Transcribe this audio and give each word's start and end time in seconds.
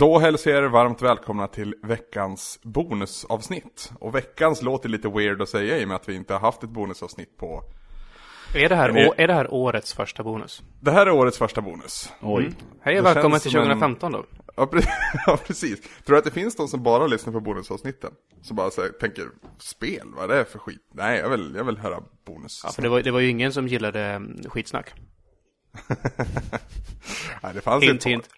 Då 0.00 0.18
hälsar 0.18 0.50
jag 0.50 0.64
er 0.64 0.68
varmt 0.68 1.02
välkomna 1.02 1.46
till 1.46 1.74
veckans 1.82 2.58
bonusavsnitt. 2.62 3.92
Och 4.00 4.14
veckans 4.14 4.62
låter 4.62 4.88
lite 4.88 5.08
weird 5.08 5.42
att 5.42 5.48
säga 5.48 5.78
i 5.78 5.84
och 5.84 5.88
med 5.88 5.94
att 5.96 6.08
vi 6.08 6.14
inte 6.14 6.32
har 6.32 6.40
haft 6.40 6.62
ett 6.62 6.70
bonusavsnitt 6.70 7.36
på... 7.36 7.62
Är 8.54 8.68
det 8.68 8.74
här, 8.74 9.20
är 9.20 9.26
det 9.26 9.34
här 9.34 9.54
årets 9.54 9.94
första 9.94 10.22
bonus? 10.22 10.62
Det 10.80 10.90
här 10.90 11.06
är 11.06 11.10
årets 11.10 11.38
första 11.38 11.60
bonus. 11.60 12.12
Oj. 12.20 12.50
Hej 12.82 12.98
och 13.00 13.06
välkommen 13.06 13.40
till 13.40 13.50
som 13.50 13.60
en- 13.60 13.66
2015 13.66 14.12
då. 14.12 14.24
Ja, 14.56 14.64
pre- 14.64 14.88
ja, 15.26 15.38
precis. 15.46 15.80
Tror 15.80 16.14
du 16.14 16.18
att 16.18 16.24
det 16.24 16.30
finns 16.30 16.56
de 16.56 16.68
som 16.68 16.82
bara 16.82 17.06
lyssnar 17.06 17.32
på 17.32 17.40
bonusavsnitten? 17.40 18.10
Som 18.42 18.56
bara 18.56 18.70
så 18.70 18.80
här, 18.82 18.88
tänker, 18.88 19.24
spel, 19.58 20.08
vad 20.16 20.30
är 20.30 20.36
det 20.36 20.44
för 20.44 20.58
skit? 20.58 20.88
Nej, 20.94 21.18
jag 21.18 21.28
vill, 21.28 21.54
jag 21.56 21.64
vill 21.64 21.78
höra 21.78 22.00
bonus. 22.26 22.60
Ja, 22.64 22.70
för 22.72 22.82
det 22.82 22.88
var, 22.88 23.02
det 23.02 23.10
var 23.10 23.20
ju 23.20 23.28
ingen 23.28 23.52
som 23.52 23.68
gillade 23.68 24.00
mm, 24.04 24.42
skitsnack. 24.48 24.92
Nej, 27.42 27.54
det 27.54 27.60
fanns 27.60 27.84
Hint, 27.84 27.96
ett 27.96 28.02
par. 28.04 28.10
hint. 28.10 28.28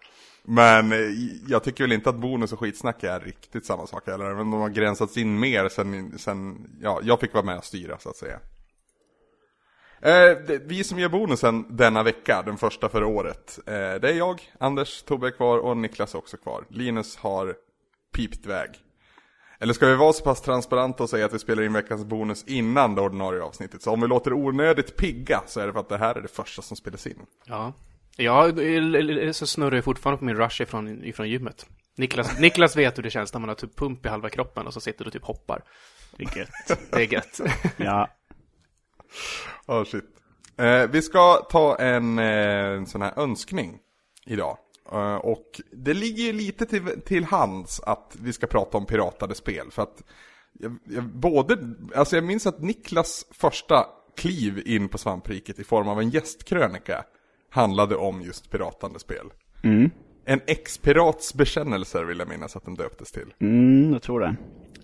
Men 0.44 0.92
eh, 0.92 0.98
jag 1.46 1.64
tycker 1.64 1.84
väl 1.84 1.92
inte 1.92 2.10
att 2.10 2.16
bonus 2.16 2.52
och 2.52 2.60
skitsnack 2.60 3.04
är 3.04 3.20
riktigt 3.20 3.66
samma 3.66 3.86
sak 3.86 4.06
heller. 4.06 4.24
Även 4.24 4.50
de 4.50 4.60
har 4.60 4.68
gränsats 4.68 5.16
in 5.16 5.40
mer 5.40 5.68
sen, 5.68 6.18
sen 6.18 6.70
ja, 6.80 7.00
jag 7.02 7.20
fick 7.20 7.34
vara 7.34 7.44
med 7.44 7.58
och 7.58 7.64
styra 7.64 7.98
så 7.98 8.08
att 8.08 8.16
säga. 8.16 8.40
Eh, 10.00 10.38
det, 10.46 10.62
vi 10.64 10.84
som 10.84 10.98
gör 10.98 11.08
bonusen 11.08 11.76
denna 11.76 12.02
vecka, 12.02 12.42
den 12.42 12.56
första 12.56 12.88
för 12.88 13.04
året. 13.04 13.58
Eh, 13.66 13.72
det 13.72 14.10
är 14.10 14.14
jag, 14.14 14.52
Anders, 14.58 15.02
Tobbe 15.02 15.26
är 15.26 15.30
kvar 15.30 15.58
och 15.58 15.76
Niklas 15.76 16.14
är 16.14 16.18
också 16.18 16.36
kvar. 16.36 16.64
Linus 16.68 17.16
har 17.16 17.54
pipt 18.12 18.46
iväg. 18.46 18.70
Eller 19.58 19.72
ska 19.72 19.86
vi 19.86 19.96
vara 19.96 20.12
så 20.12 20.24
pass 20.24 20.40
transparenta 20.40 21.02
och 21.02 21.10
säga 21.10 21.26
att 21.26 21.34
vi 21.34 21.38
spelar 21.38 21.62
in 21.62 21.72
veckans 21.72 22.04
bonus 22.04 22.44
innan 22.46 22.94
det 22.94 23.00
ordinarie 23.00 23.42
avsnittet? 23.42 23.82
Så 23.82 23.90
om 23.90 24.00
vi 24.00 24.08
låter 24.08 24.32
onödigt 24.32 24.96
pigga 24.96 25.42
så 25.46 25.60
är 25.60 25.66
det 25.66 25.72
för 25.72 25.80
att 25.80 25.88
det 25.88 25.98
här 25.98 26.14
är 26.14 26.22
det 26.22 26.28
första 26.28 26.62
som 26.62 26.76
spelas 26.76 27.06
in. 27.06 27.26
Ja. 27.44 27.72
Jag 28.16 28.58
eh, 29.26 29.32
så 29.32 29.46
snurrar 29.46 29.74
jag 29.74 29.84
fortfarande 29.84 30.18
på 30.18 30.24
min 30.24 30.36
rush 30.36 30.62
ifrån, 30.62 31.04
ifrån 31.04 31.28
gymmet. 31.28 31.66
Niklas, 31.96 32.38
Niklas 32.40 32.76
vet 32.76 32.98
hur 32.98 33.02
det 33.02 33.10
känns 33.10 33.32
när 33.32 33.40
man 33.40 33.48
har 33.48 33.56
typ 33.56 33.76
pump 33.76 34.06
i 34.06 34.08
halva 34.08 34.30
kroppen 34.30 34.66
och 34.66 34.74
så 34.74 34.80
sitter 34.80 35.04
du 35.04 35.08
och 35.08 35.12
typ 35.12 35.24
hoppar. 35.24 35.62
Det 36.16 36.24
är 36.24 36.38
gött. 36.38 36.80
Det 36.90 37.02
är 37.02 37.12
gött. 37.12 37.40
Ja. 37.76 38.08
Oh 39.66 39.84
shit. 39.84 40.04
Eh, 40.56 40.90
vi 40.90 41.02
ska 41.02 41.36
ta 41.36 41.76
en, 41.76 42.18
eh, 42.18 42.24
en 42.76 42.86
sån 42.86 43.02
här 43.02 43.18
önskning 43.18 43.78
idag. 44.26 44.58
Eh, 44.92 45.14
och 45.14 45.60
det 45.72 45.94
ligger 45.94 46.24
ju 46.24 46.32
lite 46.32 46.66
till, 46.66 47.00
till 47.00 47.24
hands 47.24 47.80
att 47.80 48.16
vi 48.20 48.32
ska 48.32 48.46
prata 48.46 48.78
om 48.78 48.86
piratade 48.86 49.34
spel. 49.34 49.70
För 49.70 49.82
att 49.82 50.02
jag, 50.52 50.78
jag, 50.84 51.04
både, 51.04 51.58
alltså 51.94 52.16
jag 52.16 52.24
minns 52.24 52.46
att 52.46 52.62
Niklas 52.62 53.26
första 53.30 53.86
kliv 54.16 54.62
in 54.66 54.88
på 54.88 54.98
svampriket 54.98 55.58
i 55.58 55.64
form 55.64 55.88
av 55.88 56.00
en 56.00 56.10
gästkrönika 56.10 57.04
handlade 57.52 57.96
om 57.96 58.22
just 58.22 58.50
piratande 58.50 58.98
spel. 58.98 59.26
Mm. 59.62 59.90
En 60.24 60.40
ex-pirats 60.46 61.34
bekännelser 61.34 62.04
vill 62.04 62.18
jag 62.18 62.28
minnas 62.28 62.56
att 62.56 62.64
den 62.64 62.74
döptes 62.74 63.12
till. 63.12 63.34
Mm, 63.40 63.92
jag 63.92 64.02
tror 64.02 64.20
det. 64.20 64.36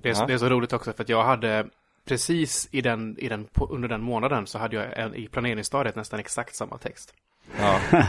Det 0.03 0.09
är, 0.09 0.15
så- 0.15 0.23
Ja. 0.23 0.27
det 0.27 0.33
är 0.35 0.39
så 0.39 0.49
roligt 0.49 0.73
också 0.73 0.93
för 0.93 1.03
att 1.03 1.09
jag 1.09 1.25
hade 1.25 1.67
precis 2.05 2.69
i 2.71 2.81
den, 2.81 3.19
i 3.19 3.29
den, 3.29 3.45
på, 3.45 3.67
under 3.67 3.89
den 3.89 4.03
månaden 4.03 4.47
så 4.47 4.59
hade 4.59 4.77
jag 4.77 4.99
en, 4.99 5.15
i 5.15 5.29
planeringsstadiet 5.29 5.97
nästan 5.97 6.21
exakt 6.21 6.55
samma 6.55 6.79
text. 6.79 7.15
Ja. 7.61 7.81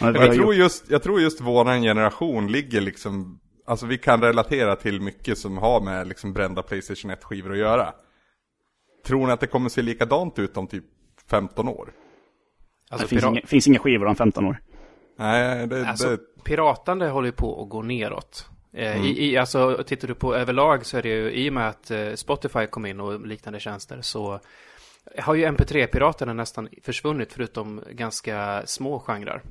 Jag 0.00 0.34
tror, 0.34 0.54
just, 0.54 0.90
jag 0.90 1.02
tror 1.02 1.20
just 1.20 1.40
våran 1.40 1.82
generation 1.82 2.52
ligger 2.52 2.80
liksom, 2.80 3.40
alltså 3.66 3.86
vi 3.86 3.98
kan 3.98 4.20
relatera 4.22 4.76
till 4.76 5.00
mycket 5.00 5.38
som 5.38 5.58
har 5.58 5.80
med 5.80 6.06
liksom 6.08 6.32
brända 6.32 6.62
Playstation 6.62 7.10
1-skivor 7.10 7.52
att 7.52 7.58
göra. 7.58 7.92
Tror 9.06 9.26
ni 9.26 9.32
att 9.32 9.40
det 9.40 9.46
kommer 9.46 9.68
se 9.68 9.82
likadant 9.82 10.38
ut 10.38 10.56
om 10.56 10.66
typ 10.66 10.84
15 11.30 11.68
år? 11.68 11.92
Alltså, 12.92 13.04
det 13.04 13.08
finns, 13.08 13.22
pira- 13.24 13.28
inga, 13.30 13.40
finns 13.46 13.66
inga 13.66 13.78
skivor 13.78 14.06
om 14.06 14.16
15 14.16 14.44
år. 14.46 14.56
Nej, 15.18 15.66
det, 15.66 15.86
Alltså, 15.88 16.08
det 16.10 16.44
piratande 16.44 17.08
håller 17.08 17.26
ju 17.28 17.32
på 17.32 17.62
att 17.62 17.68
gå 17.68 17.82
neråt. 17.82 18.48
Eh, 18.72 18.92
Mm. 18.96 19.04
i, 19.04 19.24
i, 19.30 19.36
alltså, 19.36 19.84
tittar 19.86 20.08
du 20.08 20.14
på 20.14 20.34
överlag 20.34 20.86
så 20.86 20.98
är 20.98 21.02
det 21.02 21.08
ju, 21.08 21.30
i 21.30 21.48
och 21.48 21.52
med 21.52 21.68
att 21.68 21.90
eh, 21.90 22.14
Spotify 22.14 22.66
kom 22.66 22.86
in 22.86 23.00
och 23.00 23.26
liknande 23.26 23.60
tjänster 23.60 23.98
så 24.02 24.40
har 25.18 25.34
ju 25.34 25.46
MP3-piraterna 25.46 26.34
nästan 26.34 26.68
försvunnit 26.82 27.32
förutom 27.32 27.82
ganska 27.90 28.62
små 28.66 28.98
genrer. 29.00 29.42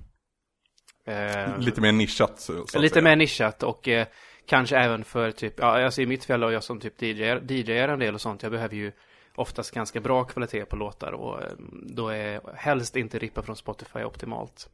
Eh, 1.07 1.57
lite 1.59 1.81
mer 1.81 1.91
nischat 1.91 2.39
så, 2.39 2.53
så 2.67 2.77
att 2.77 2.81
lite 2.81 2.93
säga. 2.93 3.03
mer 3.03 3.15
nischat 3.15 3.63
och 3.63 3.87
eh, 3.87 4.07
kanske 4.45 4.77
även 4.77 5.03
för 5.03 5.31
typ, 5.31 5.53
ja 5.59 5.85
alltså 5.85 6.01
i 6.01 6.05
mitt 6.05 6.25
fall 6.25 6.43
och 6.43 6.51
jag 6.53 6.63
som 6.63 6.79
typ 6.79 7.01
DJ, 7.01 7.23
DJar 7.49 7.87
en 7.87 7.99
del 7.99 8.13
och 8.15 8.21
sånt, 8.21 8.43
jag 8.43 8.51
behöver 8.51 8.75
ju 8.75 8.91
oftast 9.35 9.71
ganska 9.71 9.99
bra 9.99 10.23
kvalitet 10.23 10.65
på 10.65 10.75
låtar 10.75 11.11
och 11.11 11.41
eh, 11.41 11.47
då 11.83 12.09
är 12.09 12.41
helst 12.55 12.95
inte 12.95 13.19
rippa 13.19 13.41
från 13.41 13.55
Spotify 13.55 14.03
optimalt. 14.03 14.69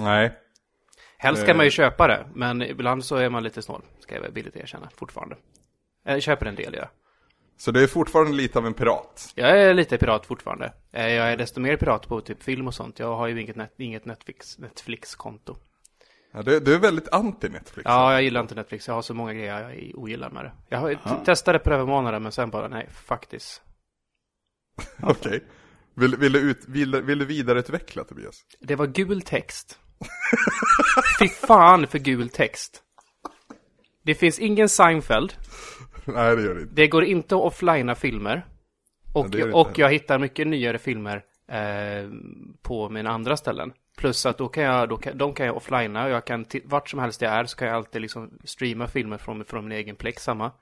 Nej, 0.00 0.32
Helst 1.18 1.42
ska 1.42 1.50
Eh. 1.50 1.56
man 1.56 1.64
ju 1.66 1.70
köpa 1.70 2.06
det, 2.08 2.26
men 2.34 2.62
ibland 2.62 3.04
så 3.04 3.16
är 3.16 3.30
man 3.30 3.42
lite 3.42 3.62
snål, 3.62 3.82
ska 4.00 4.14
jag 4.14 4.30
villigt 4.30 4.56
erkänna, 4.56 4.88
fortfarande. 4.96 5.36
Jag 6.04 6.22
köper 6.22 6.46
en 6.46 6.54
del, 6.54 6.74
ja. 6.74 6.88
så 7.56 7.70
det 7.70 7.82
är 7.82 7.86
fortfarande 7.86 8.32
lite 8.32 8.58
av 8.58 8.66
en 8.66 8.74
pirat. 8.74 9.32
Jag 9.34 9.60
är 9.60 9.74
lite 9.74 9.98
pirat 9.98 10.26
fortfarande. 10.26 10.72
Eh, 10.92 11.08
Jag 11.08 11.32
är 11.32 11.36
desto 11.36 11.60
mer 11.60 11.76
pirat 11.76 12.08
på 12.08 12.20
typ 12.20 12.42
film 12.42 12.66
och 12.66 12.74
sånt. 12.74 12.98
Jag 12.98 13.16
har 13.16 13.26
ju 13.26 13.40
inget, 13.40 13.56
net, 13.56 13.74
inget 13.76 14.04
Netflix, 14.04 14.58
Netflix-konto. 14.58 15.56
Ja, 16.32 16.42
du, 16.42 16.60
du 16.60 16.74
är 16.74 16.78
väldigt 16.78 17.08
anti 17.08 17.48
Netflix. 17.48 17.84
Ja, 17.84 18.12
jag 18.12 18.22
gillar 18.22 18.40
inte 18.40 18.54
Netflix. 18.54 18.88
Jag 18.88 18.94
har 18.94 19.02
så 19.02 19.14
många 19.14 19.32
grejer 19.34 19.60
jag 19.60 19.98
ogillar 19.98 20.30
med 20.30 20.44
det. 20.44 20.52
Jag 20.68 20.78
har 20.78 20.94
t- 20.94 21.24
testade 21.24 21.58
på 21.58 21.70
över 21.70 21.84
månader, 21.86 22.18
men 22.18 22.32
sen 22.32 22.50
bara, 22.50 22.68
nej, 22.68 22.88
faktiskt. 22.92 23.62
Okej. 25.02 25.44
Vill, 25.94 26.16
vill, 26.16 26.32
du 26.32 26.38
ut, 26.38 26.64
vill, 26.68 27.02
vill 27.02 27.18
du 27.18 27.24
vidareutveckla 27.24 28.04
Tobias? 28.04 28.42
Det 28.60 28.76
var 28.76 28.86
gul 28.86 29.22
text. 29.22 29.78
Fy 31.18 31.28
fan 31.28 31.86
för 31.86 31.98
gul 31.98 32.28
text. 32.28 32.82
Det 34.02 34.14
finns 34.14 34.38
ingen 34.38 34.68
Seinfeld. 34.68 35.32
Nej, 36.04 36.36
det 36.36 36.42
gör 36.42 36.54
det 36.54 36.60
inte. 36.60 36.74
Det 36.74 36.88
går 36.88 37.04
inte 37.04 37.34
att 37.34 37.42
offlina 37.42 37.94
filmer. 37.94 38.46
Och, 39.12 39.30
det 39.30 39.52
och 39.52 39.78
jag 39.78 39.92
hittar 39.92 40.18
mycket 40.18 40.46
nyare 40.46 40.78
filmer 40.78 41.24
eh, 41.48 42.10
på 42.62 42.88
mina 42.88 43.10
andra 43.10 43.36
ställen. 43.36 43.72
Plus 43.96 44.26
att 44.26 44.38
då 44.38 44.48
kan 44.48 44.62
jag, 44.62 44.88
då 44.88 44.96
kan, 44.96 45.18
de 45.18 45.34
kan 45.34 45.46
jag 45.46 45.56
offlina 45.56 46.04
och 46.04 46.10
jag 46.10 46.24
kan, 46.24 46.46
vart 46.64 46.90
som 46.90 46.98
helst 46.98 47.22
jag 47.22 47.32
är 47.32 47.44
så 47.44 47.56
kan 47.56 47.68
jag 47.68 47.76
alltid 47.76 48.02
liksom 48.02 48.38
streama 48.44 48.86
filmer 48.86 49.18
från, 49.18 49.44
från 49.44 49.68
min 49.68 49.78
egen 49.78 49.96
plex 49.96 50.22
samma. 50.22 50.52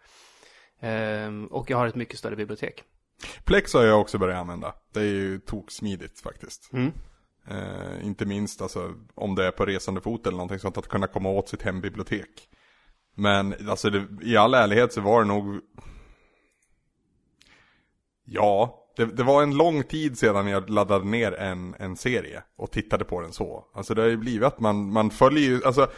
Ehm, 0.81 1.47
och 1.47 1.71
jag 1.71 1.77
har 1.77 1.87
ett 1.87 1.95
mycket 1.95 2.19
större 2.19 2.37
bibliotek. 2.37 2.85
Plex 3.45 3.75
har 3.75 3.83
jag 3.83 4.01
också 4.01 4.19
börjat 4.19 4.39
använda. 4.39 4.75
Det 4.93 5.01
är 5.01 5.05
ju 5.05 5.39
toksmidigt 5.39 6.21
faktiskt. 6.21 6.73
Mm. 6.73 6.93
Eh, 7.49 8.07
inte 8.07 8.27
minst 8.27 8.63
alltså, 8.63 8.95
om 9.15 9.35
det 9.35 9.47
är 9.47 9.51
på 9.51 9.67
resande 9.67 10.01
fot 10.01 10.27
eller 10.27 10.37
någonting 10.37 10.59
sånt, 10.59 10.79
att 10.79 10.89
kunna 10.89 11.07
komma 11.07 11.29
åt 11.29 11.49
sitt 11.49 11.63
hembibliotek. 11.63 12.49
Men 13.15 13.69
alltså 13.69 13.91
det, 13.91 14.07
i 14.23 14.37
all 14.37 14.55
ärlighet 14.55 14.93
så 14.93 15.01
var 15.01 15.21
det 15.23 15.29
nog... 15.29 15.61
Ja, 18.25 18.81
det, 18.97 19.05
det 19.05 19.23
var 19.23 19.43
en 19.43 19.57
lång 19.57 19.83
tid 19.83 20.19
sedan 20.19 20.47
jag 20.47 20.71
laddade 20.71 21.05
ner 21.05 21.33
en, 21.33 21.75
en 21.79 21.97
serie 21.97 22.43
och 22.57 22.71
tittade 22.71 23.05
på 23.05 23.21
den 23.21 23.33
så. 23.33 23.67
Alltså 23.75 23.95
det 23.95 24.03
har 24.03 24.09
ju 24.09 24.17
blivit 24.17 24.47
att 24.47 24.61
man, 24.61 24.93
man 24.93 25.11
följer 25.11 25.51
ju, 25.51 25.65
alltså 25.65 25.91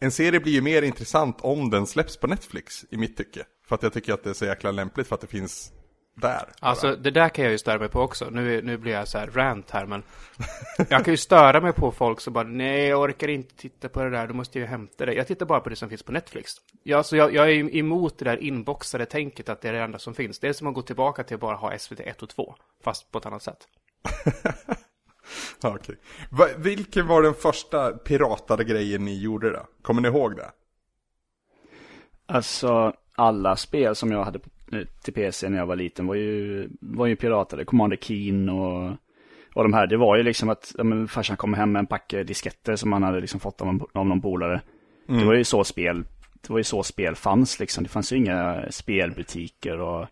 en 0.00 0.10
serie 0.10 0.40
blir 0.40 0.52
ju 0.52 0.62
mer 0.62 0.82
intressant 0.82 1.40
om 1.40 1.70
den 1.70 1.86
släpps 1.86 2.16
på 2.16 2.26
Netflix 2.26 2.84
i 2.90 2.96
mitt 2.96 3.16
tycke. 3.16 3.44
För 3.68 3.74
att 3.74 3.82
jag 3.82 3.92
tycker 3.92 4.12
att 4.12 4.24
det 4.24 4.30
är 4.30 4.34
så 4.34 4.44
jäkla 4.44 4.70
lämpligt 4.70 5.08
för 5.08 5.14
att 5.14 5.20
det 5.20 5.26
finns 5.26 5.72
där. 6.14 6.28
bara. 6.28 6.46
Alltså 6.60 6.96
det 6.96 7.10
där 7.10 7.28
kan 7.28 7.44
jag 7.44 7.52
ju 7.52 7.58
störa 7.58 7.78
mig 7.78 7.88
på 7.88 8.00
också. 8.00 8.30
Nu, 8.30 8.62
nu 8.62 8.76
blir 8.76 8.92
jag 8.92 9.08
så 9.08 9.18
här 9.18 9.26
rant 9.26 9.70
här 9.70 9.86
men 9.86 10.02
Jag 10.88 11.04
kan 11.04 11.12
ju 11.12 11.16
störa 11.16 11.60
mig 11.60 11.72
på 11.72 11.92
folk 11.92 12.20
som 12.20 12.32
bara 12.32 12.44
Nej 12.44 12.86
jag 12.86 13.00
orkar 13.00 13.28
inte 13.28 13.56
titta 13.56 13.88
på 13.88 14.02
det 14.02 14.10
där, 14.10 14.26
då 14.26 14.34
måste 14.34 14.58
jag 14.58 14.66
ju 14.66 14.70
hämta 14.70 15.06
det. 15.06 15.14
Jag 15.14 15.26
tittar 15.26 15.46
bara 15.46 15.60
på 15.60 15.68
det 15.68 15.76
som 15.76 15.88
finns 15.88 16.02
på 16.02 16.12
Netflix. 16.12 16.52
Jag, 16.82 16.98
alltså, 16.98 17.16
jag, 17.16 17.34
jag 17.34 17.50
är 17.50 17.76
emot 17.76 18.18
det 18.18 18.24
där 18.24 18.42
inboxade 18.42 19.06
tänket 19.06 19.48
att 19.48 19.60
det 19.60 19.68
är 19.68 19.72
det 19.72 19.80
enda 19.80 19.98
som 19.98 20.14
finns. 20.14 20.38
Det 20.38 20.48
är 20.48 20.52
som 20.52 20.66
att 20.66 20.74
gå 20.74 20.82
tillbaka 20.82 21.24
till 21.24 21.34
att 21.34 21.40
bara 21.40 21.56
ha 21.56 21.78
SVT 21.78 22.00
1 22.00 22.22
och 22.22 22.28
2. 22.28 22.54
Fast 22.84 23.12
på 23.12 23.18
ett 23.18 23.26
annat 23.26 23.42
sätt. 23.42 23.68
Ja, 25.62 25.74
Okej. 25.76 25.96
Va, 26.30 26.46
vilken 26.56 27.06
var 27.06 27.22
den 27.22 27.34
första 27.34 27.92
piratade 27.92 28.64
grejen 28.64 29.04
ni 29.04 29.20
gjorde 29.20 29.50
då? 29.50 29.66
Kommer 29.82 30.02
ni 30.02 30.08
ihåg 30.08 30.36
det? 30.36 30.50
Alltså, 32.26 32.92
alla 33.14 33.56
spel 33.56 33.94
som 33.94 34.12
jag 34.12 34.24
hade 34.24 34.38
på, 34.38 34.50
till 35.02 35.14
PC 35.14 35.48
när 35.48 35.58
jag 35.58 35.66
var 35.66 35.76
liten 35.76 36.06
var 36.06 36.14
ju, 36.14 36.68
var 36.80 37.06
ju 37.06 37.16
piratade. 37.16 37.64
Commander 37.64 37.96
Keen 37.96 38.48
och, 38.48 38.90
och 39.54 39.62
de 39.62 39.72
här. 39.72 39.86
Det 39.86 39.96
var 39.96 40.16
ju 40.16 40.22
liksom 40.22 40.48
att 40.48 40.74
ja, 40.78 40.84
men, 40.84 41.08
farsan 41.08 41.36
kom 41.36 41.54
hem 41.54 41.72
med 41.72 41.80
en 41.80 41.86
packe 41.86 42.22
disketter 42.24 42.76
som 42.76 42.92
han 42.92 43.02
hade 43.02 43.20
liksom 43.20 43.40
fått 43.40 43.60
av, 43.60 43.68
en- 43.68 43.80
av 43.92 44.06
någon 44.06 44.20
polare. 44.20 44.60
Det 45.06 45.24
var 45.24 45.34
ju 45.34 45.44
så 45.44 45.64
spel, 45.64 46.04
det 46.40 46.50
var 46.50 46.58
ju 46.58 46.64
så 46.64 46.82
spel 46.82 47.14
fanns 47.14 47.60
liksom. 47.60 47.84
Det 47.84 47.90
fanns 47.90 48.12
ju 48.12 48.16
inga 48.16 48.64
spelbutiker 48.70 49.80
och 49.80 50.06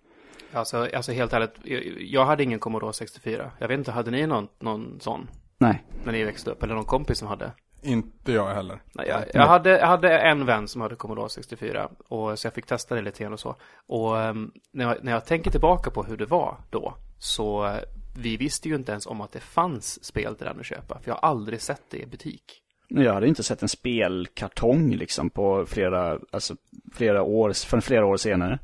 Alltså, 0.52 0.88
alltså 0.94 1.12
helt 1.12 1.32
ärligt, 1.32 1.54
jag, 1.64 1.82
jag 2.00 2.24
hade 2.26 2.42
ingen 2.42 2.58
Commodore 2.58 2.92
64. 2.92 3.50
Jag 3.58 3.68
vet 3.68 3.78
inte, 3.78 3.92
hade 3.92 4.10
ni 4.10 4.26
någon, 4.26 4.48
någon 4.58 5.00
sån? 5.00 5.28
nej. 5.58 5.82
När 6.04 6.12
ni 6.12 6.24
växte 6.24 6.50
upp? 6.50 6.62
Eller 6.62 6.74
någon 6.74 6.84
kompis 6.84 7.18
som 7.18 7.28
hade? 7.28 7.52
Inte 7.82 8.32
jag 8.32 8.54
heller. 8.54 8.82
Nej, 8.92 9.08
jag, 9.08 9.24
jag, 9.34 9.46
hade, 9.46 9.70
jag 9.70 9.86
hade 9.86 10.18
en 10.18 10.46
vän 10.46 10.68
som 10.68 10.80
hade 10.80 10.96
Commodore 10.96 11.28
64 11.28 11.88
och 12.08 12.38
så 12.38 12.46
jag 12.46 12.54
fick 12.54 12.66
testa 12.66 12.94
det 12.94 13.02
lite 13.02 13.22
grann 13.22 13.32
och 13.32 13.40
så. 13.40 13.56
Och 13.86 14.20
ehm, 14.20 14.52
när, 14.72 14.84
jag, 14.84 15.04
när 15.04 15.12
jag 15.12 15.24
tänker 15.24 15.50
tillbaka 15.50 15.90
på 15.90 16.02
hur 16.02 16.16
det 16.16 16.26
var 16.26 16.56
då 16.70 16.94
så 17.18 17.66
eh, 17.66 17.80
vi 18.16 18.36
visste 18.36 18.68
ju 18.68 18.74
inte 18.74 18.92
ens 18.92 19.06
om 19.06 19.20
att 19.20 19.32
det 19.32 19.40
fanns 19.40 20.04
spel 20.04 20.36
till 20.36 20.46
den 20.46 20.60
att 20.60 20.66
köpa. 20.66 20.98
För 21.00 21.10
jag 21.10 21.14
har 21.14 21.28
aldrig 21.28 21.60
sett 21.60 21.82
det 21.90 21.98
i 21.98 22.06
butik. 22.06 22.62
Jag 22.88 23.14
hade 23.14 23.28
inte 23.28 23.42
sett 23.42 23.62
en 23.62 23.68
spelkartong 23.68 24.90
liksom 24.90 25.30
på 25.30 25.66
flera, 25.66 26.18
alltså 26.30 26.56
flera 26.94 27.22
år, 27.22 27.52
från 27.52 27.82
flera 27.82 28.06
år 28.06 28.16
senare. 28.16 28.58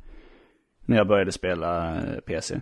När 0.85 0.97
jag 0.97 1.07
började 1.07 1.31
spela 1.31 1.95
eh, 1.95 2.19
PC. 2.19 2.61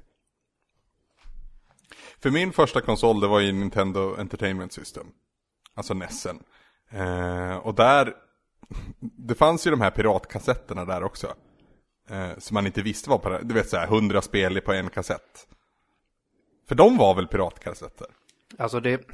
För 2.20 2.32
min 2.32 2.52
första 2.52 2.82
konsol 2.82 3.20
det 3.20 3.28
var 3.28 3.40
ju 3.40 3.52
Nintendo 3.52 4.16
Entertainment 4.20 4.74
System. 4.74 5.08
Alltså 5.76 5.94
Nessen. 5.94 6.44
Eh, 6.90 7.56
och 7.58 7.76
där, 7.76 8.14
det 9.00 9.36
fanns 9.36 9.68
ju 9.68 9.72
de 9.72 9.82
här 9.82 9.92
piratkassetterna 9.92 10.86
där 10.86 11.04
också. 11.04 11.34
Eh, 12.10 12.38
som 12.38 12.54
man 12.54 12.66
inte 12.66 12.82
visste 12.82 13.10
var 13.10 13.18
på, 13.18 13.40
du 13.44 13.54
vet 13.54 13.70
såhär, 13.70 13.88
hundra 13.88 14.22
spel 14.22 14.62
på 14.62 14.74
en 14.74 14.90
kassett. 14.90 15.48
För 16.68 16.76
de 16.76 16.98
var 16.98 17.16
väl 17.16 17.28
piratkassetter? 17.28 18.08
Alltså 18.58 18.80
det, 18.80 19.08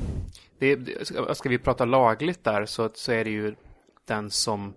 det, 0.59 0.75
det, 0.75 1.07
ska- 1.37 1.49
vi 1.49 1.57
prata 1.57 1.85
lagligt 1.85 2.43
där 2.43 2.65
så, 2.65 2.89
så 2.93 3.11
är 3.11 3.23
det 3.23 3.29
ju 3.31 3.55
den 4.07 4.31
som 4.31 4.73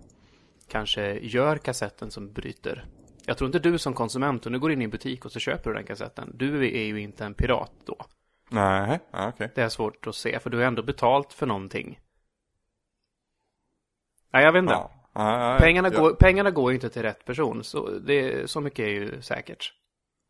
kanske 0.69 1.19
gör 1.19 1.57
kassetten 1.59 2.11
som 2.11 2.33
bryter. 2.33 2.87
Jag 3.27 3.39
tror 3.39 3.47
inte 3.49 3.59
du 3.59 3.79
som 3.79 3.95
konsument, 3.95 4.47
om 4.47 4.53
du 4.53 4.59
går 4.59 4.73
in 4.73 4.81
i 4.81 4.85
en 4.85 4.91
butik 4.91 5.25
och 5.25 5.33
så 5.33 5.39
köper 5.39 5.71
du 5.71 5.77
den 5.77 5.85
kassetten, 5.87 6.31
du 6.35 6.65
är 6.79 6.85
ju 6.85 7.01
inte 7.01 7.25
en 7.25 7.35
pirat 7.35 7.73
då. 7.85 7.97
Nej, 8.51 9.01
okej. 9.13 9.53
Det 9.55 9.63
är 9.63 9.69
svårt 9.69 10.07
att 10.07 10.15
se, 10.15 10.39
för 10.39 10.51
du 10.51 10.57
har 10.59 10.65
ändå 10.65 10.83
betalt 10.83 11.33
för 11.33 11.47
någonting. 11.47 12.01
Nej, 14.33 14.45
jag 14.45 14.53
vet 14.53 14.61
inte. 14.61 14.73
Ja. 14.75 14.91
Ah, 15.13 15.59
Pengarna, 15.59 15.91
ja. 15.93 16.01
går, 16.01 16.15
pengarna 16.15 16.51
går 16.51 16.71
ju 16.71 16.75
inte 16.75 16.91
till 16.91 17.03
rätt 17.03 17.25
person, 17.25 17.65
så, 17.65 17.91
det, 17.91 18.51
så 18.51 18.61
mycket 18.61 18.79
är 18.79 18.91
ju 18.91 19.23
säkert. 19.23 19.73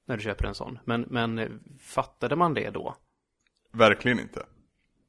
När 0.07 0.17
du 0.17 0.23
köper 0.23 0.47
en 0.47 0.55
sån. 0.55 0.79
Men, 0.85 1.07
men 1.11 1.39
eh, 1.39 1.49
fattade 1.81 2.37
man 2.37 2.55
det 2.55 2.71
då? 2.71 2.97
Verkligen 3.73 4.21
inte. 4.21 4.47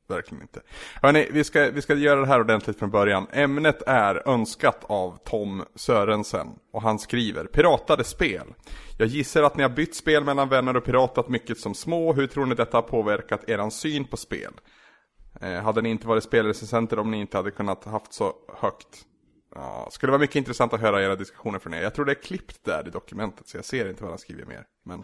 Verkligen 0.07 0.42
inte. 0.42 0.62
Hörni, 1.02 1.28
vi 1.31 1.44
ska, 1.44 1.72
vi 1.72 1.81
ska 1.81 1.94
göra 1.96 2.19
det 2.19 2.28
här 2.28 2.40
ordentligt 2.40 2.80
från 2.80 2.92
början. 2.92 3.28
Ämnet 3.31 3.81
är 3.88 4.30
önskat 4.30 4.84
av 4.84 5.18
Tom 5.24 5.63
Sörensen. 5.75 6.48
Och 6.74 6.81
han 6.81 7.00
skriver, 7.00 7.46
piratade 7.46 8.04
spel. 8.04 8.54
Jag 8.98 9.07
gissar 9.07 9.44
att 9.44 9.57
ni 9.57 9.63
har 9.63 9.69
bytt 9.69 9.96
spel 9.96 10.24
mellan 10.24 10.50
vänner 10.50 10.78
och 10.78 10.84
piratat 10.84 11.30
mycket 11.30 11.60
som 11.60 11.74
små. 11.74 12.13
Hur 12.13 12.28
tror 12.28 12.46
ni 12.46 12.56
detta 12.56 12.78
har 12.78 12.81
påverkat 12.81 13.50
eran 13.50 13.72
syn 13.72 14.06
på 14.06 14.18
spel? 14.18 14.54
Eh, 15.42 15.62
hade 15.62 15.81
ni 15.81 15.90
inte 15.90 16.07
varit 16.07 16.24
spelrecensenter 16.24 17.00
om 17.00 17.12
ni 17.12 17.19
inte 17.19 17.38
hade 17.38 17.52
kunnat 17.52 17.86
haft 17.86 18.13
så 18.13 18.34
högt? 18.57 19.06
Ja, 19.56 19.88
skulle 19.92 20.12
vara 20.12 20.19
mycket 20.19 20.36
intressant 20.36 20.74
att 20.74 20.81
höra 20.81 21.04
era 21.04 21.16
diskussioner 21.16 21.60
från 21.60 21.74
er. 21.74 21.81
Jag 21.81 21.96
tror 21.96 22.06
det 22.06 22.12
är 22.12 22.22
klippt 22.24 22.63
där 22.63 22.88
i 22.88 22.92
dokumentet, 22.92 23.48
så 23.48 23.57
jag 23.57 23.66
ser 23.66 23.90
inte 23.90 24.04
vad 24.04 24.12
han 24.12 24.19
skriver 24.19 24.46
mer. 24.46 24.63
Men 24.84 25.04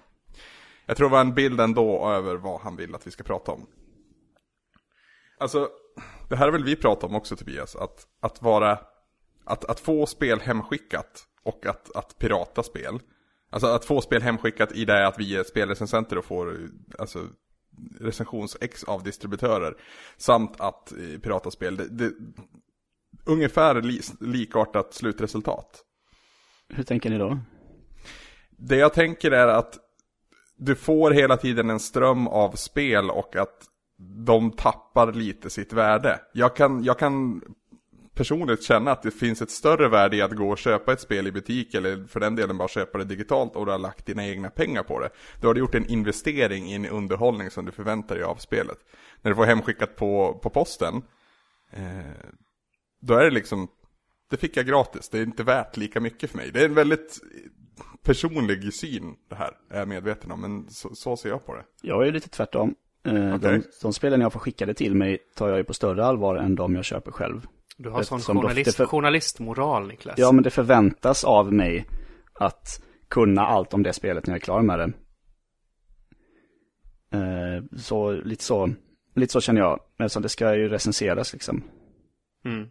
jag 0.86 0.98
tror 0.98 1.10
det 1.10 1.14
var 1.14 1.22
en 1.22 1.34
bild 1.34 1.62
ändå 1.62 2.10
över 2.10 2.36
vad 2.36 2.62
han 2.62 2.76
vill 2.76 2.96
att 2.96 3.08
vi 3.08 3.12
ska 3.12 3.24
prata 3.24 3.52
om. 3.52 3.68
Alltså, 5.42 5.70
det 6.30 6.36
här 6.36 6.46
har 6.46 6.52
väl 6.52 6.64
vi 6.64 6.76
pratat 6.76 7.10
om 7.10 7.16
också 7.16 7.36
Tobias, 7.36 7.76
att, 7.76 8.08
att 8.20 8.42
vara, 8.42 8.80
att, 9.46 9.66
att 9.66 9.80
få 9.80 10.06
spel 10.06 10.40
hemskickat 10.40 11.24
och 11.44 11.66
att, 11.66 11.96
att 11.96 12.18
pirata 12.20 12.64
spel. 12.64 13.00
Alltså 13.50 13.68
att 13.68 13.86
få 13.86 14.02
spel 14.02 14.22
hemskickat 14.22 14.72
i 14.72 14.86
det 14.86 15.08
att 15.08 15.20
vi 15.20 15.36
är 15.36 15.44
spelrecensenter 15.44 16.18
och 16.18 16.26
får 16.26 16.58
alltså, 17.00 17.20
recensions-ex 18.00 18.84
av 18.84 19.04
distributörer. 19.04 19.78
Samt 20.18 20.62
att 20.62 20.92
eh, 20.92 21.20
pirata 21.20 21.52
spel, 21.52 21.76
det, 21.76 21.88
det, 21.90 22.14
ungefär 23.26 23.82
li, 23.82 24.02
likartat 24.20 24.94
slutresultat. 24.94 25.84
Hur 26.70 26.84
tänker 26.84 27.10
ni 27.10 27.18
då? 27.18 27.40
Det 28.50 28.76
jag 28.76 28.94
tänker 28.94 29.32
är 29.32 29.48
att 29.48 29.78
du 30.58 30.76
får 30.76 31.12
hela 31.12 31.38
tiden 31.38 31.70
en 31.70 31.80
ström 31.80 32.28
av 32.28 32.52
spel 32.52 33.10
och 33.10 33.36
att 33.36 33.71
de 34.26 34.52
tappar 34.52 35.14
lite 35.14 35.50
sitt 35.50 35.74
värde. 35.74 36.20
Jag 36.34 36.56
kan, 36.56 36.84
jag 36.84 37.00
kan 37.00 37.42
personligt 38.14 38.64
känna 38.64 38.92
att 38.92 39.04
det 39.04 39.12
finns 39.12 39.42
ett 39.42 39.52
större 39.52 39.88
värde 39.88 40.18
i 40.18 40.22
att 40.22 40.32
gå 40.32 40.50
och 40.50 40.58
köpa 40.58 40.94
ett 40.94 41.02
spel 41.02 41.28
i 41.28 41.32
butik 41.32 41.74
eller 41.74 42.08
för 42.08 42.20
den 42.20 42.36
delen 42.36 42.58
bara 42.58 42.68
köpa 42.68 42.98
det 42.98 43.04
digitalt 43.04 43.56
och 43.56 43.66
du 43.66 43.72
har 43.72 43.80
lagt 43.80 44.06
dina 44.06 44.28
egna 44.28 44.50
pengar 44.50 44.84
på 44.84 45.00
det. 45.00 45.10
Du 45.42 45.48
har 45.48 45.56
gjort 45.56 45.76
en 45.76 45.86
investering 45.86 46.72
i 46.72 46.74
en 46.74 46.86
underhållning 46.86 47.52
som 47.52 47.66
du 47.66 47.72
förväntar 47.72 48.16
dig 48.16 48.24
av 48.24 48.36
spelet. 48.36 48.78
När 49.22 49.32
du 49.32 49.36
får 49.36 49.46
hemskickat 49.46 49.96
på, 49.96 50.40
på 50.44 50.50
posten, 50.50 51.02
eh, 51.72 52.32
då 53.02 53.14
är 53.14 53.24
det 53.24 53.32
liksom, 53.32 53.68
det 54.30 54.38
fick 54.38 54.58
jag 54.58 54.66
gratis, 54.66 55.10
det 55.10 55.20
är 55.20 55.24
inte 55.24 55.44
värt 55.44 55.78
lika 55.78 56.00
mycket 56.00 56.32
för 56.32 56.38
mig. 56.38 56.52
Det 56.52 56.62
är 56.62 56.66
en 56.66 56.74
väldigt 56.74 57.20
personlig 58.04 58.74
syn 58.74 59.16
det 59.30 59.36
här, 59.36 59.58
är 59.70 59.80
jag 59.80 59.88
medveten 59.88 60.32
om, 60.32 60.42
men 60.42 60.70
så, 60.70 60.96
så 60.96 61.18
ser 61.18 61.30
jag 61.30 61.46
på 61.46 61.56
det. 61.56 61.64
Jag 61.82 62.08
är 62.08 62.12
lite 62.12 62.30
tvärtom. 62.30 62.76
Eh, 63.04 63.36
Okej. 63.36 63.40
de, 63.60 63.64
de 63.82 63.94
spelen 63.94 64.22
jag 64.22 64.34
får 64.34 64.40
skickade 64.40 64.74
till 64.74 64.96
mig 64.96 65.18
tar 65.36 65.50
jag 65.50 65.58
ju 65.58 65.64
på 65.64 65.74
större 65.74 66.06
allvar 66.06 66.36
än 66.36 66.56
de 66.56 66.76
jag 66.76 66.86
köper 66.86 67.12
själv. 67.12 67.48
Du 67.78 67.90
har 67.90 68.04
sån 68.04 68.18
Eftersom 68.18 68.36
då- 68.36 68.42
journalist, 68.42 68.78
för- 68.78 68.86
journalistmoral, 68.86 69.88
Niklas. 69.88 70.16
Ja, 70.18 70.32
men 70.32 70.44
det 70.44 70.50
förväntas 70.50 71.24
av 71.24 71.54
mig 71.54 71.88
att 72.34 72.84
kunna 73.10 73.42
allt 73.42 73.74
om 73.74 73.84
det 73.84 73.94
spelet 73.94 74.26
när 74.28 74.34
jag 74.34 74.38
är 74.42 74.44
klar 74.46 74.62
med 74.62 74.80
det. 74.80 74.94
Eh, 77.14 77.64
så 77.78 78.12
lite 78.12 78.44
så, 78.44 78.70
lite 79.16 79.34
så 79.34 79.42
känner 79.42 79.62
jag. 79.62 80.12
Så 80.12 80.20
det 80.20 80.30
ska 80.30 80.56
ju 80.56 80.70
recenseras 80.70 81.34
liksom. 81.34 81.64
Mm. 82.46 82.68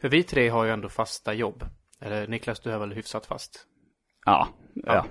För 0.00 0.08
vi 0.08 0.22
tre 0.22 0.48
har 0.48 0.64
ju 0.64 0.70
ändå 0.70 0.88
fasta 0.88 1.34
jobb. 1.34 1.64
Eller 2.00 2.26
Niklas, 2.26 2.60
du 2.60 2.70
är 2.70 2.78
väl 2.78 2.92
hyfsat 2.92 3.26
fast? 3.26 3.66
Ja, 4.24 4.48
ja. 4.74 5.06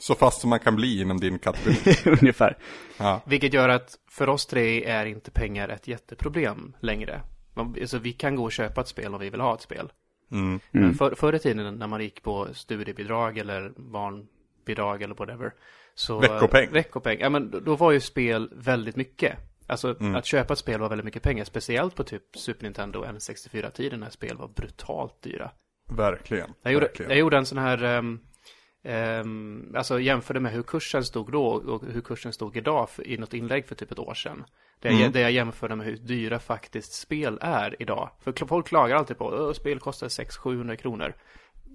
Så 0.00 0.14
fast 0.14 0.40
som 0.40 0.50
man 0.50 0.58
kan 0.60 0.76
bli 0.76 1.00
inom 1.00 1.20
din 1.20 1.38
kategori. 1.38 1.94
ungefär. 2.20 2.56
Ja. 2.98 3.20
Vilket 3.26 3.52
gör 3.52 3.68
att 3.68 3.98
för 4.10 4.28
oss 4.28 4.46
tre 4.46 4.84
är 4.84 5.06
inte 5.06 5.30
pengar 5.30 5.68
ett 5.68 5.88
jätteproblem 5.88 6.76
längre. 6.80 7.22
Alltså, 7.54 7.98
vi 7.98 8.12
kan 8.12 8.36
gå 8.36 8.44
och 8.44 8.52
köpa 8.52 8.80
ett 8.80 8.88
spel 8.88 9.14
om 9.14 9.20
vi 9.20 9.30
vill 9.30 9.40
ha 9.40 9.54
ett 9.54 9.60
spel. 9.62 9.92
Mm. 10.30 10.60
Men 10.70 10.94
för, 10.94 11.14
förr 11.14 11.32
i 11.34 11.38
tiden 11.38 11.74
när 11.74 11.86
man 11.86 12.00
gick 12.00 12.22
på 12.22 12.48
studiebidrag 12.52 13.38
eller 13.38 13.72
barnbidrag 13.76 15.02
eller 15.02 15.14
whatever. 15.14 15.52
Så, 15.94 16.18
Veckopeng. 16.20 16.68
Veckopeng. 16.72 17.18
Ja, 17.20 17.28
men 17.28 17.50
då- 17.64 17.76
var 17.76 17.92
ju 17.92 18.00
spel 18.00 18.50
väldigt 18.56 18.96
mycket. 18.96 19.36
Alltså 19.66 19.96
Mm. 20.00 20.14
att 20.14 20.26
köpa 20.26 20.52
ett 20.52 20.58
spel 20.58 20.80
var 20.80 20.88
väldigt 20.88 21.04
mycket 21.04 21.22
pengar. 21.22 21.44
Speciellt 21.44 21.94
på 21.94 22.04
typ 22.04 22.22
Super 22.36 22.64
Nintendo 22.64 22.98
och 22.98 23.06
N64-tiden 23.06 24.00
när 24.00 24.10
spel 24.10 24.36
var 24.36 24.48
brutalt 24.48 25.22
dyra. 25.22 25.50
Verkligen. 25.90 26.50
Jag 26.62 26.72
gjorde, 26.72 26.86
verkligen. 26.86 27.10
jag 27.10 27.18
gjorde 27.18 27.36
en 27.36 27.46
sån 27.46 27.58
här, 27.58 27.84
um, 27.84 28.20
um, 28.84 29.74
alltså 29.76 30.00
jämförde 30.00 30.40
med 30.40 30.52
hur 30.52 30.62
kursen 30.62 31.04
stod 31.04 31.32
då 31.32 31.46
och 31.46 31.82
hur 31.92 32.00
kursen 32.00 32.32
stod 32.32 32.56
idag 32.56 32.90
för, 32.90 33.06
i 33.06 33.16
något 33.18 33.34
inlägg 33.34 33.66
för 33.66 33.74
typ 33.74 33.92
ett 33.92 33.98
år 33.98 34.14
sedan. 34.14 34.44
Jag, 34.80 34.92
Mm. 34.94 35.12
där 35.12 35.20
jag 35.20 35.32
jämförde 35.32 35.76
med 35.76 35.86
hur 35.86 35.96
dyra 35.96 36.38
faktiskt 36.38 36.92
spel 36.92 37.38
är 37.40 37.76
idag. 37.82 38.10
För 38.20 38.46
folk 38.46 38.66
klagar 38.66 38.96
alltid 38.96 39.18
på 39.18 39.30
att 39.34 39.56
spel 39.56 39.78
kostar 39.80 40.08
600-700 40.08 40.76
kronor. 40.76 41.14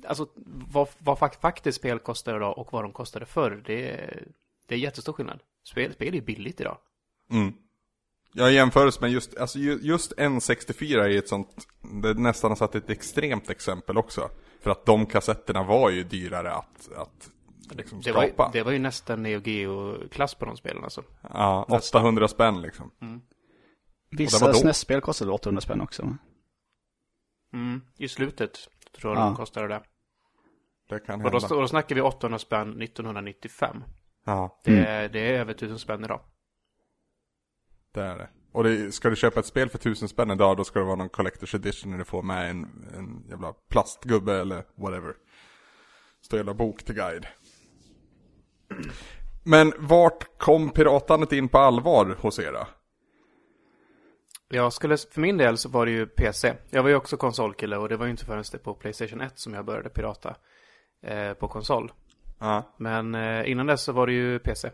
Alltså 0.07 0.27
vad, 0.71 0.87
vad 0.99 1.17
fak- 1.17 1.39
faktiskt 1.41 1.77
spel 1.77 1.99
kostar 1.99 2.35
idag 2.35 2.57
och 2.57 2.73
vad 2.73 2.83
de 2.83 2.91
kostade 2.91 3.25
förr, 3.25 3.63
det 3.65 3.89
är, 3.91 4.23
det 4.67 4.75
är 4.75 4.79
jättestor 4.79 5.13
skillnad. 5.13 5.39
Spel, 5.63 5.93
spel 5.93 6.15
är 6.15 6.21
billigt 6.21 6.61
idag. 6.61 6.77
Mm. 7.31 7.53
Jag 8.33 8.51
jämförelse 8.51 9.01
med 9.01 9.11
just, 9.11 9.37
alltså 9.37 9.59
ju- 9.59 9.79
just 9.81 10.13
N64 10.17 10.97
är 11.03 11.17
ett 11.17 11.27
sånt, 11.27 11.67
det 12.03 12.13
nästan 12.13 12.55
satt 12.55 12.75
ett 12.75 12.89
extremt 12.89 13.49
exempel 13.49 13.97
också. 13.97 14.29
För 14.63 14.71
att 14.71 14.85
de 14.85 15.05
kassetterna 15.05 15.63
var 15.63 15.89
ju 15.89 16.03
dyrare 16.03 16.51
att, 16.53 16.91
att 16.97 17.29
liksom 17.71 18.01
Det 18.01 18.11
var, 18.11 18.23
ju- 18.23 18.29
skapa. 18.29 18.49
det 18.53 18.63
var 18.63 18.71
ju 18.71 18.79
nästan 18.79 19.23
Neo 19.23 19.39
Geo-klass 19.39 20.35
på 20.35 20.45
de 20.45 20.57
spelen 20.57 20.83
alltså. 20.83 21.03
Ja, 21.33 21.65
800 21.69 22.27
spänn 22.27 22.61
liksom. 22.61 22.91
Var 22.99 23.19
Vissa 24.17 24.47
då. 24.47 24.53
SNES-spel 24.53 25.01
kostade 25.01 25.31
800 25.31 25.61
spänn 25.61 25.81
också. 25.81 26.03
va? 26.03 26.17
Mm, 27.53 27.81
I 27.97 28.07
slutet 28.07 28.57
tror 28.95 29.13
jag 29.13 29.21
Ja. 29.21 29.25
de 29.25 29.35
kostade 29.35 29.67
det. 29.67 29.83
Det 30.89 30.99
kan 30.99 31.15
Och 31.25 31.31
då, 31.31 31.39
hända. 31.39 31.55
och 31.55 31.61
då 31.61 31.67
snackar 31.67 31.95
vi 31.95 32.01
800 32.01 32.39
spänn 32.39 32.81
1995. 32.81 33.83
Ja, 34.25 34.61
Det, 34.63 34.77
är, 34.85 35.09
det 35.09 35.19
är 35.19 35.39
över 35.39 35.53
1000 35.53 35.79
spänn 35.79 36.03
idag. 36.03 36.21
det 37.91 38.01
är 38.01 38.17
det. 38.17 38.29
Och 38.53 38.63
det, 38.63 38.91
ska 38.91 39.09
du 39.09 39.15
köpa 39.15 39.39
ett 39.39 39.45
spel 39.45 39.69
för 39.69 39.77
1000 39.77 40.07
spänn 40.07 40.31
idag, 40.31 40.57
då 40.57 40.63
ska 40.63 40.79
det 40.79 40.85
vara 40.85 40.95
någon 40.95 41.09
collector's 41.09 41.55
edition 41.55 41.91
när 41.91 41.97
du 41.97 42.05
får 42.05 42.23
med 42.23 42.49
en, 42.49 42.87
en 42.97 43.25
jävla 43.29 43.53
plastgubbe 43.69 44.33
eller 44.33 44.63
whatever. 44.75 45.13
Står 46.21 46.37
jävla 46.37 46.53
bok 46.53 46.83
till 46.83 46.95
guide. 46.95 47.27
Men 49.43 49.73
vart 49.77 50.37
kom 50.37 50.69
piratandet 50.69 51.31
in 51.31 51.49
på 51.49 51.57
allvar 51.57 52.17
hos 52.19 52.39
er 52.39 52.51
då? 52.51 52.67
Jag 54.49 54.73
skulle, 54.73 54.97
för 54.97 55.21
min 55.21 55.37
del 55.37 55.57
så 55.57 55.69
var 55.69 55.85
det 55.85 55.91
ju 55.91 56.05
PC. 56.05 56.53
Jag 56.69 56.83
var 56.83 56.89
ju 56.89 56.95
också 56.95 57.17
konsolkille 57.17 57.77
och 57.77 57.89
det 57.89 57.97
var 57.97 58.05
ju 58.05 58.11
inte 58.11 58.25
förrän 58.25 58.43
det 58.51 58.57
på 58.57 58.73
Playstation 58.73 59.21
1 59.21 59.39
som 59.39 59.53
jag 59.53 59.65
började 59.65 59.89
pirata 59.89 60.35
eh, 61.03 61.33
på 61.33 61.47
konsol. 61.47 61.91
Ja, 62.39 62.75
Men 62.77 63.15
eh, 63.15 63.51
innan 63.51 63.67
dess 63.67 63.83
så 63.83 63.91
var 63.91 64.07
det 64.07 64.13
ju 64.13 64.39
PC. 64.39 64.71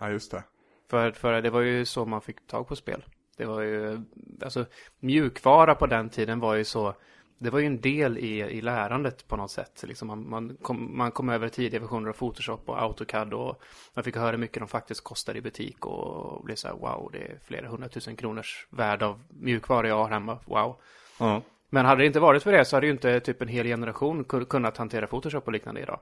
ja 0.00 0.10
just 0.10 0.30
det. 0.30 0.42
För, 0.90 1.12
för 1.12 1.42
det 1.42 1.50
var 1.50 1.60
ju 1.60 1.84
så 1.84 2.04
man 2.06 2.20
fick 2.20 2.46
tag 2.46 2.68
på 2.68 2.76
spel. 2.76 3.04
Det 3.36 3.44
var 3.44 3.60
ju, 3.60 4.00
alltså 4.42 4.66
mjukvara 5.00 5.74
på 5.74 5.86
den 5.86 6.08
tiden 6.10 6.40
var 6.40 6.54
ju 6.54 6.64
så, 6.64 6.94
det 7.38 7.50
var 7.50 7.58
ju 7.58 7.66
en 7.66 7.80
del 7.80 8.18
i, 8.18 8.40
i 8.40 8.60
lärandet 8.60 9.28
på 9.28 9.36
något 9.36 9.50
sätt. 9.50 9.84
Liksom 9.86 10.08
man, 10.08 10.28
man, 10.28 10.56
kom, 10.62 10.98
man 10.98 11.10
kom 11.10 11.28
över 11.28 11.48
tidiga 11.48 11.80
versioner 11.80 12.08
av 12.08 12.12
Photoshop 12.12 12.68
och 12.68 12.82
AutoCAD 12.82 13.34
och 13.34 13.62
man 13.94 14.04
fick 14.04 14.16
höra 14.16 14.30
hur 14.30 14.38
mycket 14.38 14.58
de 14.58 14.68
faktiskt 14.68 15.04
kostade 15.04 15.38
i 15.38 15.42
butik 15.42 15.86
och 15.86 16.44
blev 16.44 16.54
så 16.54 16.68
här 16.68 16.74
wow, 16.74 17.10
det 17.12 17.18
är 17.18 17.38
flera 17.44 17.68
hundratusen 17.68 18.16
kronors 18.16 18.66
värde 18.70 19.06
av 19.06 19.22
mjukvara 19.28 19.88
jag 19.88 19.96
har 19.96 20.08
hemma, 20.08 20.38
wow. 20.44 20.80
Ja. 21.18 21.42
Men 21.68 21.86
hade 21.86 22.02
det 22.02 22.06
inte 22.06 22.20
varit 22.20 22.42
för 22.42 22.52
det 22.52 22.64
så 22.64 22.76
hade 22.76 22.86
ju 22.86 22.92
inte 22.92 23.20
typ 23.20 23.42
en 23.42 23.48
hel 23.48 23.66
generation 23.66 24.24
kun- 24.24 24.44
kunnat 24.44 24.76
hantera 24.76 25.06
Photoshop 25.06 25.46
och 25.46 25.52
liknande 25.52 25.80
idag. 25.80 26.00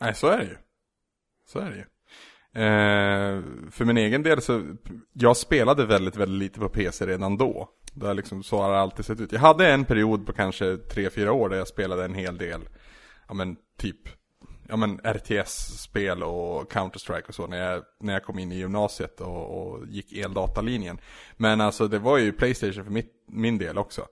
Nej, 0.00 0.14
så 0.14 0.26
är 0.26 0.38
det 0.38 0.44
ju. 0.44 0.56
Så 1.46 1.58
är 1.58 1.70
det 1.70 1.76
ju. 1.76 1.84
Eh, 2.56 3.42
för 3.70 3.84
min 3.84 3.96
egen 3.96 4.22
del 4.22 4.42
så, 4.42 4.62
jag 5.12 5.36
spelade 5.36 5.86
väldigt, 5.86 6.16
väldigt 6.16 6.38
lite 6.38 6.60
på 6.60 6.68
PC 6.68 7.06
redan 7.06 7.36
då. 7.36 7.68
Där 7.92 8.14
liksom, 8.14 8.42
så 8.42 8.58
har 8.58 8.72
det 8.72 8.78
alltid 8.80 9.04
sett 9.04 9.20
ut. 9.20 9.32
Jag 9.32 9.40
hade 9.40 9.68
en 9.72 9.84
period 9.84 10.26
på 10.26 10.32
kanske 10.32 10.64
3-4 10.64 11.28
år 11.28 11.48
där 11.48 11.56
jag 11.56 11.68
spelade 11.68 12.04
en 12.04 12.14
hel 12.14 12.38
del, 12.38 12.60
ja 13.28 13.34
men 13.34 13.56
typ, 13.78 14.08
ja 14.68 14.76
men 14.76 14.98
RTS-spel 14.98 16.22
och 16.22 16.72
Counter-Strike 16.72 17.28
och 17.28 17.34
så 17.34 17.46
när 17.46 17.72
jag, 17.72 17.82
när 18.00 18.12
jag 18.12 18.24
kom 18.24 18.38
in 18.38 18.52
i 18.52 18.58
gymnasiet 18.58 19.20
och, 19.20 19.60
och 19.60 19.86
gick 19.86 20.12
eldatalinjen. 20.12 20.98
Men 21.36 21.60
alltså 21.60 21.88
det 21.88 21.98
var 21.98 22.18
ju 22.18 22.32
Playstation 22.32 22.84
för 22.84 22.92
mitt, 22.92 23.12
min 23.28 23.58
del 23.58 23.78
också. 23.78 24.06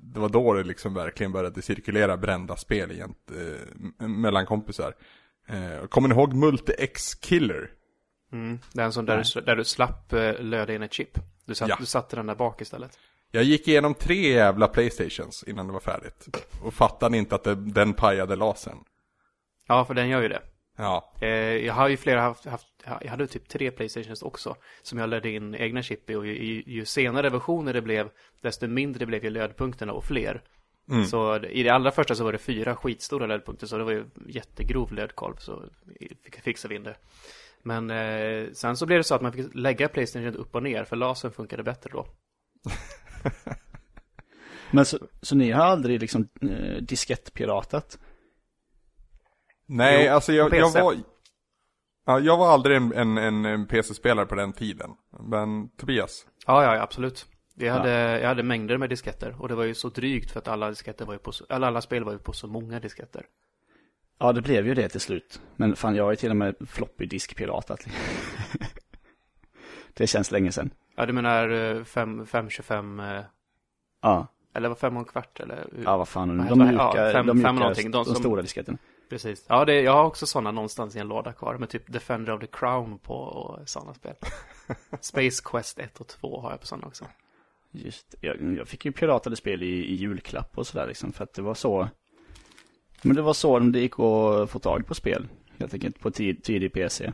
Det 0.00 0.20
var 0.20 0.28
då 0.28 0.54
det 0.54 0.64
liksom 0.64 0.94
verkligen 0.94 1.32
började 1.32 1.62
cirkulera 1.62 2.16
brända 2.16 2.56
spel 2.56 2.90
egent, 2.90 3.30
eh, 3.30 4.08
mellan 4.08 4.46
kompisar. 4.46 4.94
Eh, 5.48 5.86
kommer 5.86 6.08
ni 6.08 6.14
ihåg 6.14 6.32
Multi-X 6.34 7.14
Killer? 7.22 7.70
Mm. 8.32 8.58
Den 8.72 8.92
som 8.92 9.04
där, 9.06 9.24
du, 9.34 9.40
där 9.40 9.56
du 9.56 9.64
slapp 9.64 10.12
eh, 10.12 10.40
löda 10.40 10.74
in 10.74 10.82
ett 10.82 10.92
chip. 10.92 11.18
Du, 11.46 11.54
satt, 11.54 11.68
Ja. 11.68 11.76
du 11.80 11.86
satte 11.86 12.16
den 12.16 12.26
där 12.26 12.34
bak 12.34 12.60
istället. 12.60 12.98
Jag 13.30 13.44
gick 13.44 13.68
igenom 13.68 13.94
tre 13.94 14.32
jävla 14.32 14.68
Playstations 14.68 15.44
innan 15.46 15.66
det 15.66 15.72
var 15.72 15.80
färdigt. 15.80 16.28
Och 16.62 16.74
fattade 16.74 17.16
inte 17.18 17.34
att 17.34 17.44
det, 17.44 17.54
den 17.54 17.94
pajade 17.94 18.36
lasern. 18.36 18.78
Ja, 19.68 19.84
för 19.84 19.94
den 19.94 20.08
gör 20.08 20.22
ju 20.22 20.28
det. 20.28 20.42
Ja, 20.78 21.12
Eh, 21.20 21.28
jag 21.66 21.74
har 21.74 21.88
ju 21.88 21.96
flera 21.96 22.20
haft, 22.20 22.44
haft, 22.44 22.66
jag 23.00 23.08
hade 23.10 23.26
typ 23.26 23.48
tre 23.48 23.70
Playstations 23.70 24.22
också. 24.22 24.56
Som 24.82 24.98
jag 24.98 25.08
lödde 25.08 25.30
in 25.30 25.54
egna 25.54 25.82
chip 25.82 26.10
i 26.10 26.14
och 26.14 26.26
ju, 26.26 26.44
ju, 26.44 26.62
ju 26.66 26.84
senare 26.84 27.30
versioner 27.30 27.72
det 27.72 27.82
blev, 27.82 28.10
desto 28.42 28.66
mindre 28.66 29.06
blev 29.06 29.24
ju 29.24 29.30
lödpunkterna 29.30 29.92
och 29.92 30.04
fler. 30.04 30.42
Mm. 30.92 31.06
Så 31.06 31.38
i 31.38 31.62
det 31.62 31.70
allra 31.70 31.90
första 31.90 32.14
så 32.14 32.24
var 32.24 32.32
det 32.32 32.38
fyra 32.38 32.76
skitstora 32.76 33.26
lödpunkter, 33.26 33.66
så 33.66 33.78
det 33.78 33.84
var 33.84 33.92
ju 33.92 34.04
jättegrov 34.26 34.92
lödkolv, 34.92 35.36
så 35.38 35.64
fick 36.24 36.40
fixade 36.40 36.74
vi 36.74 36.76
in 36.76 36.84
det. 36.84 36.96
Men 37.62 37.90
eh, 37.90 38.52
sen 38.52 38.76
så 38.76 38.86
blev 38.86 38.98
det 38.98 39.04
så 39.04 39.14
att 39.14 39.22
man 39.22 39.32
fick 39.32 39.54
lägga 39.54 39.88
Playstation 39.88 40.36
upp 40.36 40.54
och 40.54 40.62
ner, 40.62 40.84
för 40.84 40.96
lasern 40.96 41.32
funkade 41.32 41.62
bättre 41.62 41.90
då. 41.92 42.06
Men 44.70 44.84
så, 44.84 44.98
så 45.22 45.36
ni 45.36 45.50
har 45.50 45.64
aldrig 45.64 46.00
liksom 46.00 46.28
eh, 46.40 46.82
diskettpiratat? 46.82 47.98
nej 49.66 50.04
Jo, 50.06 50.12
alltså 50.12 50.32
jag, 50.32 50.54
jag 50.54 50.72
var... 50.72 50.96
Ja, 52.06 52.20
jag 52.20 52.36
var 52.36 52.48
aldrig 52.48 52.76
en, 52.76 53.18
en, 53.18 53.44
en, 53.44 53.66
PC-spelare 53.66 54.26
på 54.26 54.34
den 54.34 54.52
tiden. 54.52 54.90
Men 55.20 55.68
Tobias? 55.68 56.26
Ja, 56.46 56.64
ja, 56.64 56.82
absolut. 56.82 57.26
Jag 57.54 57.72
hade, 57.72 58.20
jag 58.20 58.28
hade 58.28 58.42
mängder 58.42 58.78
med 58.78 58.90
disketter 58.90 59.42
och 59.42 59.48
det 59.48 59.54
var 59.54 59.64
ju 59.64 59.74
så 59.74 59.88
drygt 59.88 60.30
för 60.30 60.38
att 60.40 60.48
alla 60.48 60.68
disketter 60.70 61.04
var 61.04 61.12
ju 61.14 61.18
på 61.18 61.32
eller 61.48 61.66
alla 61.66 61.80
spel 61.80 62.04
var 62.04 62.12
ju 62.12 62.18
på 62.18 62.32
så 62.32 62.46
många 62.46 62.80
disketter. 62.80 63.26
Ja, 64.18 64.32
det 64.32 64.42
blev 64.42 64.66
ju 64.66 64.74
det 64.74 64.88
till 64.88 65.00
slut. 65.00 65.40
Men 65.56 65.76
fan, 65.76 65.94
jag 65.94 66.12
ju 66.12 66.16
till 66.16 66.30
och 66.30 66.36
med 66.36 66.54
floppy 66.68 67.06
disk-piratat. 67.06 67.86
det 69.94 70.06
känns 70.06 70.30
länge 70.30 70.52
sedan. 70.52 70.70
Ja, 70.96 71.06
du 71.06 71.12
menar 71.12 71.48
eh, 71.48 71.84
fem- 71.84 72.26
525 72.26 73.00
eh, 73.00 73.20
Ja, 74.02 74.26
eller 74.54 74.68
var 74.68 74.76
fem 74.76 74.96
och 74.96 75.00
en 75.00 75.04
kvart 75.04 75.40
eller? 75.40 75.66
ja 75.84 75.96
vad 75.96 76.08
fan. 76.08 76.28
De 76.28 76.58
mjuka, 76.58 76.72
Ja, 76.72 77.12
fem- 77.12 77.26
de, 77.26 77.36
mjuka 77.36 77.48
fem 77.48 77.56
någonting. 77.56 77.90
De 77.90 77.98
de, 77.98 78.04
som- 78.04 78.14
stora 78.14 78.42
disketterna. 78.42 78.78
Precis. 79.10 79.44
Ja, 79.48 79.64
det, 79.64 79.80
jag 79.80 79.92
har 79.92 80.04
också 80.04 80.26
sådana 80.26 80.50
någonstans 80.50 80.96
i 80.96 80.98
en 80.98 81.08
låda 81.08 81.32
kvar 81.32 81.56
med 81.58 81.68
typ 81.68 81.92
Defender 81.92 82.32
of 82.32 82.40
the 82.40 82.46
Crown 82.46 82.98
på 82.98 83.14
och 83.14 83.68
sådana 83.68 83.94
spel. 83.94 84.14
Space 85.00 85.42
Quest 85.44 85.78
1 85.78 86.00
och 86.00 86.06
2 86.08 86.40
har 86.40 86.50
jag 86.50 86.60
på 86.60 86.66
sådana 86.66 86.86
också. 86.86 87.04
Just 87.72 88.14
jag, 88.20 88.56
jag 88.58 88.68
fick 88.68 88.84
ju 88.84 88.92
piratade 88.92 89.36
spel 89.36 89.62
i, 89.62 89.66
i 89.66 89.94
julklapp 89.94 90.58
och 90.58 90.66
sådär 90.66 90.86
liksom. 90.86 91.12
För 91.12 91.24
att 91.24 91.34
det 91.34 91.42
var 91.42 91.54
så. 91.54 91.88
Men 93.02 93.16
det 93.16 93.22
var 93.22 93.32
så 93.32 93.58
det 93.58 93.80
gick 93.80 93.92
att 93.92 94.50
få 94.50 94.58
tag 94.62 94.86
på 94.86 94.94
spel. 94.94 95.28
Helt 95.58 95.74
enkelt 95.74 96.00
på 96.00 96.10
tid, 96.10 96.42
tidig 96.42 96.72
PC. 96.72 97.12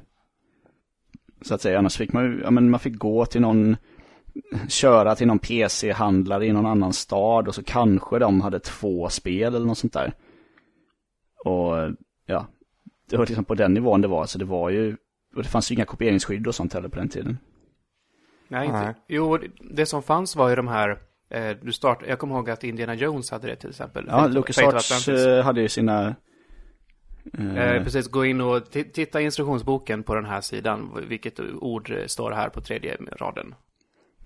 Så 1.40 1.54
att 1.54 1.60
säga. 1.60 1.78
Annars 1.78 1.96
fick 1.96 2.12
man 2.12 2.24
ju, 2.24 2.40
ja 2.40 2.50
men 2.50 2.70
man 2.70 2.80
fick 2.80 2.94
gå 2.94 3.26
till 3.26 3.40
någon. 3.40 3.76
Köra 4.68 5.14
till 5.14 5.26
någon 5.26 5.38
PC-handlare 5.38 6.46
i 6.46 6.52
någon 6.52 6.66
annan 6.66 6.92
stad. 6.92 7.48
Och 7.48 7.54
så 7.54 7.62
kanske 7.62 8.18
de 8.18 8.40
hade 8.40 8.60
två 8.60 9.08
spel 9.08 9.54
eller 9.54 9.66
något 9.66 9.78
sånt 9.78 9.92
där. 9.92 10.12
Och 11.44 11.94
ja. 12.26 12.46
Det 13.10 13.16
var 13.16 13.26
liksom 13.26 13.44
på 13.44 13.54
den 13.54 13.74
nivån 13.74 14.00
det 14.00 14.08
var. 14.08 14.26
Så 14.26 14.38
det 14.38 14.44
var 14.44 14.70
ju. 14.70 14.96
Och 15.36 15.42
det 15.42 15.48
fanns 15.48 15.70
ju 15.70 15.74
inga 15.74 15.84
kopieringsskydd 15.84 16.46
och 16.46 16.54
sånt 16.54 16.74
heller 16.74 16.88
på 16.88 16.96
den 16.96 17.08
tiden. 17.08 17.38
Nej, 18.48 18.66
inte. 18.66 18.80
Nej. 18.80 18.94
Jo, 19.08 19.38
det- 19.70 19.86
som 19.86 20.02
fanns 20.02 20.36
var 20.36 20.48
ju 20.48 20.56
de 20.56 20.68
här, 20.68 20.98
eh, 21.30 21.56
du 21.62 21.72
start, 21.72 22.02
jag 22.08 22.18
kommer 22.18 22.34
ihåg 22.34 22.50
att 22.50 22.64
Indiana 22.64 22.94
Jones 22.94 23.30
hade 23.30 23.46
det 23.46 23.56
till 23.56 23.68
exempel. 23.70 24.04
Ja, 24.08 24.26
LucasArts 24.26 25.08
eh, 25.08 25.44
hade 25.44 25.60
ju 25.60 25.68
sina... 25.68 26.08
eh, 27.38 27.56
Eh, 27.58 27.84
precis, 27.84 28.08
gå 28.08 28.24
in 28.24 28.40
och 28.40 28.56
ti- 28.58 28.90
titta 28.92 29.20
i 29.20 29.24
instruktionsboken 29.24 30.02
på 30.02 30.14
den 30.14 30.24
här 30.24 30.40
sidan, 30.40 30.90
vilket 31.08 31.40
ord 31.40 31.90
eh, 31.90 32.06
står 32.06 32.30
här 32.30 32.48
på 32.48 32.60
tredje 32.60 32.96
raden. 33.20 33.54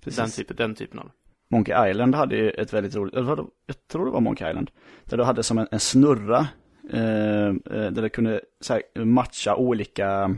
precis. 0.01 0.17
Den, 0.19 0.29
typen, 0.29 0.55
den 0.55 0.75
typen 0.75 0.99
av. 0.99 1.11
Monkey 1.49 1.89
Island 1.89 2.15
hade 2.15 2.35
ju 2.35 2.49
ett 2.49 2.73
väldigt 2.73 2.95
roligt, 2.95 3.13
jag 3.15 3.87
tror 3.91 4.05
det 4.05 4.11
var 4.11 4.21
Monkey 4.21 4.49
Island. 4.49 4.71
Där 5.05 5.17
du 5.17 5.23
hade 5.23 5.43
som 5.43 5.57
en, 5.57 5.67
en 5.71 5.79
snurra, 5.79 6.47
eh, 6.93 7.47
eh, 7.47 7.91
där 7.91 8.01
du 8.01 8.09
kunde 8.09 8.41
här, 8.69 9.05
matcha 9.05 9.55
olika, 9.55 10.35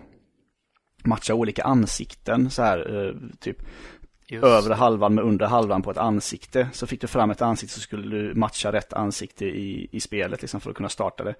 matcha 1.05 1.33
olika 1.33 1.63
ansikten 1.63 2.49
så 2.49 2.61
här, 2.63 3.05
eh, 3.07 3.13
typ 3.39 3.57
Just. 4.27 4.43
övre 4.43 4.73
halvan 4.73 5.15
med 5.15 5.23
under 5.23 5.45
halvan 5.45 5.81
på 5.81 5.91
ett 5.91 5.97
ansikte. 5.97 6.69
Så 6.73 6.87
fick 6.87 7.01
du 7.01 7.07
fram 7.07 7.31
ett 7.31 7.41
ansikte 7.41 7.73
så 7.75 7.81
skulle 7.81 8.17
du 8.17 8.33
matcha 8.35 8.71
rätt 8.71 8.93
ansikte 8.93 9.45
i, 9.45 9.89
i 9.91 9.99
spelet 9.99 10.41
liksom 10.41 10.61
för 10.61 10.69
att 10.69 10.75
kunna 10.75 10.89
starta 10.89 11.23
det. 11.23 11.35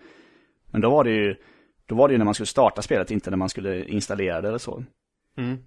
Men 0.72 0.82
då 0.82 0.90
var 0.90 1.04
det 1.04 1.12
ju, 1.12 1.36
då 1.86 1.96
var 1.96 2.08
det 2.08 2.12
ju 2.12 2.18
när 2.18 2.26
man 2.26 2.34
skulle 2.34 2.48
starta 2.48 2.82
spelet, 2.82 3.12
inte 3.12 3.30
när 3.30 3.38
man 3.38 3.50
skulle 3.50 3.86
installera 3.86 4.42
det 4.42 4.48
eller 4.48 4.58
så. 4.58 4.84
Mm. 5.38 5.58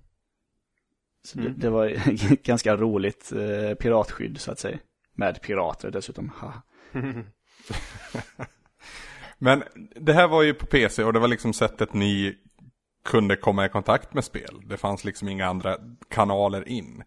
Så 1.23 1.39
Mm. 1.39 1.53
det, 1.53 1.61
det 1.61 1.71
var 1.71 1.89
ganska 2.45 2.77
roligt 2.77 3.33
eh, 3.33 3.75
piratskydd 3.75 4.41
så 4.41 4.53
att 4.53 4.59
säga. 4.59 4.79
Med 5.15 5.43
pirater 5.43 5.91
dessutom. 5.91 6.33
Men 9.39 9.63
det 10.01 10.13
här 10.13 10.29
var 10.29 10.43
ju 10.43 10.55
på 10.55 10.67
PC 10.67 11.05
och 11.05 11.13
det 11.13 11.19
var 11.19 11.29
liksom 11.29 11.53
sättet 11.53 11.95
ni 11.95 12.35
kunde 13.05 13.37
komma 13.37 13.67
i 13.67 13.69
kontakt 13.69 14.15
med 14.15 14.25
spel. 14.25 14.63
Det 14.67 14.77
fanns 14.77 15.05
liksom 15.05 15.29
inga 15.29 15.47
andra 15.47 15.77
kanaler 16.09 16.69
in. 16.69 17.03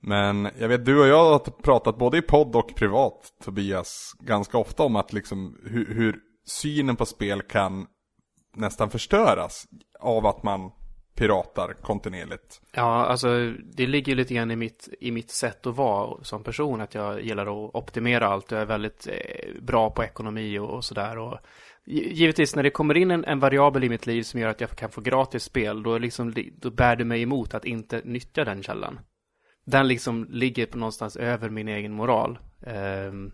Men 0.00 0.48
jag 0.58 0.68
vet, 0.68 0.84
du 0.84 1.00
och 1.00 1.06
jag 1.06 1.30
har 1.30 1.38
pratat 1.38 1.98
både 1.98 2.18
i 2.18 2.22
podd 2.22 2.56
och 2.56 2.74
privat, 2.74 3.32
Tobias, 3.44 4.12
ganska 4.20 4.58
ofta 4.58 4.82
om 4.82 4.96
att 4.96 5.12
liksom 5.12 5.58
hur, 5.64 5.94
hur 5.94 6.20
synen 6.46 6.96
på 6.96 7.06
spel 7.06 7.42
kan 7.42 7.86
nästan 8.56 8.90
förstöras 8.90 9.66
av 10.00 10.26
att 10.26 10.42
man 10.42 10.70
piratar 11.16 11.72
kontinuerligt. 11.82 12.60
Ja, 12.72 13.06
alltså 13.06 13.52
det 13.72 13.86
ligger 13.86 14.12
ju 14.12 14.16
lite 14.16 14.34
grann 14.34 14.50
i 14.50 14.56
mitt, 14.56 14.88
i 15.00 15.10
mitt 15.10 15.30
sätt 15.30 15.66
att 15.66 15.76
vara 15.76 16.24
som 16.24 16.44
person. 16.44 16.80
Att 16.80 16.94
jag 16.94 17.22
gillar 17.22 17.46
att 17.46 17.74
optimera 17.74 18.28
allt. 18.28 18.50
Jag 18.50 18.60
är 18.60 18.66
väldigt 18.66 19.06
eh, 19.06 19.62
bra 19.62 19.90
på 19.90 20.04
ekonomi 20.04 20.58
och, 20.58 20.70
och 20.70 20.84
sådär. 20.84 21.18
Och 21.18 21.38
givetvis 21.86 22.56
när 22.56 22.62
det 22.62 22.70
kommer 22.70 22.96
in 22.96 23.10
en, 23.10 23.24
en 23.24 23.40
variabel 23.40 23.84
i 23.84 23.88
mitt 23.88 24.06
liv 24.06 24.22
som 24.22 24.40
gör 24.40 24.48
att 24.48 24.60
jag 24.60 24.70
kan 24.70 24.90
få 24.90 25.00
gratis 25.00 25.44
spel. 25.44 25.82
Då, 25.82 25.98
liksom, 25.98 26.30
li- 26.30 26.52
då 26.60 26.70
bär 26.70 26.96
det 26.96 27.04
mig 27.04 27.22
emot 27.22 27.54
att 27.54 27.64
inte 27.64 28.00
nyttja 28.04 28.44
den 28.44 28.62
källan. 28.62 29.00
Den 29.66 29.88
liksom 29.88 30.26
ligger 30.30 30.66
på 30.66 30.78
någonstans 30.78 31.16
över 31.16 31.50
min 31.50 31.68
egen 31.68 31.92
moral. 31.92 32.38
Ehm, 32.66 33.32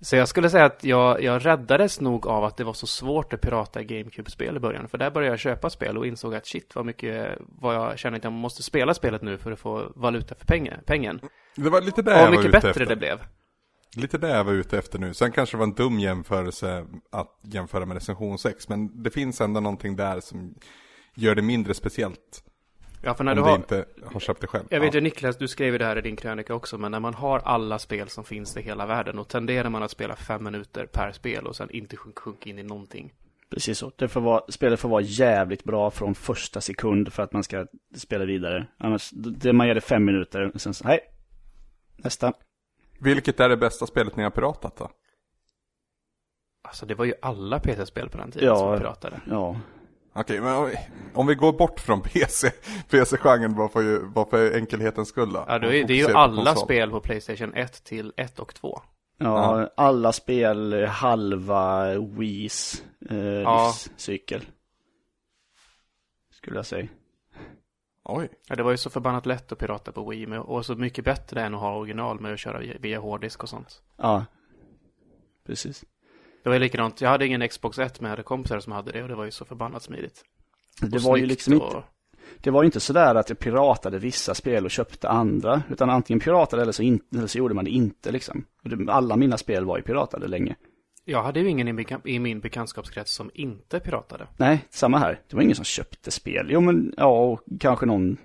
så 0.00 0.16
jag 0.16 0.28
skulle 0.28 0.50
säga 0.50 0.64
att 0.64 0.84
jag, 0.84 1.22
jag 1.22 1.46
räddades 1.46 2.00
nog 2.00 2.26
av 2.26 2.44
att 2.44 2.56
det 2.56 2.64
var 2.64 2.72
så 2.72 2.86
svårt 2.86 3.32
att 3.32 3.40
pirata 3.40 3.82
GameCube-spel 3.82 4.56
i 4.56 4.60
början. 4.60 4.88
För 4.88 4.98
där 4.98 5.10
började 5.10 5.32
jag 5.32 5.38
köpa 5.38 5.70
spel 5.70 5.98
och 5.98 6.06
insåg 6.06 6.34
att 6.34 6.46
shit 6.46 6.74
vad 6.74 6.86
mycket, 6.86 7.38
vad 7.38 7.74
jag 7.74 7.98
känner 7.98 8.16
att 8.18 8.24
jag 8.24 8.32
måste 8.32 8.62
spela 8.62 8.94
spelet 8.94 9.22
nu 9.22 9.38
för 9.38 9.52
att 9.52 9.58
få 9.58 9.92
valuta 9.94 10.34
för 10.34 10.46
pengen. 10.46 10.80
pengen. 10.86 11.20
Det 11.56 11.70
var 11.70 11.80
lite 11.80 12.02
det 12.02 12.10
jag 12.10 12.30
var 12.30 12.36
mycket 12.36 12.52
bättre 12.52 12.70
efter. 12.70 12.86
det 12.86 12.96
blev. 12.96 13.18
Lite 13.96 14.18
det 14.18 14.28
jag 14.28 14.44
var 14.44 14.52
ute 14.52 14.78
efter 14.78 14.98
nu. 14.98 15.14
Sen 15.14 15.32
kanske 15.32 15.56
det 15.56 15.58
var 15.58 15.66
en 15.66 15.74
dum 15.74 16.00
jämförelse 16.00 16.86
att 17.10 17.40
jämföra 17.42 17.86
med 17.86 17.94
recension 17.94 18.38
6. 18.38 18.68
Men 18.68 19.02
det 19.02 19.10
finns 19.10 19.40
ändå 19.40 19.60
någonting 19.60 19.96
där 19.96 20.20
som 20.20 20.54
gör 21.14 21.34
det 21.34 21.42
mindre 21.42 21.74
speciellt. 21.74 22.42
Ja, 23.02 23.14
för 23.14 23.24
när 23.24 23.32
om 23.32 23.36
du 23.36 23.42
har, 23.42 23.56
inte 23.56 23.84
har 24.04 24.20
köpt 24.20 24.40
det 24.40 24.46
själv. 24.46 24.64
jag 24.70 24.80
vet 24.80 24.94
ja. 24.94 24.98
ju 24.98 25.04
Niklas, 25.04 25.36
du 25.36 25.48
skrev 25.48 25.72
ju 25.72 25.78
det 25.78 25.84
här 25.84 25.98
i 25.98 26.00
din 26.00 26.16
krönika 26.16 26.54
också, 26.54 26.78
men 26.78 26.90
när 26.90 27.00
man 27.00 27.14
har 27.14 27.38
alla 27.38 27.78
spel 27.78 28.08
som 28.08 28.24
finns 28.24 28.56
i 28.56 28.62
hela 28.62 28.86
världen 28.86 29.18
och 29.18 29.28
tenderar 29.28 29.70
man 29.70 29.82
att 29.82 29.90
spela 29.90 30.16
fem 30.16 30.44
minuter 30.44 30.86
per 30.86 31.12
spel 31.12 31.46
och 31.46 31.56
sen 31.56 31.70
inte 31.70 31.96
sjunk- 31.96 32.18
sjunka 32.18 32.50
in 32.50 32.58
i 32.58 32.62
någonting. 32.62 33.12
Precis 33.50 33.78
så. 33.78 33.92
Det 33.96 34.08
får 34.08 34.20
vara, 34.20 34.42
spelet 34.48 34.80
får 34.80 34.88
vara 34.88 35.02
jävligt 35.02 35.64
bra 35.64 35.90
från 35.90 36.14
första 36.14 36.60
sekund 36.60 37.12
för 37.12 37.22
att 37.22 37.32
man 37.32 37.44
ska 37.44 37.66
spela 37.94 38.24
vidare. 38.24 38.66
Annars, 38.78 39.10
det, 39.10 39.52
man 39.52 39.66
ger 39.66 39.74
det 39.74 39.80
fem 39.80 40.04
minuter 40.04 40.50
och 40.54 40.60
sen 40.60 40.74
så, 40.74 40.88
hej. 40.88 41.00
Nästa. 41.96 42.32
Vilket 42.98 43.40
är 43.40 43.48
det 43.48 43.56
bästa 43.56 43.86
spelet 43.86 44.16
ni 44.16 44.22
har 44.22 44.30
piratat 44.30 44.76
då? 44.76 44.90
Alltså 46.68 46.86
det 46.86 46.94
var 46.94 47.04
ju 47.04 47.14
alla 47.22 47.60
PC-spel 47.60 48.08
på 48.08 48.18
den 48.18 48.30
tiden 48.30 48.48
Ja. 48.48 48.56
som 48.56 48.78
piratade. 48.78 49.20
Ja. 49.30 49.60
Okej, 50.14 50.40
men 50.40 50.54
om 50.56 50.64
vi, 50.66 50.76
om 51.14 51.26
vi 51.26 51.34
går 51.34 51.52
bort 51.52 51.80
från 51.80 52.00
PC, 52.02 52.50
PC-genren 52.90 53.54
bara 53.54 53.68
för, 53.68 54.06
bara 54.06 54.26
för 54.26 54.54
enkelhetens 54.56 55.08
skull 55.08 55.32
då. 55.32 55.44
Ja, 55.48 55.58
då 55.58 55.66
Och 55.68 55.74
är, 55.74 55.84
det 55.84 55.92
är 55.92 55.96
ju 55.96 56.12
på 56.12 56.18
alla 56.18 56.44
konsol. 56.44 56.64
spel 56.64 56.90
på 56.90 57.00
Playstation 57.00 57.54
1 57.54 57.84
till 57.84 58.12
1 58.16 58.38
och 58.38 58.54
2. 58.54 58.80
Ja, 59.18 59.70
alla 59.76 60.12
spel 60.12 60.72
eh, 60.72 60.88
halva 60.88 61.94
Wii's 61.94 62.82
eh, 63.10 63.16
Ja. 63.18 63.72
livscykel. 63.88 64.44
Skulle 66.30 66.56
jag 66.56 66.66
säga. 66.66 66.88
Oj. 68.08 68.28
Ja, 68.48 68.56
det 68.56 68.62
var 68.62 68.70
ju 68.70 68.76
så 68.76 68.90
förbannat 68.90 69.26
lätt 69.26 69.52
att 69.52 69.58
pirata 69.58 69.92
på 69.92 70.10
Wii 70.10 70.26
med, 70.26 70.40
och 70.40 70.66
så 70.66 70.74
mycket 70.74 71.04
bättre 71.04 71.42
än 71.42 71.54
att 71.54 71.60
ha 71.60 71.76
original 71.76 72.20
med 72.20 72.32
att 72.32 72.38
köra 72.38 72.58
via- 72.58 72.78
via 72.80 72.98
hårddisk 73.00 73.42
och 73.42 73.48
sånt. 73.48 73.82
Ja, 73.96 74.24
precis. 75.46 75.84
Det 76.42 76.48
var 76.48 76.54
ju 76.54 76.60
likadant, 76.60 77.00
jag 77.00 77.08
hade 77.08 77.26
ingen 77.26 77.48
Xbox 77.48 77.78
1 77.78 78.00
men 78.00 78.08
jag 78.08 78.10
hade 78.12 78.22
kompisar 78.22 78.60
som 78.60 78.72
hade 78.72 78.92
det 78.92 79.02
och 79.02 79.08
det 79.08 79.14
var 79.14 79.24
ju 79.24 79.30
så 79.30 79.44
förbannat 79.44 79.82
smidigt. 79.82 80.24
Det 80.80 80.96
Och 80.96 81.02
var 81.02 81.16
ju 81.16 81.26
liksom 81.26 81.52
inte, 81.52 81.66
och- 81.66 81.82
det 82.40 82.50
var 82.50 82.62
ju 82.62 82.66
inte 82.66 82.80
sådär 82.80 83.14
att 83.14 83.28
jag 83.28 83.38
piratade 83.38 83.98
vissa 83.98 84.34
spel 84.34 84.64
och 84.64 84.70
köpte 84.70 85.08
andra. 85.08 85.62
Utan 85.70 85.90
antingen 85.90 86.20
piratade 86.20 86.62
eller 86.62 86.72
så, 86.72 86.82
inte, 86.82 87.18
eller 87.18 87.26
så 87.26 87.38
gjorde 87.38 87.54
man 87.54 87.64
det 87.64 87.70
inte 87.70 88.12
liksom. 88.12 88.44
Det, 88.62 88.92
alla 88.92 89.16
mina 89.16 89.38
spel 89.38 89.64
var 89.64 89.76
ju 89.76 89.82
piratade 89.82 90.28
länge. 90.28 90.56
Jag 91.08 91.22
hade 91.22 91.40
ju 91.40 91.48
ingen 91.48 91.86
i, 92.04 92.18
min 92.18 92.40
bekantskapskrets 92.40 93.12
som 93.12 93.30
inte 93.34 93.80
piratade. 93.80 94.26
Nej, 94.36 94.64
samma 94.70 94.98
här. 94.98 95.20
Det 95.28 95.36
var 95.36 95.42
ingen 95.42 95.56
som 95.56 95.64
köpte 95.64 96.10
spel. 96.10 96.46
Jo 96.50 96.60
men, 96.60 96.94
ja, 96.96 97.06
och 97.06 97.40
kanske 97.60 97.86
någon, 97.86 98.16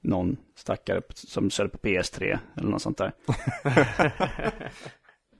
någon 0.00 0.36
stackare 0.56 1.02
som 1.14 1.50
körde 1.50 1.70
på 1.70 1.78
PS3 1.78 2.38
eller 2.56 2.68
något 2.68 2.82
sånt 2.82 2.98
där. 2.98 3.12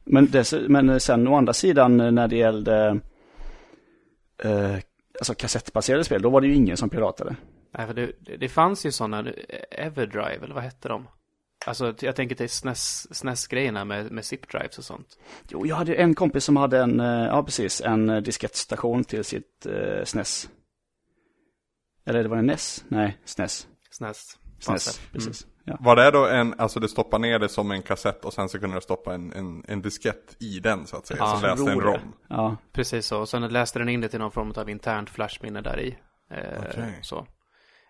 men, 0.04 0.26
dess, 0.26 0.54
men 0.68 1.00
sen 1.00 1.28
å 1.28 1.34
andra 1.34 1.52
sidan 1.52 1.96
när 1.96 2.28
det 2.28 2.36
gällde 2.36 3.00
eh, 4.42 4.76
alltså 5.18 5.34
kassettbaserade 5.34 6.04
spel, 6.04 6.22
då 6.22 6.30
var 6.30 6.40
det 6.40 6.46
ju 6.46 6.54
ingen 6.54 6.76
som 6.76 6.90
piratade. 6.90 7.36
Nej, 7.70 7.86
för 7.86 7.94
det, 7.94 8.12
det, 8.20 8.36
det 8.36 8.48
fanns 8.48 8.86
ju 8.86 8.92
sådana, 8.92 9.30
Everdrive, 9.70 10.44
eller 10.44 10.54
vad 10.54 10.64
hette 10.64 10.88
de? 10.88 11.06
Alltså, 11.66 11.94
jag 12.00 12.16
tänker 12.16 12.34
till 12.36 12.48
SNES, 12.50 13.06
SNES-grejerna 13.16 13.84
med, 13.84 14.10
med 14.12 14.24
zip-drives 14.24 14.78
och 14.78 14.84
sånt. 14.84 15.18
Jo, 15.48 15.66
jag 15.66 15.76
hade 15.76 15.94
en 15.94 16.14
kompis 16.14 16.44
som 16.44 16.56
hade 16.56 16.78
en, 16.78 17.00
eh, 17.00 17.06
ja 17.26 17.42
precis, 17.42 17.80
en 17.80 18.08
eh, 18.10 18.20
diskettstation 18.22 19.04
till 19.04 19.24
sitt 19.24 19.66
eh, 19.66 20.04
SNES. 20.04 20.48
Eller 22.06 22.22
det 22.22 22.28
var 22.28 22.36
en 22.36 22.46
NES? 22.46 22.84
Nej, 22.88 23.18
SNES. 23.24 23.66
SNES. 23.90 24.38
SNES, 24.60 25.00
Mm. 25.00 25.12
precis. 25.12 25.46
Ja. 25.64 25.76
Var 25.80 25.96
det 25.96 26.10
då 26.10 26.26
en, 26.26 26.54
alltså 26.60 26.80
du 26.80 26.88
stoppar 26.88 27.18
ner 27.18 27.38
det 27.38 27.48
som 27.48 27.70
en 27.70 27.82
kassett 27.82 28.24
och 28.24 28.32
sen 28.32 28.48
så 28.48 28.58
kunde 28.58 28.76
du 28.76 28.80
stoppa 28.80 29.14
en, 29.14 29.32
en, 29.32 29.64
en 29.68 29.82
diskett 29.82 30.36
i 30.40 30.60
den 30.60 30.86
så 30.86 30.96
att 30.96 31.06
säga, 31.06 31.18
Ja, 31.20 31.26
som 31.40 31.42
läste 31.50 31.70
en 31.72 31.80
rom? 31.80 32.12
Ja, 32.28 32.56
Precis 32.72 33.06
så. 33.06 33.20
Och 33.20 33.28
sen 33.28 33.48
läste 33.48 33.78
den 33.78 33.88
in 33.88 34.00
det 34.00 34.08
till 34.08 34.18
någon 34.18 34.30
form 34.32 34.52
av 34.56 34.70
internt 34.70 35.10
flashminne 35.10 35.60
där 35.60 35.80
i. 35.80 35.98
Eh, 36.30 36.58
Okej. 36.58 36.98
Så. 37.02 37.26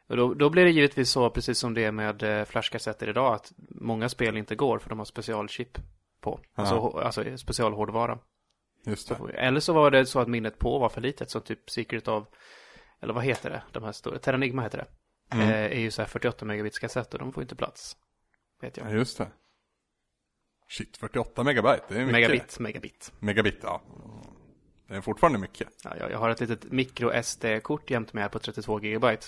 Och 0.08 0.16
då, 0.16 0.34
då 0.34 0.50
blir 0.50 0.64
det 0.64 0.70
givetvis 0.70 1.10
så, 1.10 1.30
precis 1.30 1.58
som 1.58 1.74
det 1.74 1.84
är 1.84 1.92
med 1.92 2.22
eh, 2.22 2.44
flashkassetter 2.44 3.08
idag, 3.08 3.34
att 3.34 3.52
många 3.70 4.08
spel 4.08 4.36
inte 4.36 4.54
går 4.56 4.78
för 4.78 4.88
de 4.88 4.98
har 4.98 5.04
specialchip 5.06 5.78
på. 6.20 6.40
Alltså, 6.54 6.74
Ja. 6.74 7.02
alltså 7.02 7.36
specialhårdvara. 7.38 8.18
Just 8.86 9.08
det. 9.08 9.32
Eller 9.34 9.60
så 9.60 9.72
var 9.72 9.90
det 9.90 10.06
så 10.06 10.20
att 10.20 10.28
minnet 10.28 10.58
på 10.58 10.78
var 10.78 10.88
för 10.88 11.00
litet, 11.00 11.30
så 11.30 11.40
typ 11.40 11.70
Secret 11.70 12.08
of, 12.08 12.24
eller 13.00 13.14
vad 13.14 13.24
heter 13.24 13.50
det, 13.50 13.62
de 13.72 13.84
här 13.84 13.92
stora, 13.92 14.18
Terranigma 14.18 14.62
heter 14.62 14.78
det. 14.78 14.86
Mm. 15.36 15.48
Eh, 15.48 15.54
är 15.78 15.80
ju 15.80 15.90
så 15.90 16.02
här 16.02 16.08
48 16.08 16.44
megabits 16.44 16.78
kassetter, 16.78 17.18
de 17.18 17.32
får 17.32 17.42
inte 17.42 17.56
plats. 17.56 17.96
Vet 18.60 18.76
Ja, 18.76 18.84
jag. 18.84 18.92
just 18.94 19.18
det. 19.18 19.28
Shit, 20.68 20.96
48 20.96 21.44
megabyte, 21.44 21.84
det 21.88 21.94
är 21.94 21.98
mycket. 21.98 22.12
Megabit, 22.12 22.58
megabit. 22.58 23.12
Megabit, 23.18 23.58
ja. 23.62 23.82
Det 24.88 24.94
är 24.96 25.00
fortfarande 25.00 25.38
mycket. 25.38 25.68
Ja, 25.84 25.96
jag, 25.96 26.10
jag 26.10 26.18
har 26.18 26.30
ett 26.30 26.40
litet 26.40 26.72
micro 26.72 27.22
SD-kort 27.22 27.90
jämt 27.90 28.12
med 28.12 28.22
här 28.22 28.28
på 28.30 28.38
32 28.38 28.80
gigabyte. 28.80 29.26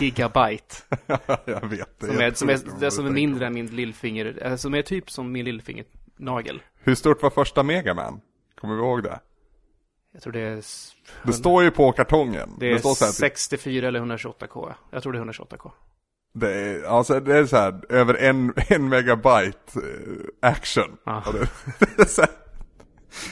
Gigabyte. 0.00 0.74
jag 1.44 1.68
vet. 1.68 2.00
Det 2.00 2.06
Som 2.06 2.18
är, 2.20 2.30
som 2.32 2.48
är, 2.48 2.58
det 2.80 2.90
som 2.90 3.06
är 3.06 3.10
mindre 3.10 3.46
än 3.46 3.54
min 3.54 3.66
lillfinger, 3.66 4.38
äh, 4.42 4.56
som 4.56 4.74
är 4.74 4.82
typ 4.82 5.10
som 5.10 5.32
min 5.32 5.44
lillfingernagel. 5.44 6.62
Hur 6.78 6.94
stort 6.94 7.22
var 7.22 7.30
första 7.30 7.62
Megaman? 7.62 8.20
Kommer 8.60 8.74
vi 8.74 8.80
ihåg 8.80 9.02
det? 9.02 9.20
Jag 10.12 10.22
tror 10.22 10.32
det 10.32 10.40
är, 10.40 10.56
s- 10.58 10.92
Det 11.22 11.32
står 11.32 11.62
ju 11.62 11.70
på 11.70 11.92
kartongen. 11.92 12.50
det 12.60 12.72
är 12.72 12.78
står 12.78 12.94
så 12.94 13.04
här, 13.04 13.12
64 13.12 13.88
eller 13.88 14.00
128k. 14.00 14.74
Jag 14.90 15.02
tror 15.02 15.12
det 15.12 15.18
är 15.18 15.22
128k. 15.24 15.70
det 16.34 16.50
är, 16.54 16.82
alltså 16.84 17.20
det 17.20 17.36
är 17.38 17.46
så 17.46 17.56
här, 17.56 17.80
över 17.88 18.14
en, 18.14 18.52
en 18.68 18.88
megabyte 18.88 19.58
eh, 19.76 20.50
action. 20.50 20.96
Det, 21.04 21.48
det 21.96 22.08
så 22.08 22.20
här, 22.22 22.30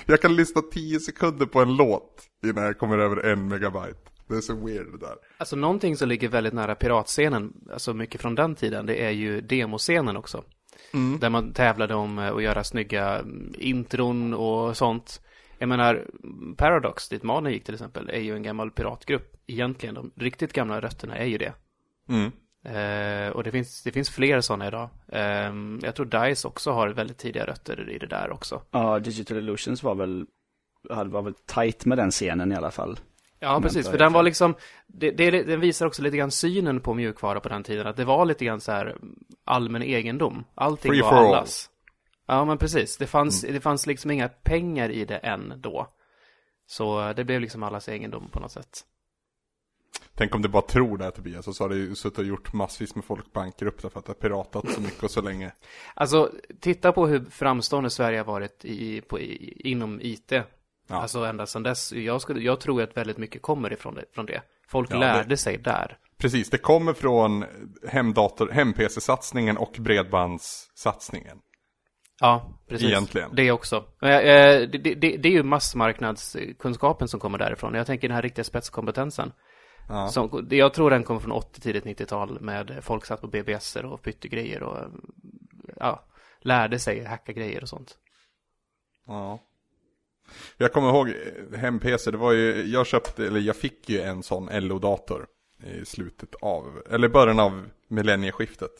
jag 0.06 0.20
kan 0.22 0.36
lyssna 0.36 0.62
10 0.72 1.00
sekunder 1.00 1.46
på 1.46 1.60
en 1.62 1.76
låt 1.76 2.22
innan 2.44 2.64
jag 2.64 2.78
kommer 2.78 2.98
över 2.98 3.16
en 3.16 3.48
megabyte. 3.48 3.98
Det 4.28 4.34
är 4.36 4.40
så 4.40 4.54
weird 4.54 4.92
det 4.92 4.98
där. 4.98 5.16
Alltså 5.38 5.56
någonting 5.56 5.96
som 5.96 6.08
ligger 6.08 6.28
väldigt 6.28 6.52
nära 6.54 6.74
piratscenen, 6.74 7.52
alltså 7.72 7.94
mycket 7.94 8.20
från 8.20 8.34
den 8.34 8.54
tiden, 8.54 8.86
det 8.86 9.04
är 9.04 9.10
ju 9.10 9.40
demoscenen 9.40 10.16
också. 10.16 10.44
Där 11.20 11.30
man 11.30 11.52
tävlade 11.52 11.94
om 11.94 12.18
eh, 12.18 12.34
att 12.34 12.42
göra 12.42 12.64
snygga 12.64 13.18
mm, 13.18 13.54
intron 13.58 14.34
och 14.34 14.76
sånt. 14.76 15.20
Jag 15.58 15.68
menar, 15.68 16.06
Paradox, 16.56 17.08
dit 17.08 17.22
Manen 17.22 17.52
gick 17.52 17.64
till 17.64 17.74
exempel, 17.74 18.10
är 18.10 18.20
ju 18.20 18.34
en 18.36 18.42
gammal 18.42 18.70
piratgrupp. 18.70 19.36
Egentligen, 19.46 19.94
de 19.94 20.12
riktigt 20.16 20.52
gamla 20.52 20.80
rötterna 20.80 21.16
är 21.16 21.24
ju 21.24 21.38
det. 21.38 21.52
Mm. 22.08 22.30
Eh, 22.64 23.30
och 23.32 23.44
det 23.44 23.50
finns, 23.50 23.82
det 23.82 23.92
finns 23.92 24.10
fler 24.10 24.40
sådana 24.40 24.66
idag. 24.68 24.88
Eh, 25.08 25.52
jag 25.82 25.94
tror 25.94 26.06
DICE 26.26 26.48
också 26.48 26.70
har 26.70 26.88
väldigt 26.88 27.18
tidiga 27.18 27.46
rötter 27.46 27.90
i 27.90 27.98
det 27.98 28.06
där 28.06 28.30
också. 28.32 28.62
ja 28.70 28.98
Digital 28.98 29.36
Illusions 29.38 29.82
var 29.82 29.94
väl, 29.94 30.26
hade- 30.90 31.10
var 31.10 31.22
väl 31.22 31.34
tight 31.34 31.84
med 31.84 31.98
den 31.98 32.10
scenen 32.10 32.52
i 32.52 32.56
alla 32.56 32.70
fall. 32.70 32.98
Ja, 33.44 33.60
precis. 33.60 33.88
För 33.88 33.98
den 33.98 34.12
var 34.12 34.22
liksom, 34.22 34.54
det, 34.86 35.10
det, 35.10 35.30
den 35.42 35.60
visar 35.60 35.86
också 35.86 36.02
lite 36.02 36.16
grann 36.16 36.30
synen 36.30 36.80
på 36.80 36.94
mjukvara 36.94 37.40
på 37.40 37.48
den 37.48 37.62
tiden. 37.62 37.86
Att 37.86 37.96
det 37.96 38.04
var 38.04 38.24
lite 38.24 38.44
grann 38.44 38.60
så 38.60 38.72
här 38.72 38.96
allmän 39.44 39.82
egendom. 39.82 40.44
Allting 40.54 40.90
Free 40.90 41.02
var 41.02 41.10
for 41.10 41.16
all. 41.16 41.26
allas. 41.26 41.70
Ja, 42.26 42.44
men 42.44 42.58
precis. 42.58 42.96
Det 42.96 43.06
fanns, 43.06 43.40
det 43.40 43.60
fanns 43.60 43.86
liksom 43.86 44.10
inga 44.10 44.28
pengar 44.28 44.90
i 44.90 45.04
det 45.04 45.16
än 45.16 45.52
då. 45.56 45.88
Så 46.66 47.12
det 47.12 47.24
blev 47.24 47.40
liksom 47.40 47.62
allas 47.62 47.88
egendom 47.88 48.28
på 48.30 48.40
något 48.40 48.52
sätt. 48.52 48.84
Tänk 50.16 50.34
om 50.34 50.42
du 50.42 50.48
bara 50.48 50.62
tror 50.62 50.98
det 50.98 51.04
här 51.04 51.10
Tobias, 51.10 51.48
och 51.48 51.56
så 51.56 51.64
har 51.64 51.68
du 51.68 51.94
suttit 51.94 52.18
och 52.18 52.24
gjort 52.24 52.52
massvis 52.52 52.94
med 52.94 53.04
folk 53.04 53.32
bankrupt 53.32 53.80
för 53.80 53.98
att 53.98 54.04
det 54.04 54.10
har 54.10 54.14
piratat 54.14 54.70
så 54.70 54.80
mycket 54.80 55.02
och 55.02 55.10
så 55.10 55.20
länge. 55.20 55.52
Alltså, 55.94 56.30
titta 56.60 56.92
på 56.92 57.06
hur 57.06 57.24
framstående 57.24 57.90
Sverige 57.90 58.18
har 58.18 58.24
varit 58.24 58.64
i, 58.64 59.00
på, 59.00 59.20
i, 59.20 59.60
inom 59.70 60.00
IT. 60.02 60.32
Ja. 60.88 60.96
Alltså 60.96 61.18
ända 61.24 61.46
sedan 61.46 61.62
dess. 61.62 61.92
Jag, 61.92 62.20
skulle, 62.20 62.40
jag 62.40 62.60
tror 62.60 62.82
att 62.82 62.96
väldigt 62.96 63.18
mycket 63.18 63.42
kommer 63.42 63.72
ifrån 63.72 63.94
det. 63.94 64.04
Från 64.14 64.26
det. 64.26 64.42
Folk 64.68 64.90
Ja, 64.92 64.98
lärde 64.98 65.28
det- 65.28 65.36
sig 65.36 65.58
där. 65.58 65.98
Precis, 66.18 66.50
det 66.50 66.58
kommer 66.58 66.92
från 66.92 67.44
hemdator, 67.88 68.50
hem-PC-satsningen 68.50 69.56
och 69.56 69.72
bredbandssatsningen. 69.78 71.38
Ja, 72.20 72.58
precis. 72.68 72.88
Egentligen. 72.88 73.30
Det 73.34 73.52
också. 73.52 73.76
Eh, 73.76 74.08
Det, 74.08 74.66
det, 74.68 74.94
det 74.94 75.28
är 75.28 75.32
ju 75.32 75.42
massmarknadskunskapen 75.42 77.08
som 77.08 77.20
kommer 77.20 77.38
därifrån. 77.38 77.74
Jag 77.74 77.86
tänker 77.86 78.08
den 78.08 78.14
här 78.14 78.22
riktiga 78.22 78.44
spetskompetensen. 78.44 79.32
Ja. 79.88 80.08
Som, 80.08 80.46
jag 80.50 80.74
tror 80.74 80.90
den 80.90 81.02
kommer 81.04 81.20
från 81.20 81.32
80 81.32 81.60
tidigt 81.60 81.84
90-tal 81.84 82.40
med 82.40 82.78
folk 82.82 83.04
satt 83.06 83.20
på 83.20 83.26
BBS 83.26 83.76
och 83.76 84.00
bytte 84.04 84.28
grejer 84.28 84.62
och 84.62 84.78
ja, 85.76 86.04
lärde 86.40 86.78
sig 86.78 87.04
hacka 87.04 87.32
grejer 87.32 87.62
och 87.62 87.68
sånt. 87.68 87.96
Ja. 89.06 89.38
Jag 90.56 90.72
kommer 90.72 90.88
ihåg 90.88 91.08
eh, 91.08 91.58
hem-PC, 91.58 92.10
det 92.10 92.16
var 92.16 92.32
ju, 92.32 92.64
jag 92.66 92.86
köpte, 92.86 93.26
eller 93.26 93.40
jag 93.40 93.56
fick 93.56 93.88
ju 93.88 94.00
en 94.00 94.22
sån 94.22 94.48
LO-dator 94.52 95.26
i 95.64 95.84
slutet 95.84 96.34
av, 96.40 96.82
eller 96.90 97.08
början 97.08 97.40
av 97.40 97.68
millennieskiftet. 97.88 98.72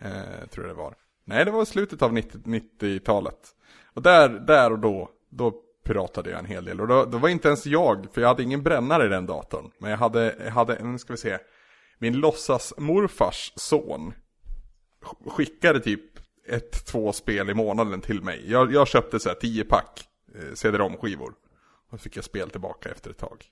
Eh, 0.00 0.48
tror 0.50 0.66
jag 0.66 0.76
det 0.76 0.82
var. 0.82 0.94
Nej, 1.24 1.44
det 1.44 1.50
var 1.50 1.64
slutet 1.64 2.02
av 2.02 2.12
90 2.12 2.40
90-talet. 2.44 3.38
Och 3.94 4.02
där, 4.02 4.28
där 4.28 4.72
och 4.72 4.78
då, 4.78 5.10
då 5.30 5.52
piratade 5.84 6.30
jag 6.30 6.38
en 6.38 6.44
hel 6.44 6.64
del. 6.64 6.80
Och 6.80 6.88
då, 6.88 7.04
då 7.04 7.18
var 7.18 7.28
inte 7.28 7.48
ens 7.48 7.66
jag, 7.66 8.06
för 8.12 8.20
jag 8.20 8.28
hade 8.28 8.42
ingen 8.42 8.62
brännare 8.62 9.06
i 9.06 9.08
den 9.08 9.26
datorn. 9.26 9.70
Men 9.78 9.90
jag 9.90 9.98
hade, 9.98 10.34
jag 10.44 10.52
hade, 10.52 10.84
nu 10.84 10.98
ska 10.98 11.12
vi 11.12 11.18
se, 11.18 11.38
min 11.98 12.16
låtsas 12.16 12.74
morfars 12.78 13.52
son 13.56 14.14
skickade 15.26 15.80
typ 15.80 16.18
ett, 16.48 16.86
två 16.86 17.12
spel 17.12 17.50
i 17.50 17.54
månaden 17.54 18.00
till 18.00 18.22
mig. 18.22 18.44
Jag, 18.50 18.72
jag 18.72 18.88
köpte 18.88 19.20
så 19.20 19.28
här 19.28 19.36
10 19.36 19.64
pack 19.64 20.04
eh, 20.34 20.54
CD-ROM-skivor. 20.54 21.34
Och 21.88 21.98
så 21.98 22.02
fick 22.02 22.16
jag 22.16 22.24
spel 22.24 22.50
tillbaka 22.50 22.90
efter 22.90 23.10
ett 23.10 23.18
tag. 23.18 23.44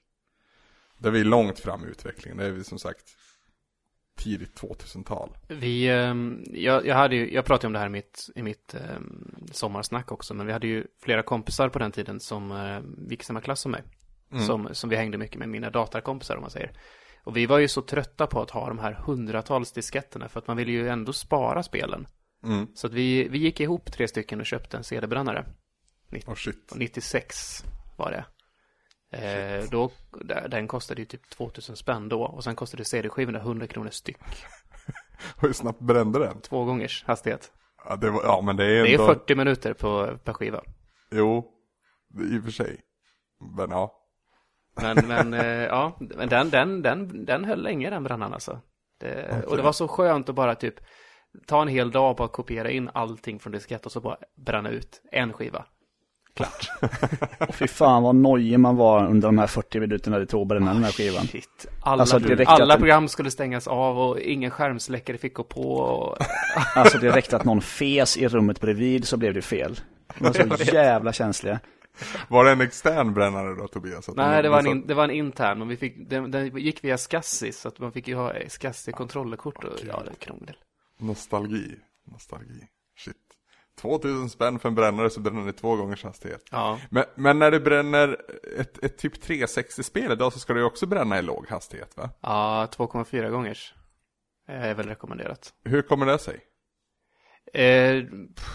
Det 0.98 1.08
är 1.08 1.12
vi 1.12 1.24
långt 1.24 1.58
fram 1.58 1.84
i 1.84 1.88
utvecklingen. 1.88 2.38
Det 2.38 2.46
är 2.46 2.50
vi 2.50 2.64
som 2.64 2.78
sagt 2.78 3.04
tidigt 4.16 4.60
2000-tal. 4.60 5.36
Vi, 5.48 5.88
ehm, 5.88 6.44
jag, 6.46 6.86
jag, 6.86 6.94
hade 6.94 7.16
ju, 7.16 7.34
jag 7.34 7.44
pratade 7.44 7.66
om 7.66 7.72
det 7.72 7.78
här 7.78 7.86
i 7.86 7.90
mitt, 7.90 8.30
i 8.34 8.42
mitt 8.42 8.74
ehm, 8.74 9.34
sommarsnack 9.52 10.12
också, 10.12 10.34
men 10.34 10.46
vi 10.46 10.52
hade 10.52 10.66
ju 10.66 10.86
flera 11.02 11.22
kompisar 11.22 11.68
på 11.68 11.78
den 11.78 11.92
tiden 11.92 12.20
som 12.20 12.80
gick 13.08 13.22
i 13.22 13.24
samma 13.24 13.40
klass 13.40 13.60
som 13.60 13.72
mig. 13.72 13.82
Som, 14.46 14.68
som 14.72 14.90
vi 14.90 14.96
hängde 14.96 15.18
mycket 15.18 15.38
med, 15.38 15.48
mina 15.48 15.70
datarkompisar 15.70 16.36
om 16.36 16.40
man 16.40 16.50
säger. 16.50 16.72
Och 17.24 17.36
vi 17.36 17.46
var 17.46 17.58
ju 17.58 17.68
så 17.68 17.82
trötta 17.82 18.26
på 18.26 18.42
att 18.42 18.50
ha 18.50 18.68
de 18.68 18.78
här 18.78 18.92
hundratals 18.92 19.72
disketterna, 19.72 20.28
för 20.28 20.38
att 20.38 20.46
man 20.46 20.56
ville 20.56 20.72
ju 20.72 20.88
ändå 20.88 21.12
spara 21.12 21.62
spelen. 21.62 22.06
Mm. 22.44 22.66
Så 22.74 22.86
att 22.86 22.92
vi, 22.92 23.28
vi 23.28 23.38
gick 23.38 23.60
ihop 23.60 23.92
tre 23.92 24.08
stycken 24.08 24.40
och 24.40 24.46
köpte 24.46 24.76
en 24.76 24.84
CD-brännare. 24.84 25.46
Oh 26.26 26.34
shit. 26.34 26.72
96 26.74 27.64
var 27.96 28.10
det. 28.10 28.24
Eh, 29.12 29.64
då, 29.70 29.90
den 30.48 30.68
kostade 30.68 31.00
ju 31.00 31.06
typ 31.06 31.30
2000 31.30 31.76
spänn 31.76 32.08
då. 32.08 32.22
Och 32.22 32.44
sen 32.44 32.54
kostade 32.54 32.84
CD-skivorna 32.84 33.38
100 33.38 33.66
kronor 33.66 33.90
styck. 33.90 34.18
Och 35.36 35.42
hur 35.42 35.52
snabbt 35.52 35.80
brände 35.80 36.18
den? 36.18 36.40
Två 36.40 36.64
gångers 36.64 37.04
hastighet. 37.06 37.52
Ja, 37.84 37.96
det 37.96 38.10
var, 38.10 38.22
ja 38.22 38.40
men 38.40 38.56
det 38.56 38.64
är 38.64 38.82
Det 38.82 38.94
är 38.94 39.00
ändå... 39.00 39.06
40 39.06 39.34
minuter 39.34 39.74
på, 39.74 40.18
per 40.24 40.32
skiva. 40.32 40.62
Jo, 41.10 41.52
i 42.32 42.38
och 42.38 42.44
för 42.44 42.50
sig. 42.50 42.80
Men 43.56 43.70
ja. 43.70 43.96
Men, 44.82 45.08
men 45.08 45.34
eh, 45.34 45.64
ja, 45.64 45.96
men 46.00 46.28
den, 46.28 46.50
den, 46.50 46.82
den, 46.82 47.24
den 47.24 47.44
höll 47.44 47.62
länge 47.62 47.90
den 47.90 48.04
brännan 48.04 48.32
alltså. 48.34 48.60
Det, 49.00 49.44
Och 49.46 49.56
det 49.56 49.62
var 49.62 49.72
så 49.72 49.88
skönt 49.88 50.28
att 50.28 50.34
bara 50.34 50.54
typ 50.54 50.74
ta 51.46 51.62
en 51.62 51.68
hel 51.68 51.90
dag 51.90 52.16
på 52.16 52.24
att 52.24 52.32
kopiera 52.32 52.70
in 52.70 52.90
allting 52.94 53.38
från 53.38 53.52
diskett 53.52 53.86
och 53.86 53.92
så 53.92 54.00
bara 54.00 54.16
bränna 54.36 54.70
ut 54.70 55.02
en 55.12 55.32
skiva. 55.32 55.66
Klart. 56.36 56.70
Och 57.48 57.54
fy 57.54 57.66
fan 57.66 58.02
vad 58.02 58.14
nojig 58.14 58.58
man 58.60 58.76
var 58.76 59.06
under 59.06 59.28
de 59.28 59.38
här 59.38 59.46
40 59.46 59.80
minuterna 59.80 60.18
det 60.18 60.26
tog 60.26 60.48
den 60.48 60.62
här 60.68 60.92
skivan. 60.92 61.26
Shit. 61.26 61.66
Alla, 61.80 62.00
Alltså, 62.00 62.16
alla 62.46 62.74
att- 62.74 62.78
program 62.80 63.08
skulle 63.08 63.30
stängas 63.30 63.66
av 63.68 63.98
och 63.98 64.20
ingen 64.20 64.50
skärmsläckare 64.50 65.18
fick 65.18 65.34
gå 65.34 65.44
på. 65.44 65.62
Och... 65.74 66.16
Alltså 66.74 66.98
det 66.98 67.10
räckte 67.10 67.36
att 67.36 67.44
någon 67.44 67.60
fes 67.60 68.16
i 68.16 68.28
rummet 68.28 68.60
bredvid 68.60 69.04
så 69.04 69.16
blev 69.16 69.34
det 69.34 69.42
fel. 69.42 69.80
De 70.18 70.48
var 70.48 70.56
så 70.56 70.74
jävla 70.74 71.12
känsliga. 71.12 71.60
Var 72.28 72.44
det 72.44 72.50
en 72.50 72.60
extern 72.60 73.14
brännare 73.14 73.54
då 73.54 73.68
Tobias? 73.68 74.08
Att 74.08 74.16
Nej, 74.16 74.42
det 74.42 74.48
var, 74.48 74.58
en, 74.58 74.64
så- 74.64 74.70
in, 74.70 74.86
det 74.86 74.94
var 74.94 75.04
en 75.04 75.10
intern, 75.10 75.58
men 75.58 75.68
vi 75.68 75.76
fick, 75.76 76.10
den, 76.10 76.30
den 76.30 76.56
gick 76.58 76.84
via 76.84 76.98
Scassi, 76.98 77.52
så 77.52 77.68
att 77.68 77.78
man 77.78 77.92
fick 77.92 78.08
ju 78.08 78.14
ha 78.14 78.32
Scassi-kontrollkort 78.48 79.64
och 79.64 79.72
ja, 79.88 80.02
det 80.04 80.10
är 80.10 80.14
krångel. 80.14 80.56
Nostalgi. 81.00 81.74
Nostalgi. 82.12 82.60
Shit. 83.82 84.02
2000 84.02 84.28
spänn 84.30 84.58
för 84.58 84.68
en 84.68 84.74
brännare 84.74 85.10
så 85.10 85.20
bränner 85.20 85.46
det 85.46 85.52
två 85.52 85.76
gångers 85.76 86.04
hastighet. 86.04 86.44
Ja. 86.50 86.78
Men, 86.90 87.04
men 87.14 87.38
när 87.38 87.50
du 87.50 87.60
bränner 87.60 88.16
ett, 88.58 88.84
ett 88.84 88.98
typ 88.98 89.24
360-spel 89.24 90.12
idag 90.12 90.32
så 90.32 90.38
ska 90.38 90.52
du 90.54 90.62
också 90.64 90.86
bränna 90.86 91.18
i 91.18 91.22
låg 91.22 91.48
hastighet 91.48 91.96
va? 91.96 92.10
Ja, 92.20 92.68
2,4 92.76 93.30
gångers. 93.30 93.74
Eh, 94.48 94.62
är 94.64 94.74
väl 94.74 94.86
rekommenderat. 94.88 95.54
Hur 95.64 95.82
kommer 95.82 96.06
det 96.06 96.18
sig? 96.18 96.40
Eh, 97.52 98.04
pff, 98.36 98.46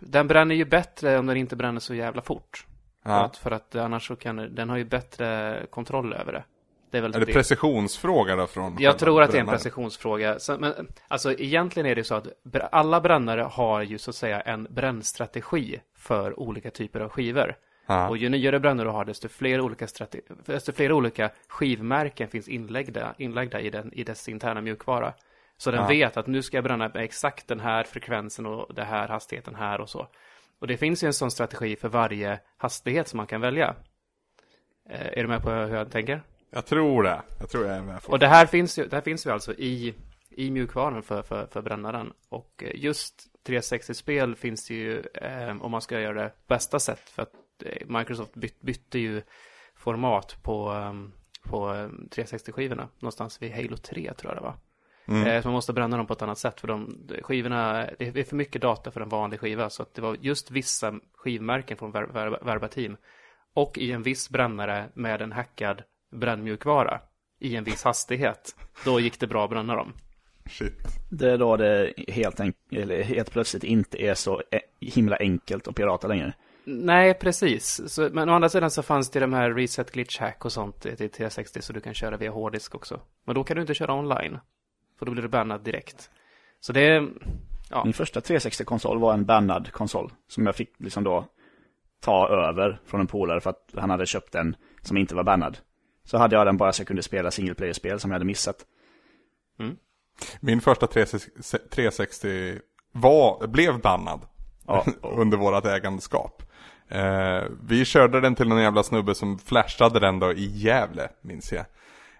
den 0.00 0.28
bränner 0.28 0.54
ju 0.54 0.64
bättre 0.64 1.18
om 1.18 1.26
den 1.26 1.36
inte 1.36 1.56
bränner 1.56 1.80
så 1.80 1.94
jävla 1.94 2.22
fort. 2.22 2.66
För, 3.02 3.10
Ja. 3.10 3.24
att, 3.24 3.36
för 3.36 3.50
att 3.50 3.74
annars 3.74 4.06
så 4.06 4.16
kan 4.16 4.36
den 4.54 4.68
har 4.70 4.76
ju 4.76 4.84
bättre 4.84 5.66
kontroll 5.70 6.12
över 6.12 6.32
det. 6.32 6.44
Det 6.90 6.98
är 6.98 7.02
väl 7.02 7.14
Är 7.14 7.20
det 7.20 7.32
precisionsfråga 7.32 8.36
då 8.36 8.46
från 8.46 8.76
Jag 8.78 8.98
tror 8.98 9.22
att 9.22 9.32
det 9.32 9.38
är 9.38 9.40
en 9.40 9.46
precisionsfråga. 9.46 10.38
Så, 10.38 10.58
men, 10.58 10.88
alltså 11.08 11.32
egentligen 11.32 11.86
är 11.86 11.94
det 11.94 12.04
så 12.04 12.14
att 12.14 12.26
alla 12.72 13.00
brännare 13.00 13.40
har 13.40 13.82
ju 13.82 13.98
så 13.98 14.10
att 14.10 14.16
säga 14.16 14.40
en 14.40 14.66
brännstrategi 14.70 15.80
för 15.96 16.40
olika 16.40 16.70
typer 16.70 17.00
av 17.00 17.08
skivor. 17.08 17.54
Ja. 17.86 18.08
Och 18.08 18.16
ju 18.16 18.28
nyare 18.28 18.60
brännare 18.60 18.86
du 18.86 18.90
har, 18.90 19.04
desto 19.04 19.28
fler 19.28 19.60
olika, 19.60 19.86
desto 20.46 20.72
fler 20.72 20.92
olika 20.92 21.30
skivmärken 21.48 22.28
finns 22.28 22.48
inlagda, 22.48 23.14
inlagda 23.18 23.60
i, 23.60 23.70
den, 23.70 23.92
i 23.92 24.04
dess 24.04 24.28
interna 24.28 24.60
mjukvara. 24.60 25.12
Så 25.56 25.70
den 25.70 25.80
Ja. 25.80 25.88
vet 25.88 26.16
att 26.16 26.26
nu 26.26 26.42
ska 26.42 26.56
jag 26.56 26.64
bränna 26.64 26.90
med 26.94 27.04
exakt 27.04 27.48
den 27.48 27.60
här 27.60 27.84
frekvensen 27.84 28.46
och 28.46 28.74
den 28.74 28.86
här 28.86 29.08
hastigheten 29.08 29.54
här 29.54 29.80
och 29.80 29.88
så. 29.88 30.06
Och 30.60 30.66
det 30.66 30.76
finns 30.76 31.04
ju 31.04 31.06
en 31.06 31.12
sån 31.12 31.30
strategi 31.30 31.76
för 31.76 31.88
varje 31.88 32.40
hastighet 32.56 33.08
som 33.08 33.16
man 33.16 33.26
kan 33.26 33.40
välja. 33.40 33.74
Eh, 34.90 35.06
är 35.06 35.22
du 35.22 35.28
med 35.28 35.42
på 35.42 35.50
hur 35.50 35.76
jag 35.76 35.90
tänker? 35.90 36.22
Jag 36.50 36.66
tror 36.66 37.02
det. 37.02 37.22
Jag 37.38 37.50
tror 37.50 37.66
jag 37.66 37.76
är 37.76 37.82
med. 37.82 38.00
Och 38.06 38.18
det 38.18 38.28
här 38.28 38.46
finns 38.46 38.78
ju, 38.78 38.86
det 38.86 38.96
här 38.96 39.02
finns 39.02 39.26
ju 39.26 39.30
alltså 39.30 39.52
i, 39.52 39.94
i 40.30 40.50
mjukvaran 40.50 41.02
för, 41.02 41.22
för, 41.22 41.46
för 41.46 41.62
brännaren. 41.62 42.12
Och 42.28 42.62
eh, 42.62 42.70
just 42.74 43.26
360-spel 43.46 44.36
finns 44.36 44.68
det 44.68 44.74
ju, 44.74 45.00
eh, 45.14 45.62
om 45.62 45.70
man 45.70 45.80
ska 45.80 46.00
göra 46.00 46.22
det 46.22 46.32
bästa 46.46 46.78
sätt, 46.78 47.08
för 47.10 47.22
att 47.22 47.32
eh, 47.64 47.86
Microsoft 47.86 48.34
byt, 48.34 48.60
bytte 48.60 48.98
ju 48.98 49.22
format 49.76 50.36
på, 50.42 50.72
eh, 50.72 50.92
på 51.50 51.74
eh, 51.74 51.88
360-skivorna, 52.10 52.88
någonstans 52.98 53.42
vid 53.42 53.52
Halo 53.52 53.76
3 53.76 54.14
tror 54.14 54.32
jag 54.32 54.42
det 54.42 54.46
var. 54.46 54.56
Mm. 55.08 55.26
Eh, 55.26 55.42
så 55.42 55.48
man 55.48 55.54
måste 55.54 55.72
bränna 55.72 55.96
dem 55.96 56.06
på 56.06 56.12
ett 56.12 56.22
annat 56.22 56.38
sätt, 56.38 56.60
för 56.60 56.68
de 56.68 57.08
skivorna, 57.22 57.88
det 57.98 58.18
är 58.18 58.24
för 58.24 58.36
mycket 58.36 58.62
data 58.62 58.90
för 58.90 59.00
en 59.00 59.08
vanlig 59.08 59.40
skiva, 59.40 59.70
så 59.70 59.82
att 59.82 59.94
det 59.94 60.02
var 60.02 60.16
just 60.20 60.50
vissa 60.50 60.94
skivmärken 61.14 61.76
från 61.76 61.92
Ver, 61.92 62.06
Ver, 62.06 62.38
Verbatim 62.42 62.96
och 63.54 63.78
i 63.78 63.92
en 63.92 64.02
viss 64.02 64.30
brännare 64.30 64.88
med 64.94 65.22
en 65.22 65.32
hackad 65.32 65.82
brännmjukvara 66.10 67.00
i 67.40 67.56
en 67.56 67.64
viss 67.64 67.84
hastighet. 67.84 68.56
Då 68.84 69.00
gick 69.00 69.20
det 69.20 69.26
bra 69.26 69.44
att 69.44 69.50
bränna 69.50 69.76
dem. 69.76 69.92
Shit. 70.46 70.78
Det 71.10 71.30
är 71.30 71.38
då 71.38 71.56
det 71.56 71.94
helt, 72.08 72.40
eller 72.70 73.02
helt 73.02 73.32
plötsligt 73.32 73.64
inte 73.64 74.02
är 74.02 74.14
så 74.14 74.42
himla 74.80 75.16
enkelt 75.16 75.68
att 75.68 75.74
pirata 75.74 76.08
längre. 76.08 76.34
Nej, 76.64 77.14
precis. 77.14 77.80
Så, 77.86 78.08
men 78.12 78.28
å 78.28 78.32
andra 78.32 78.48
sidan 78.48 78.70
så 78.70 78.82
fanns 78.82 79.10
det 79.10 79.20
de 79.20 79.32
här 79.32 79.50
reset 79.50 79.92
glitch 79.92 80.18
hack 80.18 80.44
och 80.44 80.52
sånt 80.52 80.80
till 80.80 81.10
360 81.10 81.62
så 81.62 81.72
du 81.72 81.80
kan 81.80 81.94
köra 81.94 82.16
via 82.16 82.30
hårddisk 82.30 82.74
också. 82.74 83.00
Men 83.24 83.34
då 83.34 83.44
kan 83.44 83.56
du 83.56 83.60
inte 83.60 83.74
köra 83.74 83.94
online. 83.94 84.38
För 84.98 85.06
då 85.06 85.12
blir 85.12 85.22
du 85.22 85.28
bannad 85.28 85.60
direkt. 85.60 86.10
Så 86.60 86.72
det 86.72 86.80
är, 86.80 87.08
ja, 87.70 87.84
Min 87.84 87.92
första 87.92 88.20
360-konsol 88.20 88.98
var 88.98 89.14
en 89.14 89.24
bannad 89.24 89.72
konsol 89.72 90.12
som 90.28 90.46
jag 90.46 90.56
fick 90.56 90.72
liksom 90.78 91.04
då 91.04 91.24
ta 92.00 92.28
över 92.28 92.80
från 92.86 93.00
en 93.00 93.06
polare 93.06 93.40
för 93.40 93.50
att 93.50 93.70
han 93.76 93.90
hade 93.90 94.06
köpt 94.06 94.34
en 94.34 94.56
som 94.82 94.96
inte 94.96 95.14
var 95.14 95.24
bannad. 95.24 95.58
Så 96.04 96.18
hade 96.18 96.36
jag 96.36 96.46
den 96.46 96.56
bara 96.56 96.72
så 96.72 96.80
jag 96.80 96.86
kunde 96.86 97.02
spela 97.02 97.30
single 97.30 97.54
player-spel 97.54 98.00
som 98.00 98.10
jag 98.10 98.14
hade 98.14 98.24
missat. 98.24 98.56
Min 100.40 100.60
första 100.60 100.86
360 100.86 101.58
360 101.70 102.58
var, 102.92 103.46
blev 103.46 103.80
bannad 103.80 104.20
Ja, 104.66 104.86
under 105.02 105.36
vårat 105.36 105.64
ägandeskap. 105.64 106.42
Eh, 106.88 107.42
vi 107.62 107.84
körde 107.84 108.20
den 108.20 108.34
till 108.34 108.48
någon 108.48 108.62
jävla 108.62 108.82
snubbe 108.82 109.14
som 109.14 109.38
flashade 109.38 110.00
den 110.00 110.18
då 110.18 110.32
i 110.32 110.44
Gävle, 110.44 111.08
minns 111.22 111.52
jag. 111.52 111.64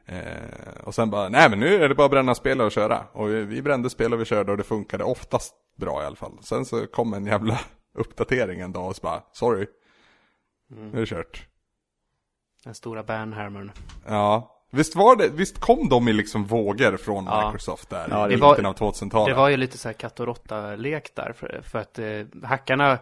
Eh, 0.07 0.85
och 0.85 0.95
sen 0.95 1.11
bara, 1.11 1.29
nej 1.29 1.51
men 1.51 1.61
nu 1.61 1.85
är 1.85 1.89
det 1.89 1.95
bara 1.95 2.05
att 2.05 2.11
bränna 2.11 2.35
spel 2.35 2.61
och 2.61 2.73
köra. 2.73 3.05
Och 3.13 3.29
vi, 3.29 3.45
vi 3.45 3.63
brände 3.63 3.91
spel 3.91 4.13
och 4.13 4.21
vi 4.21 4.25
körde 4.25 4.53
och 4.53 4.59
det 4.59 4.65
funkade 4.65 5.05
oftast 5.05 5.55
bra 5.77 6.03
i 6.03 6.07
alla 6.07 6.17
fall. 6.17 6.39
Sen 6.43 6.65
så 6.65 6.87
kom 6.87 7.15
en 7.15 7.27
jävla 7.27 7.61
uppdatering 7.95 8.61
en 8.61 8.73
dag 8.73 8.89
och 8.89 8.97
så 8.97 9.03
bara, 9.03 9.23
sorry. 9.33 9.67
Nu 10.69 10.97
är 10.97 11.01
det 11.01 11.07
kört. 11.07 11.47
Den 12.65 12.75
stora 12.75 13.03
bannhammern. 13.03 13.73
Ja, 14.09 14.57
visst 14.71 14.97
var 14.97 15.17
det, 15.17 15.29
visst 15.29 15.61
kom 15.61 15.89
de 15.89 16.09
i 16.09 16.13
liksom 16.13 16.45
vågor 16.45 16.97
från 16.97 17.25
Ja. 17.25 17.47
Microsoft 17.47 17.91
där 17.91 18.07
Ja, 18.11 18.29
i 18.29 18.35
det 18.35 18.41
var- 18.41 18.51
mitten 18.51 18.67
av 18.67 18.75
2000-talet? 18.75 19.35
Det 19.35 19.41
var 19.41 19.49
ju 19.49 19.57
lite 19.57 19.79
så 19.79 19.89
här 19.89 19.93
katt 19.93 20.21
och 20.21 20.27
råtta-lek 20.27 21.15
där. 21.15 21.33
För, 21.37 21.61
för 21.65 21.79
att 21.79 21.99
eh, 21.99 22.49
hackarna 22.49 22.99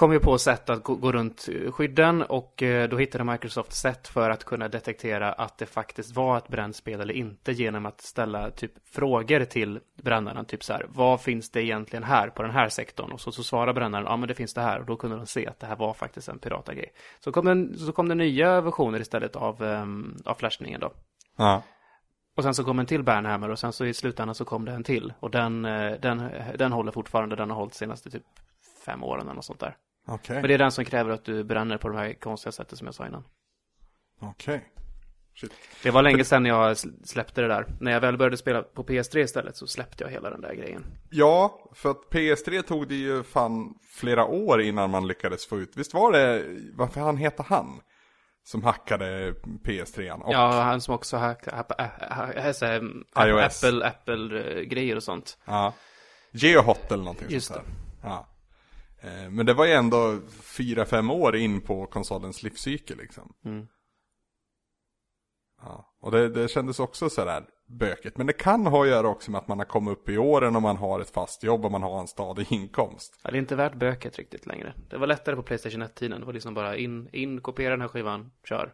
kom 0.00 0.12
ju 0.12 0.20
på 0.20 0.38
sätt 0.38 0.70
att 0.70 0.84
gå, 0.84 1.12
runt 1.12 1.48
skydden 1.70 2.22
och 2.22 2.62
eh, 2.62 2.88
då 2.88 2.98
hittade 2.98 3.24
Microsoft 3.24 3.72
sätt 3.72 4.08
för 4.08 4.30
att 4.30 4.44
kunna 4.44 4.68
detektera 4.68 5.32
att 5.32 5.58
det 5.58 5.66
faktiskt 5.66 6.16
var 6.16 6.38
ett 6.38 6.48
brännspel 6.48 7.00
eller 7.00 7.14
inte 7.14 7.52
genom 7.52 7.86
att 7.86 8.00
ställa 8.00 8.50
typ 8.50 8.72
frågor 8.84 9.44
till 9.44 9.80
brännaren. 10.02 10.44
Typ 10.44 10.64
så 10.64 10.72
här, 10.72 10.86
vad 10.88 11.20
finns 11.20 11.50
det 11.50 11.62
egentligen 11.62 12.02
här 12.02 12.28
på 12.28 12.42
den 12.42 12.50
här 12.50 12.68
sektorn? 12.68 13.12
Och 13.12 13.20
så, 13.20 13.32
så 13.32 13.42
svarar 13.42 13.72
brännaren, 13.72 14.04
ja 14.04 14.16
men 14.16 14.28
det 14.28 14.34
finns 14.34 14.54
det 14.54 14.60
här. 14.60 14.80
Och 14.80 14.86
då 14.86 14.96
kunde 14.96 15.16
de 15.16 15.26
se 15.26 15.46
att 15.46 15.60
det 15.60 15.66
här 15.66 15.76
var 15.76 15.94
faktiskt 15.94 16.28
en 16.28 16.38
piratagrej. 16.38 16.92
Så 17.20 17.32
kom, 17.32 17.44
den, 17.44 17.78
så 17.78 17.92
kom 17.92 18.08
det 18.08 18.14
nya 18.14 18.60
versioner 18.60 19.00
istället 19.00 19.36
av, 19.36 19.62
um, 19.62 20.16
av 20.24 20.34
flashningen 20.34 20.80
då. 20.80 20.92
Ja. 21.36 21.62
Och 22.36 22.42
sen 22.42 22.54
så 22.54 22.64
kom 22.64 22.78
en 22.78 22.86
till 22.86 23.02
Bernhammer 23.02 23.50
och 23.50 23.58
sen 23.58 23.72
så 23.72 23.84
i 23.84 23.94
slutändan 23.94 24.34
så 24.34 24.44
kom 24.44 24.64
det 24.64 24.72
en 24.72 24.84
till. 24.84 25.12
Och 25.20 25.30
den, 25.30 25.64
eh, 25.64 25.92
den, 26.00 26.30
den 26.58 26.72
håller 26.72 26.92
fortfarande, 26.92 27.36
den 27.36 27.50
har 27.50 27.56
hållit 27.56 27.74
senaste 27.74 28.10
typ 28.10 28.24
fem 28.86 29.04
åren 29.04 29.22
eller 29.22 29.34
något 29.34 29.44
sånt 29.44 29.60
där. 29.60 29.76
Okej, 30.08 30.36
Men 30.36 30.48
det 30.48 30.54
är 30.54 30.58
den 30.58 30.72
som 30.72 30.84
kräver 30.84 31.10
att 31.10 31.24
du 31.24 31.44
bränner 31.44 31.78
på 31.78 31.88
de 31.88 31.96
här 31.96 32.14
konstiga 32.14 32.52
sättet 32.52 32.78
som 32.78 32.86
jag 32.86 32.94
sa 32.94 33.06
innan. 33.06 33.24
okej. 34.20 34.72
Shit. 35.34 35.52
Det 35.82 35.90
var 35.90 36.02
länge 36.02 36.24
sedan 36.24 36.44
jag 36.46 36.72
sl- 36.72 37.04
släppte 37.04 37.40
det 37.40 37.48
där. 37.48 37.66
När 37.80 37.92
jag 37.92 38.00
väl 38.00 38.16
började 38.16 38.36
spela 38.36 38.62
på 38.62 38.84
PS3 38.84 39.18
istället 39.18 39.56
så 39.56 39.66
släppte 39.66 40.04
jag 40.04 40.10
hela 40.10 40.30
den 40.30 40.40
där 40.40 40.54
grejen. 40.54 40.84
Ja, 41.10 41.70
för 41.74 41.90
att 41.90 41.96
PS3 42.10 42.62
tog 42.62 42.88
det 42.88 42.94
ju 42.94 43.22
fan 43.22 43.74
flera 43.96 44.24
år 44.24 44.62
innan 44.62 44.90
man 44.90 45.08
lyckades 45.08 45.46
få 45.46 45.58
ut. 45.58 45.76
Visst 45.76 45.94
var 45.94 46.12
det, 46.12 46.44
varför 46.74 47.00
han 47.00 47.16
heter 47.16 47.44
han? 47.48 47.80
Som 48.42 48.64
hackade 48.64 49.32
PS3 49.64 50.10
och 50.22 50.32
Ja, 50.32 50.50
han 50.62 50.80
som 50.80 50.94
också 50.94 51.16
har 51.16 51.36
ha, 51.52 51.64
ha, 52.16 52.42
ha, 52.42 52.52
så 52.52 52.66
här, 52.66 52.80
iOS. 53.28 53.64
Apple, 53.64 53.86
Apple-grejer 53.86 54.96
och 54.96 55.02
sånt. 55.02 55.38
ja. 55.46 55.72
Geohot 56.32 56.92
eller 56.92 57.04
någonting 57.04 57.26
Just 57.30 57.46
sånt 57.46 57.60
där. 57.64 57.74
Ja. 58.08 58.26
Eh, 59.00 59.30
Men 59.30 59.46
det 59.46 59.54
var 59.54 59.64
ju 59.64 59.72
ändå 59.72 60.18
fyra 60.42 60.84
fem 60.84 61.10
år 61.10 61.36
in 61.36 61.60
på 61.60 61.86
konsolens 61.86 62.42
livscykel 62.42 62.98
liksom. 62.98 63.32
Mm. 63.44 63.66
Ja. 65.62 65.94
Och 66.00 66.10
det, 66.10 66.28
det 66.28 66.48
kändes 66.48 66.80
också 66.80 67.10
sådär 67.10 67.44
bökigt. 67.66 68.16
Men 68.16 68.26
det 68.26 68.32
kan 68.32 68.66
ha 68.66 68.82
att 68.82 68.88
göra 68.88 69.08
också 69.08 69.30
med 69.30 69.38
att 69.38 69.48
man 69.48 69.58
har 69.58 69.66
kommit 69.66 69.92
upp 69.92 70.08
i 70.08 70.18
åren 70.18 70.56
och 70.56 70.62
man 70.62 70.76
har 70.76 71.00
ett 71.00 71.10
fast 71.10 71.42
jobb 71.42 71.64
och 71.64 71.72
man 71.72 71.82
har 71.82 72.00
en 72.00 72.08
stadig 72.08 72.52
inkomst. 72.52 73.20
Ja, 73.22 73.30
det 73.30 73.36
är 73.36 73.38
inte 73.38 73.56
värt 73.56 73.74
böket 73.74 74.18
riktigt 74.18 74.46
längre. 74.46 74.74
Det 74.90 74.98
var 74.98 75.06
lättare 75.06 75.36
på 75.36 75.42
Playstation 75.42 75.82
1-tiden. 75.82 76.20
Det 76.20 76.26
var 76.26 76.32
liksom 76.32 76.54
bara 76.54 76.76
in, 76.76 77.08
in, 77.12 77.40
kopiera 77.40 77.70
den 77.70 77.80
här 77.80 77.88
skivan, 77.88 78.30
kör. 78.44 78.72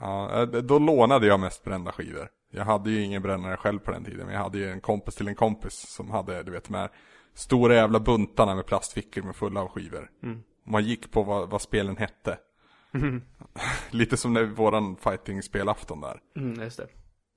Ja, 0.00 0.40
eh, 0.40 0.46
då 0.46 0.78
lånade 0.78 1.26
jag 1.26 1.40
mest 1.40 1.64
brända 1.64 1.92
skivor. 1.92 2.28
Jag 2.50 2.64
hade 2.64 2.90
ju 2.90 3.02
ingen 3.02 3.22
brännare 3.22 3.56
själv 3.56 3.78
på 3.78 3.90
den 3.90 4.04
tiden, 4.04 4.26
men 4.26 4.34
jag 4.34 4.42
hade 4.42 4.58
ju 4.58 4.70
en 4.70 4.80
kompis 4.80 5.14
till 5.14 5.28
en 5.28 5.34
kompis 5.34 5.74
som 5.74 6.10
hade, 6.10 6.42
du 6.42 6.52
vet, 6.52 6.68
här 6.68 6.90
stora 7.34 7.74
jävla 7.74 8.00
buntarna 8.00 8.54
med 8.54 8.66
plastfickor 8.66 9.22
med 9.22 9.36
fulla 9.36 9.60
av 9.60 9.68
skivor. 9.68 10.10
Mm. 10.22 10.42
Man 10.66 10.84
gick 10.84 11.10
på 11.12 11.22
vad, 11.22 11.50
vad 11.50 11.62
spelen 11.62 11.96
hette. 11.96 12.38
lite 13.90 14.16
som 14.16 14.32
när 14.32 14.44
våran 14.44 14.96
fighting-spelafton 14.96 16.00
där. 16.00 16.20
Mm, 16.36 16.60
just 16.62 16.76
det. 16.76 16.88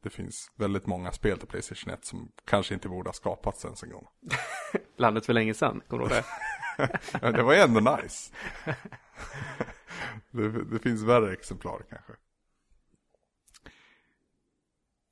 Det 0.03 0.09
finns 0.09 0.51
väldigt 0.55 0.85
många 0.85 1.11
spel 1.11 1.37
till 1.37 1.47
Playstation 1.47 1.93
1 1.93 2.05
som 2.05 2.31
kanske 2.45 2.73
inte 2.73 2.89
borde 2.89 3.09
ha 3.09 3.13
skapats 3.13 3.65
ens 3.65 3.83
en 3.83 3.89
gång. 3.89 4.07
Landet 4.97 5.25
för 5.25 5.33
länge 5.33 5.53
sedan, 5.53 5.81
kommer 5.87 6.03
du 6.03 6.15
ihåg 6.15 6.23
det? 6.23 6.25
Ja, 7.21 7.31
det 7.31 7.43
var 7.43 7.53
ju 7.53 7.59
ändå 7.59 7.79
nice. 7.79 8.33
det, 10.31 10.63
det 10.63 10.79
finns 10.79 11.01
värre 11.01 11.33
exemplar 11.33 11.81
kanske. 11.89 12.13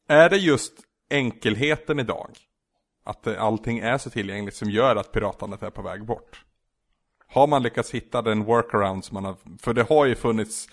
Är 0.07 0.29
det 0.29 0.37
just 0.37 0.73
enkelheten 1.09 1.99
idag? 1.99 2.37
Att 3.05 3.27
eh, 3.27 3.43
allting 3.43 3.79
är 3.79 3.97
så 3.97 4.09
tillgängligt 4.09 4.55
som 4.55 4.69
gör 4.69 4.95
att 4.95 5.11
piratandet 5.11 5.63
är 5.63 5.69
på 5.69 5.81
väg 5.81 6.05
bort? 6.05 6.45
Har 7.27 7.47
man 7.47 7.63
lyckats 7.63 7.91
hitta 7.91 8.21
den 8.21 8.43
workaround 8.43 9.05
som 9.05 9.13
man 9.13 9.25
har, 9.25 9.35
för 9.59 9.73
det 9.73 9.83
har 9.83 10.05
ju 10.05 10.15
funnits 10.15 10.69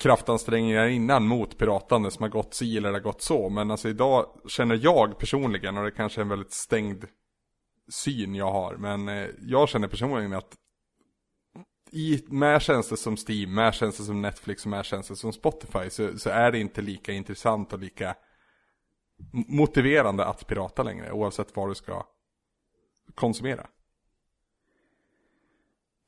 kraftansträngningar 0.00 0.86
innan 0.86 1.26
mot 1.26 1.58
piratande 1.58 2.10
som 2.10 2.22
har 2.22 2.28
gått 2.28 2.54
si 2.54 2.76
eller 2.76 2.88
det 2.88 2.94
har 2.94 3.02
gått 3.02 3.22
så. 3.22 3.48
Men 3.48 3.70
alltså 3.70 3.88
idag 3.88 4.26
känner 4.48 4.80
jag 4.82 5.18
personligen, 5.18 5.76
och 5.76 5.84
det 5.84 5.90
kanske 5.90 6.20
är 6.20 6.22
en 6.22 6.28
väldigt 6.28 6.52
stängd 6.52 7.04
syn 7.88 8.34
jag 8.34 8.52
har, 8.52 8.76
men 8.76 9.08
eh, 9.08 9.28
jag 9.40 9.68
känner 9.68 9.88
personligen 9.88 10.32
att 10.32 10.54
i, 11.92 12.24
med 12.28 12.62
tjänster 12.62 12.96
som 12.96 13.16
Steam, 13.28 13.54
med 13.54 13.74
tjänster 13.74 14.04
som 14.04 14.22
Netflix 14.22 14.64
och 14.64 14.70
med 14.70 14.84
tjänster 14.84 15.14
som 15.14 15.32
Spotify 15.32 15.90
så, 15.90 16.18
så 16.18 16.30
är 16.30 16.52
det 16.52 16.58
inte 16.58 16.82
lika 16.82 17.12
intressant 17.12 17.72
och 17.72 17.78
lika 17.78 18.14
motiverande 19.32 20.24
att 20.24 20.46
pirata 20.46 20.82
längre 20.82 21.12
oavsett 21.12 21.56
vad 21.56 21.68
du 21.70 21.74
ska 21.74 22.06
konsumera. 23.14 23.66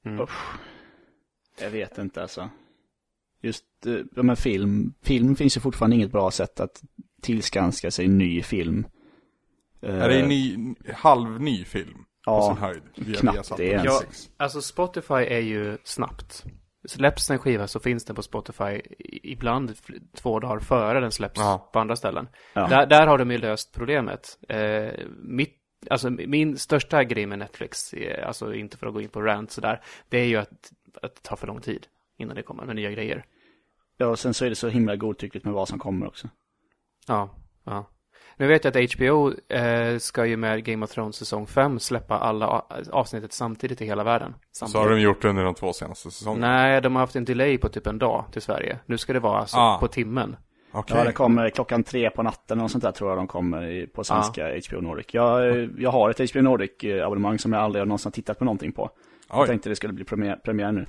Usch. 0.06 0.54
Jag 1.60 1.70
vet 1.70 1.98
inte 1.98 2.22
alltså. 2.22 2.50
Just, 3.40 3.64
eh, 3.86 3.92
ja 4.16 4.22
men 4.22 4.36
film, 4.36 4.94
film 5.02 5.36
finns 5.36 5.56
ju 5.56 5.60
fortfarande 5.60 5.96
inget 5.96 6.12
bra 6.12 6.30
sätt 6.30 6.60
att 6.60 6.82
tillskanska 7.22 7.90
sig 7.90 8.08
ny 8.08 8.42
film. 8.42 8.86
Är 9.80 10.08
det 10.08 10.20
en 10.20 10.28
ny, 10.28 10.74
halvny 10.94 11.64
film? 11.64 11.94
På 11.94 12.04
Ja, 12.30 12.54
sin 12.54 12.62
höjd? 12.62 12.82
Via 12.94 13.16
knappt 13.20 13.36
Viasat 13.36 13.58
det 13.58 13.66
ens. 13.66 13.84
Ja, 13.84 14.02
alltså 14.36 14.62
Spotify 14.62 15.14
är 15.14 15.40
ju 15.40 15.78
snabbt. 15.84 16.44
Släpps 16.84 17.30
en 17.30 17.38
skiva 17.38 17.66
så 17.66 17.80
finns 17.80 18.04
den 18.04 18.16
på 18.16 18.22
Spotify 18.22 18.80
ibland 19.22 19.72
två 20.14 20.40
dagar 20.40 20.60
före 20.60 21.00
den 21.00 21.12
släpps 21.12 21.40
Ja. 21.40 21.70
på 21.72 21.78
andra 21.78 21.96
ställen. 21.96 22.28
Ja. 22.54 22.66
Där, 22.66 22.86
där 22.86 23.06
har 23.06 23.18
de 23.18 23.30
ju 23.30 23.38
löst 23.38 23.72
problemet. 23.74 24.38
Eh, 24.48 24.92
mitt, 25.16 25.58
alltså 25.90 26.10
min 26.10 26.58
största 26.58 27.04
grej 27.04 27.26
med 27.26 27.38
Netflix, 27.38 27.92
eh, 27.94 28.26
alltså 28.26 28.54
inte 28.54 28.76
för 28.76 28.86
att 28.86 28.94
gå 28.94 29.00
in 29.00 29.08
på 29.08 29.22
rant 29.22 29.50
sådär, 29.50 29.82
det 30.08 30.18
är 30.18 30.24
ju 30.26 30.36
att, 30.36 30.72
att 31.02 31.14
det 31.14 31.22
tar 31.22 31.36
för 31.36 31.46
lång 31.46 31.60
tid 31.60 31.86
innan 32.18 32.36
det 32.36 32.42
kommer 32.42 32.64
med 32.64 32.76
nya 32.76 32.90
grejer. 32.90 33.24
Ja, 33.96 34.06
och 34.06 34.18
sen 34.18 34.34
så 34.34 34.44
är 34.44 34.48
det 34.48 34.56
så 34.56 34.68
himla 34.68 34.96
godtyckligt 34.96 35.44
med 35.44 35.54
vad 35.54 35.68
som 35.68 35.78
kommer 35.78 36.06
också. 36.06 36.28
Ja, 37.08 37.30
ja. 37.64 37.90
Nu 38.36 38.46
vet 38.46 38.64
jag 38.64 38.76
att 38.78 38.92
HBO 38.94 39.32
eh, 39.48 39.98
ska 39.98 40.26
ju 40.26 40.36
med 40.36 40.64
Game 40.64 40.84
of 40.84 40.90
Thrones 40.90 41.16
säsong 41.16 41.46
5 41.46 41.78
släppa 41.78 42.18
alla 42.18 42.64
avsnittet 42.90 43.32
samtidigt 43.32 43.80
i 43.82 43.84
hela 43.86 44.04
världen. 44.04 44.34
Så 44.52 44.58
Samtidigt. 44.58 44.82
har 44.82 44.90
de 44.90 45.00
gjort 45.00 45.24
under 45.24 45.44
de 45.44 45.54
två 45.54 45.72
senaste 45.72 46.10
säsongerna? 46.10 46.46
Nej, 46.52 46.80
de 46.80 46.94
har 46.94 47.00
haft 47.00 47.16
en 47.16 47.24
delay 47.24 47.58
på 47.58 47.68
typ 47.68 47.86
en 47.86 47.98
dag 47.98 48.24
till 48.32 48.42
Sverige. 48.42 48.78
Nu 48.86 48.98
ska 48.98 49.12
det 49.12 49.20
vara 49.20 49.38
alltså 49.38 49.56
Ah. 49.56 49.78
på 49.78 49.88
timmen. 49.88 50.36
Okej. 50.72 50.96
Ja, 50.98 51.04
det 51.04 51.12
kommer 51.12 51.50
klockan 51.50 51.82
tre 51.84 52.10
på 52.10 52.22
natten 52.22 52.60
och 52.60 52.70
sånt 52.70 52.84
där 52.84 52.92
tror 52.92 53.10
jag 53.10 53.18
de 53.18 53.26
kommer 53.26 53.86
på 53.86 54.04
svenska 54.04 54.48
HBO 54.68 54.80
Nordic. 54.80 55.06
Jag, 55.10 55.48
eh, 55.58 55.68
jag 55.78 55.90
har 55.90 56.10
ett 56.10 56.30
HBO 56.32 56.40
Nordic-abonnemang 56.42 57.38
som 57.38 57.52
jag 57.52 57.62
aldrig 57.62 57.86
någonsin 57.86 58.08
har 58.08 58.12
tittat 58.12 58.38
på 58.38 58.44
någonting 58.44 58.72
på. 58.72 58.90
Jag 59.30 59.40
Oj. 59.40 59.46
tänkte 59.46 59.68
det 59.68 59.76
skulle 59.76 59.92
bli 59.92 60.04
premiär, 60.04 60.36
premiär 60.36 60.72
nu. 60.72 60.86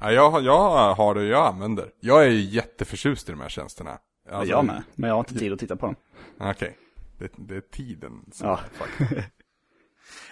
Ja, 0.00 0.12
jag, 0.12 0.30
har- 0.30 0.40
jag 0.40 0.94
har 0.94 1.14
det 1.14 1.24
jag 1.24 1.46
använder. 1.46 1.84
Jag 2.00 2.24
är 2.24 2.28
ju 2.30 2.40
jätteförtjust 2.40 3.28
i 3.28 3.32
de 3.32 3.40
här 3.40 3.48
tjänsterna. 3.48 3.90
Alltså, 4.32 4.50
jag 4.50 4.64
med, 4.64 4.82
men 4.94 5.08
jag 5.08 5.14
har 5.14 5.20
inte 5.20 5.34
tid 5.38 5.52
att 5.52 5.58
titta 5.58 5.76
på 5.76 5.86
dem. 5.86 5.94
Okej. 6.40 6.78
Det, 7.18 7.32
det 7.36 7.56
är 7.56 7.60
tiden 7.60 8.24
som 8.32 8.48
Ja. 8.48 8.60